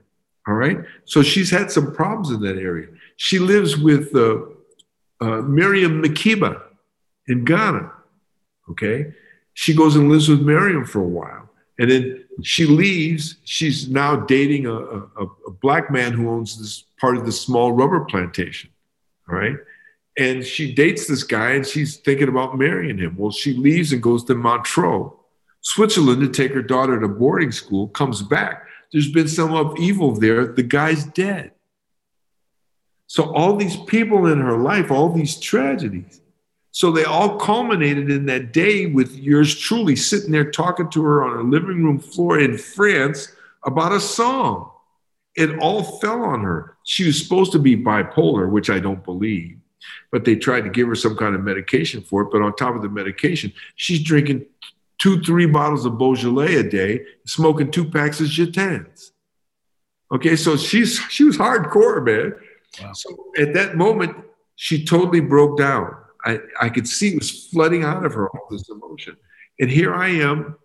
All 0.46 0.56
right. 0.56 0.80
So 1.06 1.24
she's 1.24 1.50
had 1.50 1.72
some 1.72 1.94
problems 1.94 2.32
in 2.32 2.42
that 2.42 2.58
area. 2.58 2.90
She 3.18 3.40
lives 3.40 3.78
with 3.78 4.16
uh, 4.16 4.40
uh, 5.20 5.42
Miriam 5.42 6.02
Makeba 6.02 6.62
in 7.28 7.44
Ghana. 7.46 7.92
Okay. 8.70 9.14
She 9.54 9.74
goes 9.76 9.96
and 9.96 10.10
lives 10.10 10.30
with 10.30 10.42
Miriam 10.42 10.86
for 10.86 11.02
a 11.02 11.08
while. 11.08 11.50
And 11.80 11.92
then 11.92 12.26
she 12.42 12.66
leaves. 12.66 13.38
She's 13.44 13.90
now 13.90 14.16
dating 14.16 14.66
a, 14.68 14.74
a, 14.74 15.26
a 15.48 15.52
black 15.62 15.92
man 15.92 16.14
who 16.14 16.30
owns 16.30 16.58
this 16.58 16.84
part 17.00 17.18
of 17.18 17.26
the 17.26 17.32
small 17.32 17.72
rubber 17.74 18.02
plantation. 18.06 18.70
All 19.30 19.36
right. 19.36 19.58
and 20.18 20.44
she 20.44 20.74
dates 20.74 21.08
this 21.08 21.24
guy 21.24 21.52
and 21.52 21.66
she's 21.66 21.98
thinking 21.98 22.28
about 22.28 22.58
marrying 22.58 22.98
him. 22.98 23.16
Well, 23.18 23.32
she 23.32 23.54
leaves 23.54 23.94
and 23.94 24.02
goes 24.02 24.24
to 24.26 24.36
Montreux, 24.36 25.12
Switzerland 25.62 26.22
to 26.22 26.30
take 26.30 26.54
her 26.54 26.62
daughter 26.62 27.00
to 27.00 27.08
boarding 27.08 27.52
school, 27.52 27.90
comes 27.90 28.22
back. 28.22 28.64
There's 28.92 29.12
been 29.12 29.28
some 29.28 29.54
upheaval 29.54 30.14
there. 30.16 30.48
The 30.48 30.64
guy's 30.64 31.06
dead. 31.06 31.52
So, 33.08 33.34
all 33.34 33.56
these 33.56 33.78
people 33.78 34.28
in 34.28 34.40
her 34.40 34.58
life, 34.58 34.92
all 34.92 35.10
these 35.10 35.40
tragedies. 35.40 36.22
So, 36.72 36.92
they 36.92 37.06
all 37.06 37.38
culminated 37.38 38.12
in 38.12 38.26
that 38.28 38.54
day 38.54 38.86
with 38.86 39.16
yours 39.16 39.58
truly 39.58 39.96
sitting 39.96 40.32
there 40.32 40.52
talking 40.52 40.90
to 40.92 41.04
her 41.04 41.24
on 41.24 41.38
a 41.38 41.50
living 41.50 41.84
room 41.84 42.00
floor 42.00 42.40
in 42.40 42.58
France 42.58 43.34
about 43.66 43.94
a 43.94 44.00
song. 44.00 44.72
It 45.36 45.58
all 45.60 45.84
fell 45.84 46.24
on 46.24 46.42
her. 46.42 46.78
She 46.84 47.06
was 47.06 47.22
supposed 47.22 47.52
to 47.52 47.60
be 47.60 47.78
bipolar, 47.78 48.50
which 48.50 48.70
I 48.70 48.80
don't 48.80 49.04
believe 49.04 49.58
but 50.12 50.26
they 50.26 50.36
tried 50.36 50.62
to 50.62 50.70
give 50.70 50.88
her 50.88 50.96
some 50.96 51.16
kind 51.16 51.36
of 51.36 51.42
medication 51.42 52.02
for 52.02 52.24
it. 52.24 52.30
But 52.32 52.42
on 52.42 52.56
top 52.56 52.76
of 52.76 52.82
the 52.82 52.90
medication, 52.90 53.54
she's 53.76 54.02
drinking 54.04 54.46
two, 55.00 55.22
three 55.22 55.46
bottles 55.46 55.86
of 55.86 55.98
Beaujolais 55.98 56.56
a 56.56 56.64
day, 56.64 57.06
smoking 57.26 57.72
two 57.72 57.90
packs 57.90 58.20
of 58.20 58.28
Gitanes. 58.28 59.12
Okay, 60.12 60.36
so 60.36 60.56
she's 60.56 61.00
she 61.10 61.26
was 61.26 61.38
hardcore, 61.38 62.04
man. 62.04 62.34
Wow. 62.82 62.94
So 62.94 63.10
at 63.38 63.54
that 63.54 63.76
moment, 63.76 64.16
she 64.56 64.86
totally 64.86 65.20
broke 65.20 65.58
down. 65.58 65.96
I, 66.26 66.40
I 66.60 66.70
could 66.70 66.88
see 66.88 67.10
it 67.10 67.20
was 67.20 67.48
flooding 67.48 67.84
out 67.84 68.06
of 68.06 68.14
her 68.14 68.30
all 68.30 68.48
this 68.50 68.70
emotion. 68.70 69.18
And 69.60 69.70
here 69.70 69.94
I 69.94 70.10
am, 70.10 70.58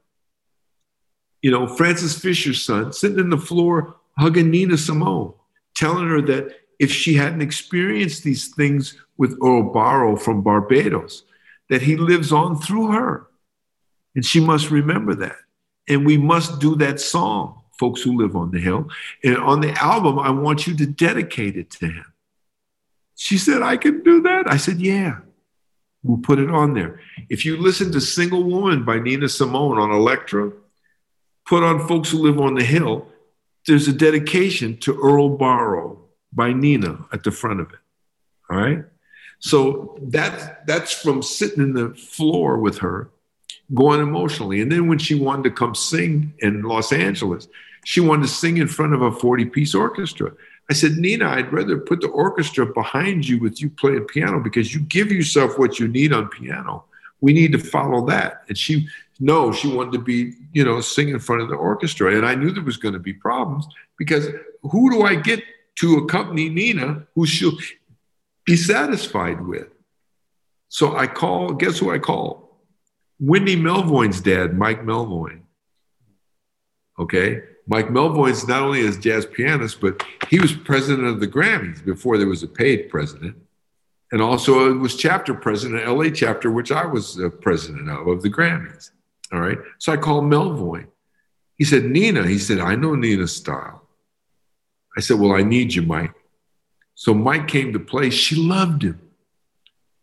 you 1.41 1.51
know, 1.51 1.67
Frances 1.67 2.19
Fisher's 2.19 2.65
son, 2.65 2.93
sitting 2.93 3.19
in 3.19 3.31
the 3.31 3.39
floor 3.39 3.97
hugging 4.19 4.51
Nina 4.51 4.77
Simone, 4.77 5.35
telling 5.75 6.09
her 6.09 6.21
that 6.23 6.55
if 6.79 6.91
she 6.91 7.15
hadn't 7.15 7.43
experienced 7.43 8.25
these 8.25 8.55
things 8.55 8.99
with 9.17 9.39
Errol 9.43 9.73
Barrow 9.73 10.17
from 10.17 10.43
Barbados, 10.43 11.25
that 11.71 11.83
he 11.83 11.97
lives 11.97 12.33
on 12.33 12.59
through 12.59 12.89
her. 12.89 13.29
And 14.15 14.25
she 14.25 14.41
must 14.41 14.71
remember 14.71 15.15
that. 15.15 15.37
And 15.89 16.05
we 16.05 16.19
must 16.19 16.61
do 16.61 16.75
that 16.77 17.01
song, 17.01 17.62
Folks 17.83 18.03
Who 18.03 18.17
Live 18.17 18.37
on 18.37 18.53
the 18.53 18.61
Hill. 18.61 18.89
And 19.25 19.37
on 19.39 19.61
the 19.61 19.73
album, 19.73 20.17
I 20.21 20.31
want 20.31 20.69
you 20.69 20.77
to 20.77 20.87
dedicate 20.87 21.57
it 21.57 21.69
to 21.73 21.87
him. 21.87 22.05
She 23.17 23.37
said, 23.37 23.61
I 23.61 23.77
can 23.77 24.05
do 24.05 24.23
that. 24.23 24.45
I 24.49 24.57
said, 24.57 24.81
Yeah, 24.81 25.19
we'll 26.05 26.19
put 26.19 26.39
it 26.39 26.49
on 26.49 26.75
there. 26.75 27.01
If 27.29 27.45
you 27.45 27.57
listen 27.57 27.91
to 27.91 28.01
Single 28.01 28.45
Woman 28.45 28.85
by 28.85 29.01
Nina 29.01 29.29
Simone 29.29 29.81
on 29.81 29.91
Elektra, 29.91 30.53
put 31.45 31.65
on 31.65 31.89
Folks 31.89 32.13
Who 32.13 32.19
Live 32.19 32.39
on 32.39 32.55
the 32.55 32.63
Hill, 32.63 33.09
there's 33.67 33.89
a 33.89 33.93
dedication 33.93 34.77
to 34.79 34.95
Errol 34.95 35.37
Barrow 35.37 35.99
by 36.33 36.53
Nina 36.53 37.05
at 37.13 37.25
the 37.25 37.33
front 37.33 37.59
of 37.59 37.73
it. 37.73 37.81
All 38.49 38.59
right. 38.59 38.85
So 39.41 39.99
that 40.03 40.69
that's 40.69 40.93
from 40.93 41.21
sitting 41.21 41.65
in 41.65 41.73
the 41.73 41.95
floor 41.95 42.59
with 42.59 42.79
her, 42.79 43.11
going 43.75 44.01
emotionally. 44.01 44.61
And 44.61 44.71
then 44.71 44.87
when 44.87 44.99
she 44.99 45.17
wanted 45.17 45.43
to 45.45 45.51
come 45.51 45.75
sing 45.75 46.35
in 46.39 46.63
Los 46.63 46.93
Angeles, 46.93 47.49
she 47.85 48.01
wanted 48.01 48.23
to 48.23 48.29
sing 48.29 48.59
in 48.59 48.69
front 48.69 48.95
of 48.95 49.03
a 49.03 49.11
40-piece 49.11 49.75
orchestra. 49.75 50.33
I 50.71 50.75
said, 50.75 50.93
Nina, 50.93 51.29
I'd 51.29 51.53
rather 51.53 51.79
put 51.79 52.01
the 52.01 52.09
orchestra 52.09 52.67
behind 52.67 53.29
you 53.29 53.39
with 53.41 53.61
you 53.61 53.71
playing 53.71 54.05
piano 54.05 54.41
because 54.41 54.75
you 54.75 54.81
give 54.81 55.11
yourself 55.11 55.59
what 55.59 55.79
you 55.79 55.89
need 55.89 56.13
on 56.13 56.29
piano. 56.29 56.85
We 57.21 57.33
need 57.33 57.53
to 57.53 57.59
follow 57.59 58.07
that. 58.07 58.43
And 58.49 58.57
she, 58.57 58.89
no, 59.21 59.53
she 59.53 59.69
wanted 59.69 59.93
to 59.93 59.99
be, 59.99 60.35
you 60.53 60.65
know, 60.65 60.81
sing 60.81 61.09
in 61.09 61.19
front 61.19 61.43
of 61.43 61.49
the 61.49 61.57
orchestra. 61.57 62.17
And 62.17 62.25
I 62.25 62.35
knew 62.35 62.53
there 62.53 62.63
was 62.63 62.77
going 62.77 62.95
to 62.95 63.01
be 63.01 63.13
problems 63.13 63.67
because 63.99 64.29
who 64.63 64.91
do 64.91 65.03
I 65.03 65.17
get 65.17 65.43
to 65.77 65.99
accompany 65.99 66.49
Nina, 66.49 67.07
who 67.15 67.27
she'll 67.27 67.57
be 68.45 68.57
satisfied 68.57 69.41
with. 69.41 69.69
So 70.69 70.97
I 70.97 71.07
call, 71.07 71.53
guess 71.53 71.79
who 71.79 71.93
I 71.93 71.99
call? 71.99 72.61
Wendy 73.21 73.57
Melvoin's 73.57 74.21
dad, 74.21 74.57
Mike 74.57 74.85
Melvoin. 74.85 75.41
Okay. 76.99 77.43
Mike 77.67 77.89
Melvoin's 77.89 78.47
not 78.49 78.63
only 78.63 78.87
a 78.87 78.93
jazz 78.93 79.25
pianist, 79.25 79.81
but 79.81 80.03
he 80.29 80.41
was 80.41 80.53
president 80.53 81.07
of 81.07 81.21
the 81.21 81.29
Grammys 81.29 81.85
before 81.85 82.19
there 82.19 82.27
was 82.27 82.43
a 82.43 82.49
paid 82.49 82.89
president. 82.91 83.37
And 84.11 84.21
also 84.21 84.71
it 84.71 84.79
was 84.79 84.97
chapter 84.97 85.33
president, 85.33 85.87
LA 85.87 86.11
chapter, 86.11 86.51
which 86.51 86.73
I 86.73 86.85
was 86.85 87.19
uh, 87.19 87.31
president 87.31 87.89
of, 87.89 88.07
of 88.07 88.23
the 88.23 88.31
Grammys. 88.31 88.91
All 89.33 89.41
right. 89.41 89.59
So 89.79 89.93
I 89.93 89.97
called 89.97 90.25
Melvoin. 90.25 90.87
He 91.57 91.65
said, 91.65 91.85
Nina. 91.85 92.27
He 92.27 92.39
said, 92.39 92.59
I 92.59 92.75
know 92.75 92.95
Nina's 92.95 93.35
style. 93.35 93.89
I 94.97 95.01
said, 95.01 95.19
Well, 95.19 95.33
I 95.33 95.43
need 95.43 95.73
you, 95.75 95.83
Mike. 95.83 96.13
So 96.95 97.15
Mike 97.15 97.49
came 97.49 97.73
to 97.73 97.79
play. 97.79 98.11
She 98.11 98.37
loved 98.37 98.83
him. 98.83 99.01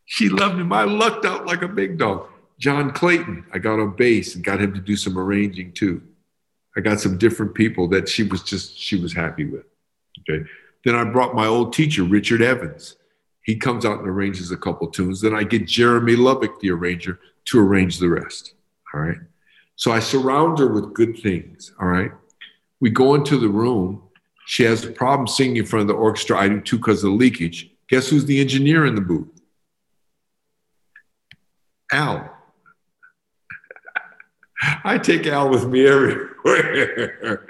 She 0.05 0.30
loved 0.30 0.60
him. 0.60 0.74
I 0.74 0.86
lucked 0.86 1.26
out 1.26 1.45
like 1.45 1.62
a 1.62 1.68
big 1.68 1.99
dog. 1.99 2.28
John 2.57 2.91
Clayton, 2.91 3.45
I 3.53 3.60
got 3.60 3.80
on 3.80 3.95
bass 3.95 4.36
and 4.36 4.43
got 4.43 4.60
him 4.60 4.74
to 4.74 4.82
do 4.82 4.95
some 4.95 5.18
arranging 5.18 5.72
too. 5.72 6.01
I 6.80 6.82
got 6.82 7.00
some 7.00 7.18
different 7.18 7.54
people 7.54 7.88
that 7.90 8.08
she 8.08 8.24
was 8.24 8.42
just, 8.42 8.78
she 8.78 8.96
was 8.96 9.14
happy 9.14 9.46
with. 9.46 9.66
Okay. 10.22 10.46
Then 10.86 10.96
I 10.96 11.04
brought 11.04 11.36
my 11.36 11.46
old 11.46 11.74
teacher, 11.74 12.04
Richard 12.04 12.42
Evans. 12.42 12.96
He 13.44 13.58
comes 13.58 13.86
out 13.86 14.00
and 14.00 14.08
arranges 14.08 14.52
a 14.52 14.58
couple 14.58 14.88
tunes. 14.88 15.20
Then 15.20 15.36
I 15.36 15.44
get 15.44 15.68
Jeremy 15.68 16.16
Lubbock, 16.16 16.60
the 16.62 16.72
arranger, 16.72 17.20
to 17.46 17.60
arrange 17.60 18.00
the 18.00 18.10
rest. 18.10 18.54
All 18.94 19.02
right. 19.02 19.18
So 19.76 19.92
I 19.92 20.00
surround 20.00 20.60
her 20.60 20.68
with 20.68 20.94
good 20.94 21.20
things. 21.20 21.74
All 21.82 21.88
right. 21.88 22.12
We 22.80 22.90
go 22.90 23.16
into 23.16 23.38
the 23.38 23.50
room 23.50 24.04
she 24.50 24.64
has 24.64 24.84
a 24.84 24.90
problem 24.90 25.28
singing 25.28 25.58
in 25.58 25.66
front 25.68 25.82
of 25.82 25.88
the 25.90 25.94
orchestra. 25.94 26.40
I 26.40 26.50
do 26.50 26.60
too 26.60 26.78
because 26.78 27.04
of 27.04 27.12
the 27.12 27.16
leakage. 27.16 27.70
Guess 27.88 28.10
who's 28.10 28.26
the 28.26 28.42
engineer 28.42 28.88
in 28.88 28.96
the 28.96 29.02
booth? 29.02 29.28
Al. 31.92 32.36
I 34.84 34.97
take 34.97 35.26
Al 35.28 35.49
with 35.49 35.68
me 35.68 35.86
everywhere. 35.88 37.47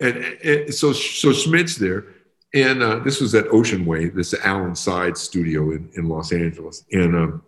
and, 0.00 0.16
and, 0.16 0.74
so, 0.74 0.92
so 0.92 1.32
Schmitt's 1.32 1.76
there. 1.76 2.06
And 2.52 2.82
uh, 2.82 2.98
this 2.98 3.20
was 3.20 3.34
at 3.34 3.46
Ocean 3.52 3.86
Way, 3.86 4.08
this 4.08 4.34
Allen 4.44 4.74
Sides 4.74 5.20
studio 5.20 5.70
in, 5.70 5.88
in 5.94 6.08
Los 6.08 6.32
Angeles. 6.32 6.84
And 6.92 7.14
um, 7.14 7.42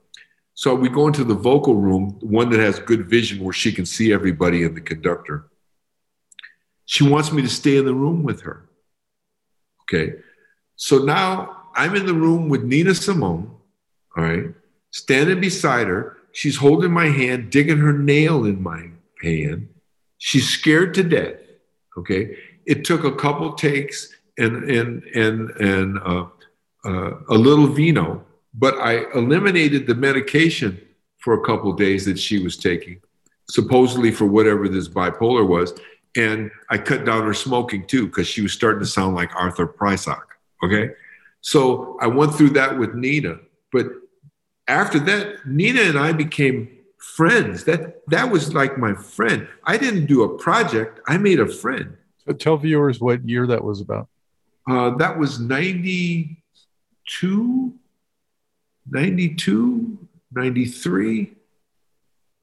so 0.55 0.75
we 0.75 0.89
go 0.89 1.09
into 1.09 1.25
the 1.25 1.35
vocal 1.35 1.75
room, 1.75 2.19
one 2.21 2.51
that 2.51 2.61
has 2.61 2.79
good 2.79 3.09
vision 3.09 3.43
where 3.43 3.53
she 3.53 3.73
can 3.73 3.85
see 3.85 4.13
everybody 4.13 4.65
and 4.65 4.77
the 4.77 4.81
conductor. 4.81 5.49
She 6.85 7.09
wants 7.09 7.33
me 7.33 7.43
to 7.43 7.49
stay 7.49 7.79
in 7.79 7.85
the 7.85 7.95
room 7.95 8.23
with 8.23 8.43
her. 8.43 8.69
Okay. 9.83 10.15
So 10.77 10.99
now 10.99 11.63
I'm 11.75 11.97
in 11.97 12.07
the 12.07 12.15
room 12.15 12.49
with 12.49 12.63
Nina 12.63 12.95
Simone, 12.95 13.55
all 14.17 14.25
right, 14.25 14.47
standing 14.91 15.41
beside 15.41 15.87
her. 15.87 16.19
She's 16.33 16.57
holding 16.57 16.93
my 16.93 17.07
hand, 17.07 17.51
digging 17.51 17.79
her 17.79 17.93
nail 17.93 18.45
in 18.45 18.63
my 18.63 18.91
hand. 19.23 19.69
She's 20.19 20.49
scared 20.49 20.95
to 20.95 21.03
death. 21.03 21.37
Okay. 21.99 22.37
It 22.67 22.85
took 22.85 23.05
a 23.05 23.15
couple 23.15 23.53
takes 23.55 24.13
and 24.39 24.71
and 24.71 25.03
and 25.05 25.51
and 25.51 25.99
uh, 25.99 26.27
uh, 26.85 27.13
a 27.29 27.35
little 27.35 27.67
vino, 27.67 28.25
but 28.55 28.79
I 28.79 29.05
eliminated 29.15 29.87
the 29.87 29.95
medication 29.95 30.81
for 31.19 31.35
a 31.35 31.45
couple 31.45 31.73
days 31.73 32.05
that 32.07 32.19
she 32.19 32.43
was 32.43 32.57
taking, 32.57 33.01
supposedly 33.49 34.11
for 34.11 34.27
whatever 34.27 34.69
this 34.69 34.89
bipolar 34.89 35.47
was, 35.47 35.73
and 36.17 36.51
I 36.71 36.79
cut 36.79 37.05
down 37.05 37.25
her 37.25 37.35
smoking 37.35 37.87
too 37.87 38.07
because 38.07 38.27
she 38.27 38.43
was 38.43 38.53
starting 38.53 38.81
to 38.81 38.87
sound 38.87 39.15
like 39.15 39.35
Arthur 39.35 39.67
Prysock. 39.67 40.25
Okay, 40.65 40.91
so 41.41 41.99
I 42.01 42.07
went 42.07 42.35
through 42.35 42.51
that 42.51 42.79
with 42.79 42.95
Nina, 42.95 43.39
but 43.71 43.87
after 44.69 44.99
that, 45.01 45.47
Nina 45.47 45.83
and 45.83 45.99
I 45.99 46.13
became 46.13 46.79
friends. 47.03 47.65
That 47.65 48.07
that 48.09 48.31
was 48.31 48.55
like 48.55 48.79
my 48.79 48.95
friend. 48.95 49.47
I 49.65 49.77
didn't 49.77 50.07
do 50.07 50.23
a 50.23 50.39
project; 50.39 51.01
I 51.07 51.19
made 51.19 51.41
a 51.41 51.47
friend. 51.47 51.99
So 52.27 52.33
tell 52.33 52.57
viewers 52.57 53.01
what 53.01 53.29
year 53.29 53.47
that 53.49 53.65
was 53.65 53.81
about. 53.81 54.09
Uh, 54.69 54.91
that 54.97 55.19
was 55.19 55.41
92, 55.41 57.75
92, 58.89 59.99
93. 60.33 61.33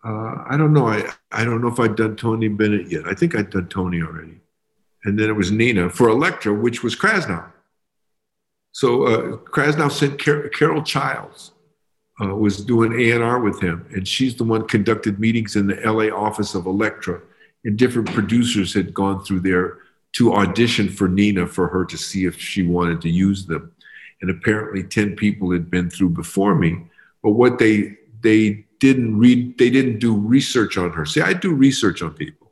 Uh, 0.04 0.44
I 0.50 0.58
don't 0.58 0.74
know. 0.74 0.88
I, 0.88 1.10
I 1.32 1.46
don't 1.46 1.62
know 1.62 1.70
if 1.70 1.80
I'd 1.80 1.96
done 1.96 2.18
Tony 2.18 2.50
Bennett 2.50 2.92
yet. 2.92 3.06
I 3.06 3.14
think 3.14 3.36
I'd 3.36 3.50
done 3.50 3.70
Tony 3.70 4.02
already. 4.02 4.42
And 5.06 5.18
then 5.18 5.30
it 5.30 5.36
was 5.36 5.52
Nina 5.52 5.90
for 5.90 6.10
Elektra, 6.10 6.54
which 6.54 6.84
was 6.84 6.96
Krasnow. 6.96 7.50
So 8.72 9.04
uh, 9.04 9.38
Krasnow 9.38 9.92
sent 9.92 10.24
Car- 10.24 10.50
Carol 10.50 10.84
Childs, 10.84 11.52
uh, 12.22 12.36
was 12.36 12.64
doing 12.64 13.00
A&R 13.00 13.40
with 13.40 13.62
him. 13.62 13.86
And 13.94 14.08
she's 14.08 14.36
the 14.36 14.44
one 14.44 14.68
conducted 14.68 15.20
meetings 15.20 15.56
in 15.56 15.68
the 15.68 15.76
LA 15.76 16.16
office 16.16 16.56
of 16.56 16.66
Elektra. 16.66 17.22
And 17.64 17.78
different 17.78 18.10
producers 18.12 18.74
had 18.74 18.94
gone 18.94 19.24
through 19.24 19.42
there 19.42 19.80
to 20.14 20.34
audition 20.34 20.90
for 20.90 21.08
Nina 21.08 21.48
for 21.48 21.68
her 21.68 21.86
to 21.86 21.98
see 21.98 22.26
if 22.26 22.40
she 22.40 22.64
wanted 22.64 23.02
to 23.02 23.10
use 23.10 23.46
them. 23.46 23.72
And 24.22 24.30
apparently 24.30 24.84
10 24.84 25.16
people 25.16 25.52
had 25.52 25.70
been 25.70 25.90
through 25.90 26.10
before 26.10 26.56
me. 26.56 26.78
But 27.24 27.32
what 27.32 27.60
they, 27.60 27.98
they 28.22 28.66
didn't 28.80 29.18
read, 29.18 29.58
they 29.58 29.70
didn't 29.70 30.00
do 30.00 30.16
research 30.16 30.78
on 30.78 30.92
her. 30.92 31.06
See, 31.06 31.22
I 31.22 31.34
do 31.34 31.54
research 31.54 32.02
on 32.02 32.12
people. 32.12 32.52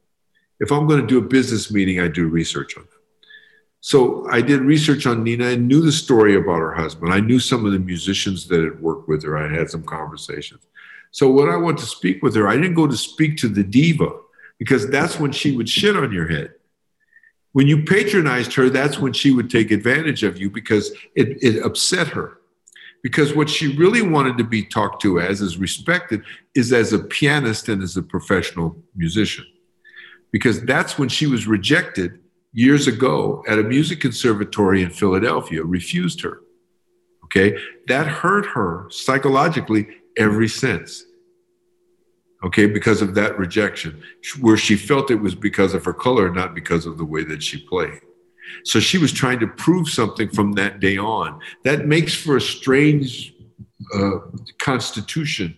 If 0.59 0.71
I'm 0.71 0.87
going 0.87 1.01
to 1.01 1.07
do 1.07 1.19
a 1.19 1.21
business 1.21 1.71
meeting, 1.71 1.99
I 1.99 2.07
do 2.07 2.27
research 2.27 2.77
on 2.77 2.83
them. 2.83 2.96
So 3.87 4.27
I 4.29 4.41
did 4.41 4.59
research 4.59 5.07
on 5.07 5.23
Nina 5.23 5.45
and 5.45 5.65
knew 5.65 5.79
the 5.79 5.93
story 5.93 6.35
about 6.35 6.59
her 6.59 6.73
husband. 6.73 7.13
I 7.13 7.21
knew 7.21 7.39
some 7.39 7.65
of 7.65 7.71
the 7.71 7.79
musicians 7.79 8.45
that 8.49 8.61
had 8.61 8.81
worked 8.81 9.07
with 9.07 9.23
her. 9.23 9.37
I 9.37 9.49
had 9.49 9.69
some 9.69 9.83
conversations. 9.83 10.67
So 11.11 11.31
when 11.31 11.47
I 11.47 11.55
went 11.55 11.77
to 11.77 11.85
speak 11.85 12.21
with 12.21 12.35
her, 12.35 12.49
I 12.49 12.57
didn't 12.57 12.73
go 12.73 12.85
to 12.85 12.97
speak 12.97 13.37
to 13.37 13.47
the 13.47 13.63
diva 13.63 14.09
because 14.59 14.89
that's 14.89 15.21
when 15.21 15.31
she 15.31 15.55
would 15.55 15.69
shit 15.69 15.95
on 15.95 16.11
your 16.11 16.27
head. 16.27 16.51
When 17.53 17.69
you 17.69 17.85
patronized 17.85 18.53
her, 18.55 18.69
that's 18.69 18.99
when 18.99 19.13
she 19.13 19.31
would 19.31 19.49
take 19.49 19.71
advantage 19.71 20.21
of 20.21 20.37
you 20.37 20.49
because 20.49 20.91
it, 21.15 21.41
it 21.41 21.63
upset 21.63 22.07
her. 22.07 22.39
Because 23.03 23.33
what 23.33 23.49
she 23.49 23.77
really 23.77 24.01
wanted 24.01 24.37
to 24.37 24.43
be 24.43 24.65
talked 24.65 25.01
to 25.03 25.21
as, 25.21 25.39
is 25.39 25.57
respected, 25.57 26.23
is 26.55 26.73
as 26.73 26.91
a 26.91 26.99
pianist 26.99 27.69
and 27.69 27.81
as 27.81 27.95
a 27.95 28.03
professional 28.03 28.75
musician. 28.97 29.45
Because 30.33 30.61
that's 30.63 30.99
when 30.99 31.07
she 31.07 31.25
was 31.25 31.47
rejected 31.47 32.19
years 32.57 32.87
ago 32.87 33.43
at 33.47 33.59
a 33.59 33.63
music 33.63 34.01
conservatory 34.01 34.81
in 34.81 34.89
Philadelphia, 34.89 35.63
refused 35.63 36.19
her. 36.21 36.41
Okay, 37.25 37.55
that 37.87 38.07
hurt 38.07 38.47
her 38.47 38.87
psychologically 38.89 39.87
ever 40.17 40.47
since. 40.47 41.05
Okay, 42.43 42.65
because 42.65 43.03
of 43.03 43.13
that 43.13 43.37
rejection, 43.37 44.01
where 44.41 44.57
she 44.57 44.75
felt 44.75 45.11
it 45.11 45.21
was 45.21 45.35
because 45.35 45.75
of 45.75 45.85
her 45.85 45.93
color, 45.93 46.31
not 46.31 46.55
because 46.55 46.87
of 46.87 46.97
the 46.97 47.05
way 47.05 47.23
that 47.23 47.43
she 47.43 47.59
played. 47.59 47.99
So 48.63 48.79
she 48.79 48.97
was 48.97 49.11
trying 49.11 49.39
to 49.41 49.47
prove 49.47 49.87
something 49.87 50.29
from 50.29 50.53
that 50.53 50.79
day 50.79 50.97
on. 50.97 51.39
That 51.63 51.85
makes 51.85 52.15
for 52.15 52.37
a 52.37 52.41
strange 52.41 53.35
uh, 53.93 54.19
constitution 54.59 55.55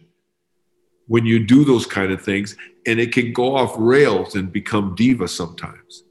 when 1.08 1.26
you 1.26 1.46
do 1.46 1.64
those 1.64 1.86
kind 1.86 2.12
of 2.12 2.22
things, 2.22 2.58
and 2.86 3.00
it 3.00 3.14
can 3.14 3.32
go 3.32 3.56
off 3.56 3.74
rails 3.78 4.36
and 4.36 4.52
become 4.52 4.96
diva 4.96 5.30
sometimes. 5.30 6.04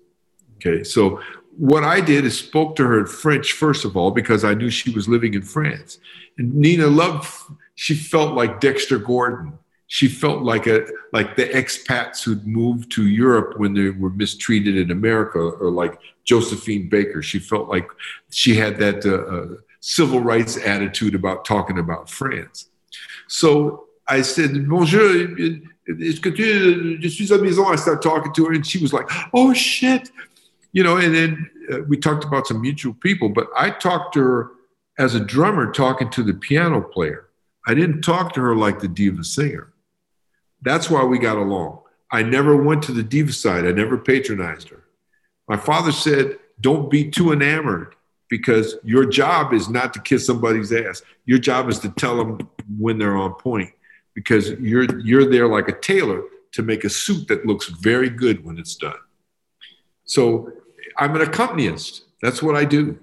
Okay, 0.59 0.83
so 0.83 1.21
what 1.57 1.85
I 1.85 2.01
did 2.01 2.25
is 2.25 2.39
spoke 2.39 2.77
to 2.77 2.85
her 2.85 3.01
in 3.01 3.07
French, 3.07 3.53
first 3.53 3.85
of 3.85 3.97
all, 3.97 4.11
because 4.11 4.45
I 4.45 4.55
knew 4.55 4.71
she 4.71 4.91
was 4.91 5.09
living 5.09 5.35
in 5.35 5.43
France. 5.43 5.99
And 6.37 6.55
Nina 6.55 6.87
loved, 6.87 7.29
she 7.75 7.95
felt 7.95 8.35
like 8.35 8.61
Dexter 8.61 8.99
Gordon. 8.99 9.59
She 9.89 10.07
felt 10.07 10.43
like 10.43 10.67
a 10.67 10.87
like 11.13 11.37
the 11.37 11.47
expats 11.47 12.23
who'd 12.23 12.47
moved 12.47 12.93
to 12.93 13.07
Europe 13.07 13.59
when 13.59 13.73
they 13.73 13.89
were 13.89 14.11
mistreated 14.11 14.77
in 14.77 14.91
America, 14.91 15.39
or 15.39 15.71
like 15.71 15.99
Josephine 16.25 16.89
Baker. 16.91 17.23
She 17.23 17.39
felt 17.39 17.69
like 17.69 17.89
she 18.31 18.55
had 18.55 18.79
that 18.79 19.07
uh, 19.07 19.15
uh, 19.35 19.57
civil 19.81 20.21
rights 20.21 20.59
attitude 20.59 21.15
about 21.15 21.47
talking 21.47 21.79
about 21.79 22.11
France. 22.11 22.69
So 23.29 23.87
I 24.07 24.23
said, 24.23 24.69
Bonjour, 24.69 25.01
est-ce 25.87 26.21
que 26.21 26.31
tu, 26.31 26.99
je 27.01 27.09
suis 27.09 27.33
à 27.33 27.39
maison? 27.41 27.67
I 27.67 27.77
started 27.77 28.03
talking 28.03 28.33
to 28.35 28.45
her, 28.47 28.53
and 28.53 28.67
she 28.67 28.79
was 28.79 28.93
like, 28.93 29.09
Oh 29.33 29.55
shit, 29.55 30.11
you 30.73 30.83
know, 30.83 30.97
and 30.97 31.15
then 31.15 31.51
uh, 31.73 31.79
we 31.89 31.97
talked 31.97 32.25
about 32.25 32.47
some 32.47 32.61
mutual 32.61 32.95
people, 32.95 33.29
but 33.29 33.49
I 33.57 33.71
talked 33.71 34.15
to 34.15 34.21
her 34.21 34.51
as 34.99 35.15
a 35.15 35.21
drummer 35.21 35.73
talking 35.73 36.11
to 36.11 36.23
the 36.23 36.35
piano 36.35 36.81
player. 36.81 37.29
I 37.67 37.75
didn't 37.75 38.03
talk 38.03 38.33
to 38.35 38.41
her 38.41 38.57
like 38.57 38.81
the 38.81 38.89
diva 38.89 39.25
singer. 39.25 39.73
That's 40.63 40.91
why 40.91 41.05
we 41.05 41.19
got 41.19 41.37
along. 41.37 41.81
I 42.11 42.23
never 42.23 42.57
went 42.57 42.83
to 42.85 42.93
the 42.93 43.03
diva 43.03 43.33
side. 43.33 43.67
I 43.67 43.73
never 43.73 43.99
patronized 43.99 44.71
her. 44.71 44.85
My 45.47 45.57
father 45.57 45.93
said, 45.93 46.39
don't 46.61 46.91
be 46.91 47.11
too 47.11 47.33
enamored 47.33 47.95
because 48.29 48.77
your 48.83 49.05
job 49.05 49.53
is 49.53 49.69
not 49.69 49.95
to 49.95 50.01
kiss 50.01 50.27
somebody's 50.27 50.73
ass. 50.73 51.03
Your 51.27 51.39
job 51.39 51.69
is 51.69 51.79
to 51.81 51.91
tell 51.91 52.17
them 52.17 52.49
when 52.79 52.99
they're 52.99 53.17
on 53.17 53.35
point 53.35 53.71
because 54.15 54.51
you're, 54.53 54.99
you're 55.01 55.31
there 55.31 55.47
like 55.47 55.69
a 55.69 55.79
tailor 55.79 56.23
to 56.53 56.63
make 56.63 56.85
a 56.85 56.91
suit 56.91 57.29
that 57.29 57.47
looks 57.47 57.69
very 57.69 58.11
good 58.11 58.45
when 58.45 58.59
it's 58.59 58.75
done. 58.75 58.97
So 60.05 60.53
I'm 60.99 61.15
an 61.15 61.23
accompanist. 61.23 62.05
That's 62.21 62.43
what 62.43 62.57
I 62.57 62.65
do. 62.65 62.99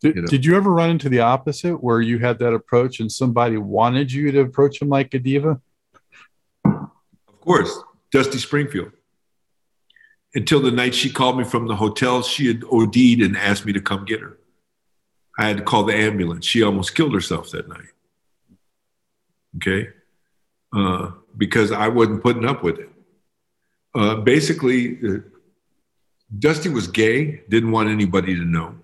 Did 0.00 0.16
you, 0.16 0.22
know? 0.22 0.28
did 0.28 0.44
you 0.44 0.56
ever 0.56 0.70
run 0.70 0.90
into 0.90 1.08
the 1.08 1.20
opposite 1.20 1.76
where 1.82 2.00
you 2.00 2.18
had 2.18 2.38
that 2.40 2.52
approach 2.52 3.00
and 3.00 3.10
somebody 3.10 3.56
wanted 3.56 4.12
you 4.12 4.30
to 4.32 4.40
approach 4.40 4.78
them 4.78 4.88
like 4.88 5.14
a 5.14 5.18
diva? 5.18 5.60
Of 6.64 7.40
course, 7.40 7.76
Dusty 8.10 8.38
Springfield. 8.38 8.92
Until 10.34 10.60
the 10.60 10.70
night 10.70 10.94
she 10.94 11.10
called 11.10 11.38
me 11.38 11.44
from 11.44 11.68
the 11.68 11.76
hotel, 11.76 12.22
she 12.22 12.46
had 12.46 12.64
OD'd 12.64 13.20
and 13.20 13.36
asked 13.36 13.66
me 13.66 13.72
to 13.74 13.80
come 13.80 14.04
get 14.04 14.20
her. 14.20 14.38
I 15.38 15.48
had 15.48 15.58
to 15.58 15.62
call 15.62 15.84
the 15.84 15.94
ambulance. 15.94 16.46
She 16.46 16.62
almost 16.62 16.94
killed 16.94 17.14
herself 17.14 17.50
that 17.50 17.68
night. 17.68 17.88
Okay? 19.56 19.90
Uh, 20.74 21.12
because 21.36 21.70
I 21.70 21.88
wasn't 21.88 22.22
putting 22.22 22.44
up 22.44 22.62
with 22.62 22.78
it. 22.78 22.88
Uh, 23.94 24.16
basically, 24.16 24.98
uh, 25.06 25.18
Dusty 26.38 26.68
was 26.68 26.88
gay, 26.88 27.42
didn't 27.48 27.72
want 27.72 27.88
anybody 27.88 28.34
to 28.34 28.44
know. 28.44 28.74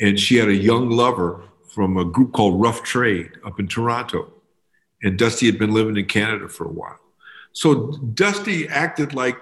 And 0.00 0.18
she 0.18 0.36
had 0.36 0.48
a 0.48 0.54
young 0.54 0.90
lover 0.90 1.42
from 1.68 1.96
a 1.96 2.04
group 2.04 2.32
called 2.32 2.60
Rough 2.60 2.82
Trade 2.82 3.32
up 3.44 3.60
in 3.60 3.68
Toronto. 3.68 4.32
And 5.02 5.18
Dusty 5.18 5.46
had 5.46 5.58
been 5.58 5.72
living 5.72 5.96
in 5.96 6.06
Canada 6.06 6.48
for 6.48 6.64
a 6.64 6.72
while. 6.72 6.98
So 7.52 7.92
Dusty 8.14 8.68
acted 8.68 9.14
like 9.14 9.36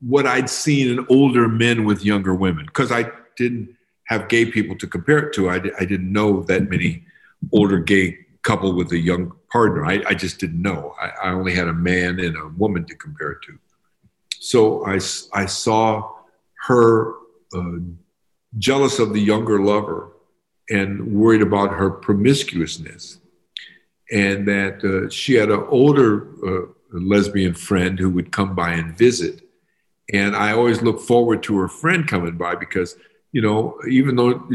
what 0.00 0.26
I'd 0.26 0.50
seen 0.50 0.90
in 0.90 1.06
older 1.08 1.48
men 1.48 1.84
with 1.84 2.04
younger 2.04 2.34
women, 2.34 2.66
because 2.66 2.92
I 2.92 3.10
didn't 3.36 3.76
have 4.06 4.28
gay 4.28 4.44
people 4.44 4.76
to 4.76 4.86
compare 4.86 5.18
it 5.18 5.34
to. 5.34 5.48
I, 5.48 5.56
I 5.78 5.84
didn't 5.84 6.12
know 6.12 6.42
that 6.44 6.68
many 6.68 7.04
older 7.52 7.78
gay 7.78 8.18
couple 8.42 8.74
with 8.74 8.92
a 8.92 8.98
young 8.98 9.32
partner. 9.50 9.84
I, 9.84 10.02
I 10.06 10.14
just 10.14 10.38
didn't 10.38 10.60
know. 10.60 10.94
I, 11.00 11.28
I 11.28 11.32
only 11.32 11.54
had 11.54 11.68
a 11.68 11.72
man 11.72 12.20
and 12.20 12.36
a 12.36 12.48
woman 12.48 12.84
to 12.86 12.94
compare 12.94 13.32
it 13.32 13.38
to. 13.46 13.58
So 14.38 14.84
I, 14.84 14.96
I 15.32 15.46
saw 15.46 16.13
her 16.66 17.14
uh, 17.54 17.78
jealous 18.58 18.98
of 18.98 19.12
the 19.12 19.20
younger 19.20 19.60
lover 19.60 20.12
and 20.70 21.14
worried 21.14 21.42
about 21.42 21.70
her 21.72 21.90
promiscuousness. 21.90 23.18
And 24.12 24.46
that 24.48 24.84
uh, 24.84 25.10
she 25.10 25.34
had 25.34 25.50
an 25.50 25.64
older 25.68 26.28
uh, 26.46 26.66
lesbian 26.92 27.54
friend 27.54 27.98
who 27.98 28.10
would 28.10 28.32
come 28.32 28.54
by 28.54 28.72
and 28.72 28.96
visit. 28.96 29.40
And 30.12 30.36
I 30.36 30.52
always 30.52 30.82
look 30.82 31.00
forward 31.00 31.42
to 31.44 31.58
her 31.58 31.68
friend 31.68 32.06
coming 32.06 32.36
by 32.36 32.54
because, 32.54 32.96
you 33.32 33.40
know, 33.40 33.78
even 33.88 34.16
though 34.16 34.46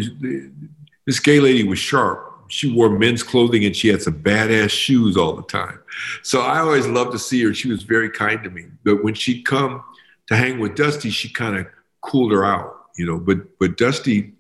this 1.05 1.19
gay 1.19 1.39
lady 1.39 1.63
was 1.63 1.79
sharp, 1.79 2.25
she 2.47 2.71
wore 2.71 2.89
men's 2.89 3.23
clothing 3.23 3.65
and 3.65 3.75
she 3.75 3.87
had 3.89 4.01
some 4.01 4.21
badass 4.21 4.69
shoes 4.69 5.17
all 5.17 5.33
the 5.33 5.43
time. 5.43 5.79
So 6.23 6.41
I 6.41 6.59
always 6.59 6.87
loved 6.87 7.11
to 7.11 7.19
see 7.19 7.43
her. 7.43 7.53
She 7.53 7.69
was 7.69 7.83
very 7.83 8.09
kind 8.09 8.43
to 8.43 8.49
me. 8.49 8.65
But 8.83 9.03
when 9.03 9.13
she'd 9.13 9.45
come 9.45 9.83
to 10.27 10.35
hang 10.35 10.59
with 10.59 10.75
Dusty, 10.75 11.09
she 11.09 11.29
kind 11.29 11.57
of 11.57 11.67
cooled 12.01 12.31
her 12.31 12.45
out, 12.45 12.85
you 12.97 13.05
know. 13.05 13.19
But 13.19 13.59
but 13.59 13.77
Dusty, 13.77 14.33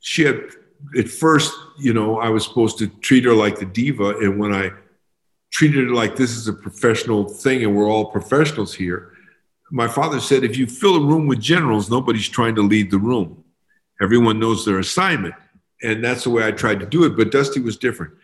she 0.00 0.22
had 0.24 0.40
at 0.98 1.08
first, 1.08 1.52
you 1.78 1.92
know, 1.92 2.18
I 2.18 2.28
was 2.28 2.44
supposed 2.44 2.78
to 2.78 2.88
treat 2.88 3.24
her 3.24 3.34
like 3.34 3.58
the 3.58 3.66
diva, 3.66 4.18
and 4.18 4.38
when 4.38 4.52
I 4.52 4.70
treated 5.50 5.88
her 5.88 5.94
like 5.94 6.16
this 6.16 6.36
is 6.36 6.48
a 6.48 6.52
professional 6.52 7.28
thing 7.28 7.62
and 7.62 7.76
we're 7.76 7.88
all 7.88 8.06
professionals 8.06 8.74
here, 8.74 9.12
my 9.70 9.88
father 9.88 10.20
said, 10.20 10.44
if 10.44 10.56
you 10.56 10.66
fill 10.66 10.96
a 10.96 11.06
room 11.06 11.26
with 11.26 11.40
generals, 11.40 11.90
nobody's 11.90 12.28
trying 12.28 12.54
to 12.56 12.62
lead 12.62 12.90
the 12.90 12.98
room. 12.98 13.44
Everyone 14.02 14.38
knows 14.38 14.64
their 14.64 14.78
assignment, 14.78 15.34
and 15.82 16.02
that's 16.02 16.24
the 16.24 16.30
way 16.30 16.46
I 16.46 16.50
tried 16.50 16.80
to 16.80 16.86
do 16.86 17.04
it. 17.04 17.16
But 17.16 17.30
Dusty 17.30 17.60
was 17.60 17.76
different. 17.76 18.14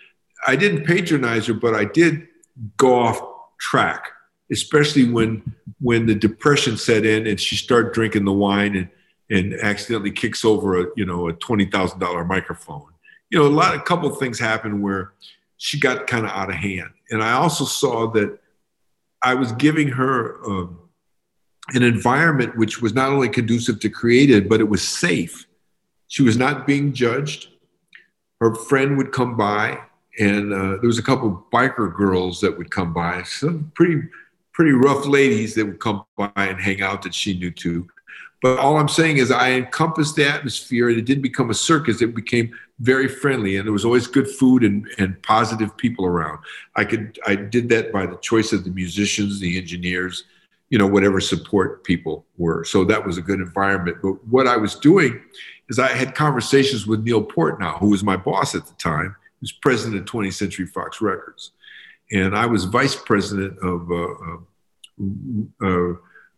I 0.47 0.57
didn't 0.57 0.85
patronize 0.85 1.47
her, 1.47 1.55
but 1.55 1.75
I 1.75 1.85
did 1.85 2.27
go 2.77 2.99
off 2.99 3.21
track 3.59 4.13
especially 4.51 5.11
when 5.11 5.43
when 5.81 6.07
the 6.07 6.15
depression 6.15 6.77
set 6.77 7.07
in 7.07 7.27
and 7.27 7.41
she 7.41 7.57
started 7.57 7.93
drinking 7.93 8.25
the 8.25 8.33
wine 8.33 8.77
and 8.77 8.89
and 9.31 9.55
accidentally 9.61 10.11
kicks 10.11 10.45
over 10.45 10.81
a 10.81 10.87
you 10.97 11.07
know 11.07 11.29
a 11.29 11.33
twenty 11.35 11.65
thousand 11.65 11.99
dollar 11.99 12.25
microphone. 12.25 12.87
You 13.31 13.39
know, 13.39 13.47
a 13.47 13.49
lot 13.49 13.75
a 13.75 13.81
couple 13.81 14.11
of 14.11 14.19
things 14.19 14.39
happened 14.39 14.83
where 14.83 15.13
she 15.57 15.79
got 15.79 16.07
kind 16.07 16.25
of 16.25 16.33
out 16.33 16.51
of 16.51 16.57
hand, 16.57 16.91
and 17.11 17.23
I 17.23 17.33
also 17.33 17.65
saw 17.65 18.11
that 18.13 18.39
I 19.23 19.35
was 19.35 19.53
giving 19.53 19.89
her 19.89 20.45
um, 20.45 20.81
an 21.69 21.83
environment 21.83 22.57
which 22.57 22.83
was 22.83 22.95
not 22.95 23.11
only 23.11 23.29
conducive 23.29 23.79
to 23.81 23.91
creative, 23.91 24.49
but 24.49 24.61
it 24.61 24.69
was 24.69 24.87
safe. 24.87 25.47
She 26.09 26.23
was 26.23 26.37
not 26.37 26.67
being 26.67 26.93
judged. 26.93 27.49
Her 28.41 28.55
friend 28.55 28.97
would 28.97 29.13
come 29.13 29.37
by, 29.37 29.79
and 30.19 30.53
uh, 30.53 30.79
there 30.81 30.89
was 30.89 30.99
a 30.99 31.03
couple 31.03 31.29
of 31.29 31.51
biker 31.53 31.95
girls 31.95 32.41
that 32.41 32.57
would 32.57 32.71
come 32.71 32.93
by. 32.93 33.23
Some 33.23 33.71
pretty 33.75 34.09
pretty 34.53 34.73
rough 34.73 35.07
ladies 35.07 35.55
that 35.55 35.65
would 35.65 35.81
come 35.81 36.05
by 36.17 36.31
and 36.37 36.61
hang 36.61 36.83
out 36.83 37.03
that 37.03 37.15
she 37.15 37.39
knew 37.39 37.51
too. 37.51 37.89
But 38.43 38.59
all 38.59 38.79
I'm 38.79 38.89
saying 38.89 39.19
is 39.19 39.31
I 39.31 39.53
encompassed 39.53 40.17
the 40.17 40.27
atmosphere 40.27 40.89
and 40.89 40.99
it 40.99 41.05
didn't 41.05 41.23
become 41.23 41.51
a 41.51 41.55
circus. 41.55 42.01
It 42.01 42.15
became 42.15 42.57
very 42.79 43.07
friendly 43.07 43.57
and 43.57 43.67
there 43.67 43.73
was 43.73 43.85
always 43.85 44.07
good 44.07 44.29
food 44.29 44.65
and, 44.65 44.89
and 44.99 45.23
positive 45.23 45.77
people 45.77 46.07
around. 46.07 46.39
I 46.75 46.85
could 46.85 47.19
I 47.27 47.35
did 47.35 47.69
that 47.69 47.93
by 47.93 48.07
the 48.07 48.17
choice 48.17 48.53
of 48.53 48.65
the 48.65 48.71
musicians, 48.71 49.41
the 49.41 49.59
engineers, 49.59 50.25
you 50.71 50.79
know, 50.79 50.87
whatever 50.87 51.21
support 51.21 51.85
people 51.85 52.25
were. 52.39 52.65
So 52.65 52.85
that 52.85 53.05
was 53.05 53.19
a 53.19 53.23
good 53.23 53.41
environment. 53.41 53.99
But 54.01 54.27
what 54.27 54.47
I 54.47 54.57
was 54.57 54.75
doing 54.75 55.21
is 55.69 55.79
I 55.79 55.89
had 55.89 56.15
conversations 56.15 56.87
with 56.87 57.03
Neil 57.03 57.25
Portnow, 57.25 57.79
who 57.79 57.91
was 57.91 58.03
my 58.03 58.17
boss 58.17 58.55
at 58.55 58.67
the 58.67 58.75
time, 58.75 59.15
who's 59.41 59.53
president 59.53 60.01
of 60.01 60.07
20th 60.07 60.35
Century 60.35 60.67
Fox 60.67 61.03
Records. 61.03 61.53
And 62.13 62.37
I 62.37 62.47
was 62.47 62.65
vice 62.65 62.97
president 62.97 63.59
of 63.61 63.91
uh, 63.91 65.65
uh, 65.65 65.95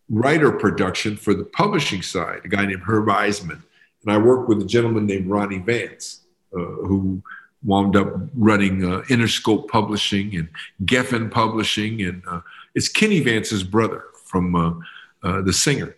writer 0.08 0.52
production 0.52 1.16
for 1.16 1.34
the 1.34 1.44
publishing 1.44 2.02
side, 2.02 2.42
a 2.44 2.48
guy 2.48 2.66
named 2.66 2.82
Herb 2.82 3.06
Eiseman. 3.06 3.62
and 4.04 4.12
I 4.12 4.18
worked 4.18 4.48
with 4.48 4.60
a 4.60 4.66
gentleman 4.66 5.06
named 5.06 5.28
Ronnie 5.28 5.58
Vance, 5.58 6.20
uh, 6.54 6.58
who 6.58 7.22
wound 7.64 7.96
up 7.96 8.12
running 8.34 8.84
uh, 8.84 9.02
Interscope 9.08 9.68
Publishing 9.68 10.34
and 10.36 10.48
Geffen 10.84 11.30
Publishing, 11.30 12.02
and 12.02 12.22
uh, 12.28 12.40
it's 12.74 12.88
Kenny 12.88 13.20
Vance's 13.20 13.62
brother 13.62 14.04
from 14.26 14.54
uh, 14.54 14.74
uh, 15.22 15.42
the 15.42 15.52
singer. 15.52 15.96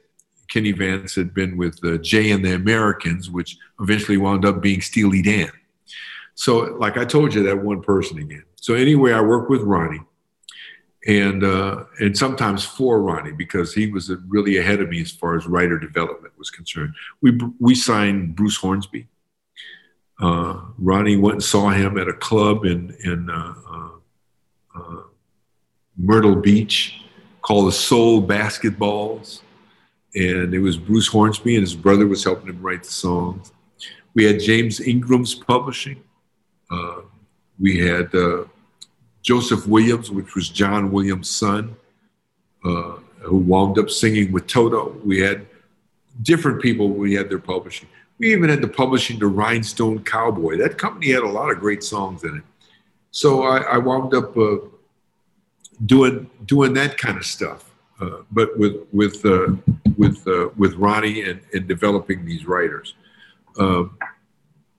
Kenny 0.48 0.72
Vance 0.72 1.14
had 1.14 1.34
been 1.34 1.56
with 1.56 1.82
uh, 1.84 1.96
Jay 1.98 2.30
and 2.30 2.44
the 2.44 2.54
Americans, 2.54 3.30
which 3.30 3.56
eventually 3.80 4.18
wound 4.18 4.44
up 4.44 4.60
being 4.60 4.80
Steely 4.80 5.22
Dan. 5.22 5.50
So, 6.34 6.76
like 6.78 6.96
I 6.96 7.04
told 7.04 7.34
you, 7.34 7.42
that 7.44 7.62
one 7.62 7.80
person 7.80 8.18
again. 8.18 8.44
So 8.64 8.72
anyway, 8.72 9.12
I 9.12 9.20
worked 9.20 9.50
with 9.50 9.60
Ronnie, 9.60 10.00
and 11.06 11.44
uh, 11.44 11.84
and 12.00 12.16
sometimes 12.16 12.64
for 12.64 13.02
Ronnie 13.02 13.32
because 13.32 13.74
he 13.74 13.88
was 13.88 14.10
really 14.26 14.56
ahead 14.56 14.80
of 14.80 14.88
me 14.88 15.02
as 15.02 15.10
far 15.10 15.36
as 15.36 15.46
writer 15.46 15.78
development 15.78 16.32
was 16.38 16.48
concerned. 16.48 16.94
We 17.20 17.38
we 17.60 17.74
signed 17.74 18.34
Bruce 18.34 18.56
Hornsby. 18.56 19.06
Uh, 20.18 20.62
Ronnie 20.78 21.18
went 21.18 21.34
and 21.34 21.44
saw 21.44 21.68
him 21.68 21.98
at 21.98 22.08
a 22.08 22.14
club 22.14 22.64
in 22.64 22.96
in 23.04 23.28
uh, 23.28 23.54
uh, 23.70 23.88
uh 24.74 25.02
Myrtle 25.98 26.36
Beach 26.36 27.02
called 27.42 27.68
the 27.68 27.72
Soul 27.72 28.26
Basketballs, 28.26 29.42
and 30.14 30.54
it 30.54 30.60
was 30.60 30.78
Bruce 30.78 31.08
Hornsby 31.08 31.56
and 31.56 31.62
his 31.62 31.74
brother 31.74 32.06
was 32.06 32.24
helping 32.24 32.48
him 32.48 32.62
write 32.62 32.84
the 32.84 32.90
songs. 32.90 33.52
We 34.14 34.24
had 34.24 34.40
James 34.40 34.80
Ingram's 34.80 35.34
publishing. 35.34 36.02
Uh, 36.70 37.02
we 37.60 37.76
had 37.76 38.08
Joseph 39.24 39.66
Williams, 39.66 40.10
which 40.10 40.34
was 40.34 40.50
John 40.50 40.92
Williams' 40.92 41.30
son, 41.30 41.74
uh, 42.64 42.98
who 43.20 43.38
wound 43.38 43.78
up 43.78 43.88
singing 43.88 44.30
with 44.30 44.46
Toto. 44.46 44.90
We 45.02 45.18
had 45.18 45.46
different 46.22 46.60
people. 46.60 46.90
We 46.90 47.14
had 47.14 47.30
their 47.30 47.38
publishing. 47.38 47.88
We 48.18 48.32
even 48.32 48.50
had 48.50 48.60
the 48.60 48.68
publishing 48.68 49.18
to 49.20 49.26
Rhinestone 49.26 50.04
Cowboy. 50.04 50.58
That 50.58 50.76
company 50.76 51.10
had 51.10 51.22
a 51.22 51.28
lot 51.28 51.50
of 51.50 51.58
great 51.58 51.82
songs 51.82 52.22
in 52.22 52.36
it. 52.36 52.42
So 53.10 53.44
I, 53.44 53.58
I 53.62 53.78
wound 53.78 54.12
up 54.12 54.36
uh, 54.36 54.58
doing 55.86 56.30
doing 56.44 56.74
that 56.74 56.98
kind 56.98 57.16
of 57.16 57.24
stuff, 57.24 57.70
uh, 58.00 58.18
but 58.30 58.56
with 58.58 58.76
with 58.92 59.24
uh, 59.24 59.54
with 59.96 60.26
uh, 60.28 60.50
with 60.58 60.74
Ronnie 60.74 61.22
and, 61.22 61.40
and 61.54 61.66
developing 61.66 62.26
these 62.26 62.44
writers. 62.44 62.94
Um, 63.58 63.96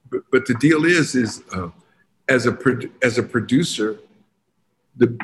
but, 0.08 0.20
but 0.30 0.46
the 0.46 0.54
deal 0.54 0.84
is 0.84 1.16
is 1.16 1.42
uh, 1.52 1.70
as 2.28 2.46
a 2.46 2.56
as 3.02 3.18
a 3.18 3.22
producer, 3.22 3.98
the 4.96 5.18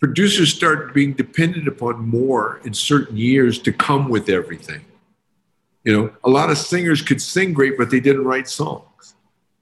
producers 0.00 0.54
start 0.54 0.94
being 0.94 1.12
dependent 1.12 1.66
upon 1.66 2.08
more 2.08 2.60
in 2.64 2.72
certain 2.72 3.16
years 3.16 3.58
to 3.60 3.72
come 3.72 4.08
with 4.08 4.28
everything. 4.28 4.84
You 5.84 5.96
know, 5.96 6.12
a 6.24 6.30
lot 6.30 6.50
of 6.50 6.58
singers 6.58 7.02
could 7.02 7.20
sing 7.20 7.52
great, 7.52 7.78
but 7.78 7.90
they 7.90 8.00
didn't 8.00 8.24
write 8.24 8.48
songs. 8.48 9.14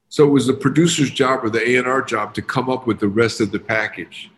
So 0.08 0.26
it 0.26 0.30
was 0.30 0.46
the 0.46 0.54
producer's 0.54 1.10
job 1.10 1.44
or 1.44 1.50
the 1.50 1.76
A&R 1.76 2.02
job 2.02 2.34
to 2.34 2.42
come 2.42 2.68
up 2.70 2.86
with 2.86 3.00
the 3.00 3.08
rest 3.08 3.40
of 3.40 3.52
the 3.52 3.58
package, 3.58 4.30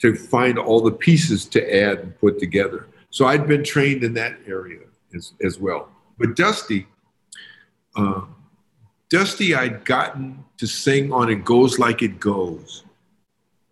to 0.00 0.14
find 0.14 0.58
all 0.58 0.80
the 0.80 0.92
pieces 0.92 1.44
to 1.46 1.76
add 1.76 1.98
and 1.98 2.18
put 2.18 2.38
together. 2.38 2.86
So 3.10 3.26
I'd 3.26 3.46
been 3.46 3.64
trained 3.64 4.02
in 4.02 4.14
that 4.14 4.38
area 4.46 4.80
as, 5.14 5.32
as 5.42 5.58
well. 5.58 5.88
But 6.18 6.36
Dusty, 6.36 6.86
uh, 7.96 8.22
Dusty, 9.10 9.54
I'd 9.54 9.84
gotten 9.84 10.44
to 10.58 10.66
sing 10.66 11.12
on 11.12 11.30
It 11.30 11.44
Goes 11.44 11.78
Like 11.78 12.02
It 12.02 12.18
Goes, 12.18 12.85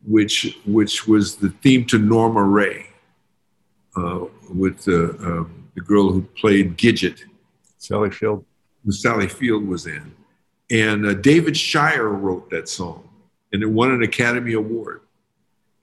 which 0.07 0.59
which 0.67 1.07
was 1.07 1.37
the 1.37 1.51
theme 1.51 1.85
to 1.87 1.99
Norma 1.99 2.43
Rae, 2.43 2.87
uh, 3.97 4.25
with 4.53 4.85
the, 4.85 5.11
uh, 5.11 5.45
the 5.75 5.81
girl 5.81 6.13
who 6.13 6.23
played 6.23 6.77
Gidget. 6.77 7.21
Sally 7.79 8.11
Field. 8.11 8.45
Who 8.85 8.93
Sally 8.93 9.29
Field 9.29 9.67
was 9.67 9.87
in. 9.87 10.15
And 10.71 11.07
uh, 11.07 11.15
David 11.15 11.57
Shire 11.57 12.09
wrote 12.09 12.51
that 12.51 12.69
song, 12.69 13.09
and 13.53 13.63
it 13.63 13.67
won 13.67 13.91
an 13.91 14.03
Academy 14.03 14.55
Award. 14.55 15.03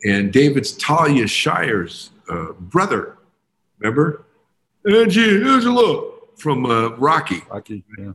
And 0.04 0.34
David's 0.34 0.72
Talia 0.74 1.28
Shire's 1.28 2.10
uh, 2.30 2.54
brother, 2.54 3.18
remember? 3.78 4.26
Angie 4.90 5.44
Angela 5.44 6.12
from 6.38 6.66
uh, 6.66 6.90
Rocky. 6.96 7.44
Rocky, 7.52 7.84
yeah. 8.00 8.14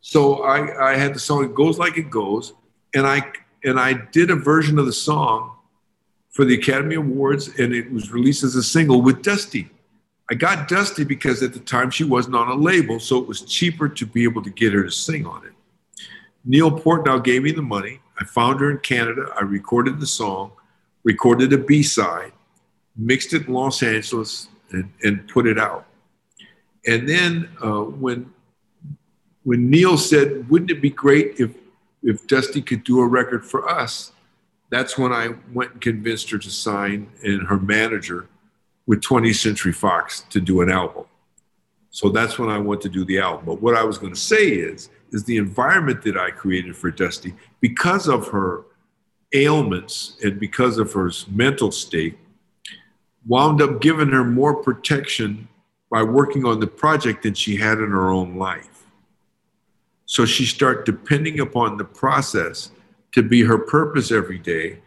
So 0.00 0.42
I, 0.42 0.90
I 0.90 0.96
had 0.96 1.14
the 1.14 1.20
song 1.20 1.44
"It 1.44 1.54
Goes 1.54 1.78
Like 1.78 1.96
It 1.96 2.10
Goes," 2.10 2.54
and 2.94 3.06
I 3.06 3.32
and 3.64 3.78
I 3.78 3.92
did 3.92 4.30
a 4.30 4.36
version 4.36 4.78
of 4.78 4.86
the 4.86 4.92
song 4.92 5.56
for 6.30 6.44
the 6.44 6.54
Academy 6.54 6.94
Awards, 6.94 7.48
and 7.58 7.74
it 7.74 7.90
was 7.92 8.12
released 8.12 8.44
as 8.44 8.54
a 8.54 8.62
single 8.62 9.02
with 9.02 9.22
Dusty. 9.22 9.68
I 10.30 10.34
got 10.34 10.68
Dusty 10.68 11.04
because 11.04 11.42
at 11.42 11.52
the 11.52 11.60
time 11.60 11.90
she 11.90 12.04
wasn't 12.04 12.36
on 12.36 12.48
a 12.48 12.54
label, 12.54 13.00
so 13.00 13.18
it 13.18 13.26
was 13.26 13.42
cheaper 13.42 13.88
to 13.88 14.06
be 14.06 14.22
able 14.22 14.42
to 14.42 14.50
get 14.50 14.72
her 14.72 14.84
to 14.84 14.90
sing 14.90 15.26
on 15.26 15.44
it. 15.44 15.52
Neil 16.44 16.70
Portnow 16.70 17.22
gave 17.22 17.42
me 17.42 17.52
the 17.52 17.62
money. 17.62 18.00
I 18.18 18.24
found 18.24 18.60
her 18.60 18.70
in 18.70 18.78
Canada. 18.78 19.26
I 19.36 19.42
recorded 19.42 19.98
the 19.98 20.06
song, 20.06 20.52
recorded 21.02 21.52
a 21.52 21.58
B 21.58 21.82
side, 21.82 22.32
mixed 22.96 23.32
it 23.32 23.48
in 23.48 23.52
Los 23.54 23.82
Angeles, 23.82 24.48
and, 24.70 24.90
and 25.02 25.26
put 25.28 25.46
it 25.46 25.58
out. 25.58 25.86
And 26.86 27.08
then 27.08 27.48
uh, 27.62 27.82
when 27.82 28.32
when 29.42 29.68
Neil 29.68 29.98
said, 29.98 30.48
"Wouldn't 30.48 30.70
it 30.70 30.80
be 30.80 30.90
great 30.90 31.40
if 31.40 31.50
if 32.02 32.26
Dusty 32.26 32.62
could 32.62 32.84
do 32.84 33.00
a 33.00 33.06
record 33.06 33.44
for 33.44 33.68
us?" 33.68 34.12
That's 34.70 34.96
when 34.96 35.12
I 35.12 35.34
went 35.52 35.72
and 35.72 35.80
convinced 35.80 36.30
her 36.30 36.38
to 36.38 36.50
sign 36.50 37.08
and 37.22 37.48
her 37.48 37.58
manager 37.58 38.28
with 38.86 39.00
20th 39.00 39.36
Century 39.36 39.72
Fox 39.72 40.20
to 40.30 40.40
do 40.40 40.60
an 40.60 40.70
album. 40.70 41.04
So 41.90 42.08
that's 42.08 42.38
when 42.38 42.48
I 42.48 42.58
went 42.58 42.80
to 42.82 42.88
do 42.88 43.04
the 43.04 43.18
album. 43.18 43.46
But 43.46 43.60
what 43.60 43.74
I 43.74 43.82
was 43.82 43.98
going 43.98 44.14
to 44.14 44.20
say 44.20 44.48
is, 44.48 44.90
is 45.10 45.24
the 45.24 45.38
environment 45.38 46.02
that 46.02 46.16
I 46.16 46.30
created 46.30 46.76
for 46.76 46.90
Dusty, 46.90 47.34
because 47.60 48.06
of 48.06 48.28
her 48.28 48.62
ailments 49.32 50.16
and 50.22 50.38
because 50.38 50.78
of 50.78 50.92
her 50.92 51.10
mental 51.28 51.72
state, 51.72 52.16
wound 53.26 53.60
up 53.60 53.80
giving 53.80 54.08
her 54.08 54.24
more 54.24 54.54
protection 54.54 55.48
by 55.90 56.02
working 56.04 56.44
on 56.44 56.60
the 56.60 56.66
project 56.66 57.24
than 57.24 57.34
she 57.34 57.56
had 57.56 57.78
in 57.78 57.90
her 57.90 58.10
own 58.10 58.36
life. 58.36 58.79
So 60.10 60.26
she 60.26 60.44
started 60.44 60.86
depending 60.86 61.38
upon 61.38 61.76
the 61.76 61.84
process 61.84 62.72
to 63.12 63.22
be 63.22 63.44
her 63.44 63.58
purpose 63.58 64.10
every 64.10 64.38
day. 64.38 64.80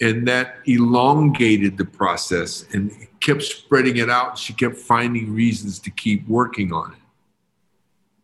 And 0.00 0.28
that 0.28 0.58
elongated 0.66 1.76
the 1.76 1.84
process 1.84 2.64
and 2.72 2.92
kept 3.18 3.42
spreading 3.42 3.96
it 3.96 4.08
out. 4.08 4.38
She 4.38 4.52
kept 4.52 4.76
finding 4.76 5.34
reasons 5.34 5.80
to 5.80 5.90
keep 5.90 6.28
working 6.28 6.72
on 6.72 6.92
it. 6.92 6.98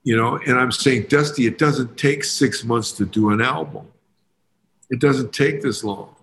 You 0.04 0.16
know, 0.16 0.38
and 0.46 0.56
I'm 0.56 0.70
saying, 0.70 1.06
Dusty, 1.08 1.48
it 1.48 1.58
doesn't 1.58 1.98
take 1.98 2.22
six 2.22 2.62
months 2.62 2.92
to 2.92 3.04
do 3.04 3.30
an 3.30 3.40
album. 3.40 3.88
It 4.90 5.00
doesn't 5.00 5.32
take 5.32 5.60
this 5.60 5.82
long. 5.82 6.14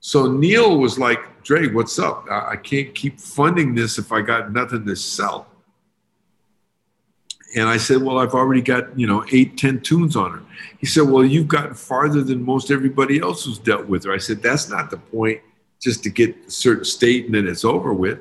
So 0.00 0.26
Neil 0.26 0.78
was 0.78 0.98
like, 0.98 1.44
Dre, 1.44 1.68
what's 1.68 1.96
up? 2.00 2.26
I 2.28 2.56
can't 2.56 2.92
keep 2.92 3.20
funding 3.20 3.76
this 3.76 3.98
if 3.98 4.10
I 4.10 4.22
got 4.22 4.52
nothing 4.52 4.84
to 4.84 4.96
sell. 4.96 5.46
And 7.56 7.70
I 7.70 7.78
said, 7.78 8.02
Well, 8.02 8.18
I've 8.18 8.34
already 8.34 8.60
got, 8.60 8.96
you 8.98 9.06
know, 9.06 9.24
eight, 9.32 9.56
ten 9.56 9.80
tunes 9.80 10.14
on 10.14 10.30
her. 10.30 10.42
He 10.78 10.86
said, 10.86 11.04
Well, 11.04 11.24
you've 11.24 11.48
gotten 11.48 11.74
farther 11.74 12.22
than 12.22 12.44
most 12.44 12.70
everybody 12.70 13.18
else 13.18 13.46
who's 13.46 13.58
dealt 13.58 13.86
with 13.86 14.04
her. 14.04 14.12
I 14.12 14.18
said, 14.18 14.42
That's 14.42 14.68
not 14.68 14.90
the 14.90 14.98
point, 14.98 15.40
just 15.80 16.04
to 16.04 16.10
get 16.10 16.36
a 16.46 16.50
certain 16.50 16.84
state 16.84 17.24
and 17.24 17.34
then 17.34 17.48
it's 17.48 17.64
over 17.64 17.94
with. 17.94 18.18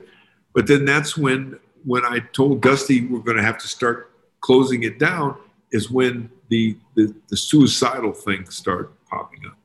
But 0.53 0.67
then 0.67 0.85
that's 0.85 1.17
when 1.17 1.59
when 1.83 2.05
I 2.05 2.19
told 2.19 2.61
Dusty 2.61 3.05
we're 3.05 3.19
gonna 3.19 3.43
have 3.43 3.57
to 3.59 3.67
start 3.67 4.11
closing 4.39 4.83
it 4.83 4.99
down, 4.99 5.35
is 5.71 5.91
when 5.91 6.29
the 6.47 6.77
the, 6.95 7.13
the 7.27 7.35
suicidal 7.35 8.13
things 8.13 8.55
start 8.55 8.93
popping 9.05 9.41
up. 9.45 9.57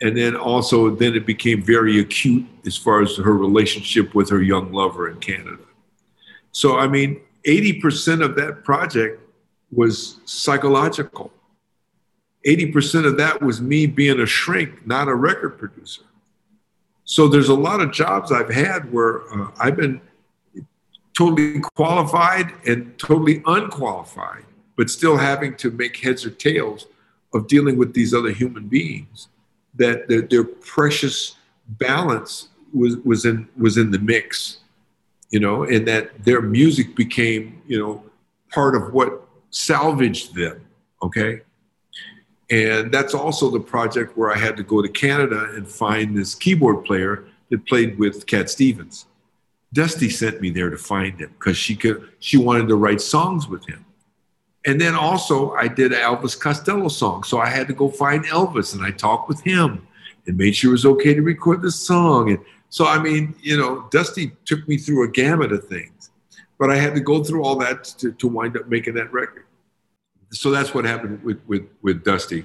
And 0.00 0.16
then 0.16 0.34
also 0.34 0.88
then 0.88 1.14
it 1.14 1.26
became 1.26 1.62
very 1.62 2.00
acute 2.00 2.46
as 2.64 2.78
far 2.78 3.02
as 3.02 3.14
her 3.16 3.36
relationship 3.36 4.14
with 4.14 4.30
her 4.30 4.40
young 4.40 4.72
lover 4.72 5.10
in 5.10 5.18
Canada. 5.18 5.64
So 6.50 6.78
I 6.78 6.88
mean, 6.88 7.20
80% 7.46 8.24
of 8.24 8.36
that 8.36 8.64
project 8.64 9.20
was 9.70 10.20
psychological. 10.24 11.32
80% 12.46 13.06
of 13.06 13.16
that 13.18 13.42
was 13.42 13.60
me 13.60 13.86
being 13.86 14.20
a 14.20 14.26
shrink, 14.26 14.86
not 14.86 15.08
a 15.08 15.14
record 15.14 15.58
producer. 15.58 16.02
So 17.04 17.26
there's 17.26 17.48
a 17.48 17.54
lot 17.54 17.80
of 17.80 17.90
jobs 17.90 18.32
I've 18.32 18.50
had 18.50 18.92
where 18.92 19.22
uh, 19.32 19.50
I've 19.58 19.76
been 19.76 20.00
totally 21.16 21.60
qualified 21.74 22.52
and 22.66 22.96
totally 22.98 23.42
unqualified, 23.46 24.44
but 24.76 24.90
still 24.90 25.16
having 25.16 25.56
to 25.56 25.70
make 25.70 25.96
heads 25.96 26.24
or 26.24 26.30
tails 26.30 26.86
of 27.34 27.48
dealing 27.48 27.76
with 27.76 27.94
these 27.94 28.14
other 28.14 28.30
human 28.30 28.68
beings. 28.68 29.28
That 29.74 30.08
their, 30.08 30.22
their 30.22 30.44
precious 30.44 31.36
balance 31.66 32.48
was 32.72 32.96
was 32.98 33.24
in 33.24 33.48
was 33.56 33.76
in 33.76 33.90
the 33.90 33.98
mix 33.98 34.58
you 35.30 35.40
know, 35.40 35.64
and 35.64 35.86
that 35.88 36.24
their 36.24 36.40
music 36.40 36.96
became, 36.96 37.62
you 37.66 37.78
know, 37.78 38.02
part 38.50 38.74
of 38.74 38.92
what 38.92 39.26
salvaged 39.50 40.34
them. 40.34 40.66
Okay. 41.02 41.42
And 42.50 42.90
that's 42.90 43.14
also 43.14 43.50
the 43.50 43.60
project 43.60 44.16
where 44.16 44.32
I 44.32 44.38
had 44.38 44.56
to 44.56 44.62
go 44.62 44.80
to 44.80 44.88
Canada 44.88 45.50
and 45.54 45.68
find 45.68 46.16
this 46.16 46.34
keyboard 46.34 46.84
player 46.84 47.26
that 47.50 47.66
played 47.66 47.98
with 47.98 48.26
Cat 48.26 48.48
Stevens. 48.48 49.06
Dusty 49.72 50.08
sent 50.08 50.40
me 50.40 50.50
there 50.50 50.70
to 50.70 50.78
find 50.78 51.20
him 51.20 51.30
because 51.38 51.58
she 51.58 51.76
could 51.76 52.08
she 52.20 52.38
wanted 52.38 52.68
to 52.68 52.76
write 52.76 53.02
songs 53.02 53.48
with 53.48 53.68
him. 53.68 53.84
And 54.64 54.80
then 54.80 54.94
also, 54.94 55.52
I 55.52 55.68
did 55.68 55.92
an 55.92 55.98
Elvis 55.98 56.38
Costello 56.38 56.88
song. 56.88 57.22
So 57.22 57.38
I 57.38 57.48
had 57.48 57.68
to 57.68 57.74
go 57.74 57.88
find 57.88 58.24
Elvis 58.26 58.74
and 58.74 58.84
I 58.84 58.90
talked 58.90 59.28
with 59.28 59.40
him 59.42 59.86
and 60.26 60.36
made 60.36 60.56
sure 60.56 60.70
it 60.70 60.72
was 60.72 60.86
okay 60.86 61.14
to 61.14 61.22
record 61.22 61.62
the 61.62 61.70
song. 61.70 62.30
And 62.30 62.38
so, 62.70 62.86
I 62.86 63.02
mean, 63.02 63.34
you 63.40 63.56
know, 63.56 63.88
Dusty 63.90 64.32
took 64.44 64.66
me 64.68 64.76
through 64.76 65.04
a 65.04 65.08
gamut 65.08 65.52
of 65.52 65.66
things, 65.68 66.10
but 66.58 66.70
I 66.70 66.76
had 66.76 66.94
to 66.94 67.00
go 67.00 67.24
through 67.24 67.44
all 67.44 67.56
that 67.56 67.84
to, 67.84 68.12
to 68.12 68.28
wind 68.28 68.56
up 68.56 68.68
making 68.68 68.94
that 68.94 69.12
record. 69.12 69.44
So 70.30 70.50
that's 70.50 70.74
what 70.74 70.84
happened 70.84 71.22
with, 71.22 71.40
with, 71.46 71.66
with 71.82 72.04
Dusty. 72.04 72.44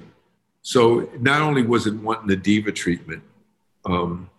So 0.62 1.10
not 1.20 1.42
only 1.42 1.62
was 1.62 1.86
it 1.86 1.94
wanting 1.94 2.28
the 2.28 2.36
diva 2.36 2.72
treatment, 2.72 3.22
um, 3.84 4.30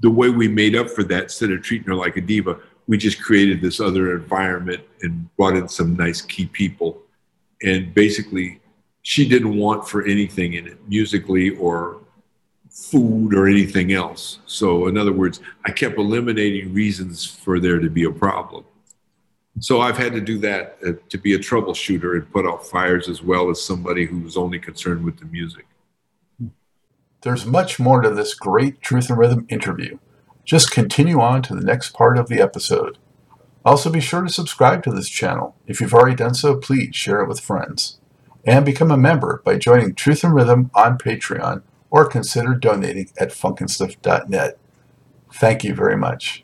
the 0.00 0.10
way 0.10 0.28
we 0.28 0.46
made 0.46 0.76
up 0.76 0.88
for 0.88 1.02
that, 1.04 1.24
instead 1.24 1.50
of 1.50 1.62
treating 1.62 1.88
her 1.88 1.94
like 1.94 2.16
a 2.16 2.20
diva, 2.20 2.58
we 2.86 2.98
just 2.98 3.20
created 3.20 3.60
this 3.60 3.80
other 3.80 4.14
environment 4.14 4.82
and 5.02 5.34
brought 5.36 5.56
in 5.56 5.68
some 5.68 5.96
nice 5.96 6.20
key 6.20 6.46
people. 6.46 7.02
And 7.62 7.92
basically, 7.94 8.60
she 9.02 9.28
didn't 9.28 9.56
want 9.56 9.88
for 9.88 10.04
anything 10.04 10.54
in 10.54 10.66
it, 10.66 10.78
musically 10.88 11.50
or 11.56 11.98
food 12.74 13.32
or 13.32 13.46
anything 13.46 13.92
else. 13.92 14.40
So, 14.46 14.88
in 14.88 14.98
other 14.98 15.12
words, 15.12 15.40
I 15.64 15.70
kept 15.70 15.96
eliminating 15.96 16.74
reasons 16.74 17.24
for 17.24 17.60
there 17.60 17.78
to 17.78 17.88
be 17.88 18.04
a 18.04 18.10
problem. 18.10 18.64
So, 19.60 19.80
I've 19.80 19.96
had 19.96 20.12
to 20.14 20.20
do 20.20 20.38
that 20.38 20.78
uh, 20.84 20.92
to 21.08 21.16
be 21.16 21.34
a 21.34 21.38
troubleshooter 21.38 22.14
and 22.14 22.30
put 22.32 22.44
out 22.44 22.66
fires 22.66 23.08
as 23.08 23.22
well 23.22 23.48
as 23.48 23.62
somebody 23.62 24.06
who's 24.06 24.36
only 24.36 24.58
concerned 24.58 25.04
with 25.04 25.18
the 25.18 25.26
music. 25.26 25.66
There's 27.22 27.46
much 27.46 27.78
more 27.78 28.02
to 28.02 28.10
this 28.10 28.34
great 28.34 28.82
Truth 28.82 29.08
and 29.08 29.18
Rhythm 29.18 29.46
interview. 29.48 29.98
Just 30.44 30.72
continue 30.72 31.20
on 31.20 31.42
to 31.42 31.54
the 31.54 31.64
next 31.64 31.94
part 31.94 32.18
of 32.18 32.28
the 32.28 32.40
episode. 32.40 32.98
Also, 33.64 33.88
be 33.88 34.00
sure 34.00 34.22
to 34.22 34.28
subscribe 34.28 34.82
to 34.82 34.90
this 34.90 35.08
channel. 35.08 35.56
If 35.66 35.80
you've 35.80 35.94
already 35.94 36.16
done 36.16 36.34
so, 36.34 36.56
please 36.56 36.94
share 36.94 37.20
it 37.20 37.28
with 37.28 37.40
friends. 37.40 37.98
And 38.44 38.66
become 38.66 38.90
a 38.90 38.96
member 38.98 39.40
by 39.42 39.56
joining 39.56 39.94
Truth 39.94 40.22
and 40.22 40.34
Rhythm 40.34 40.70
on 40.74 40.98
Patreon 40.98 41.62
or 41.94 42.04
consider 42.04 42.56
donating 42.56 43.08
at 43.20 43.28
funkinstuff.net. 43.28 44.58
Thank 45.32 45.62
you 45.62 45.76
very 45.76 45.96
much. 45.96 46.43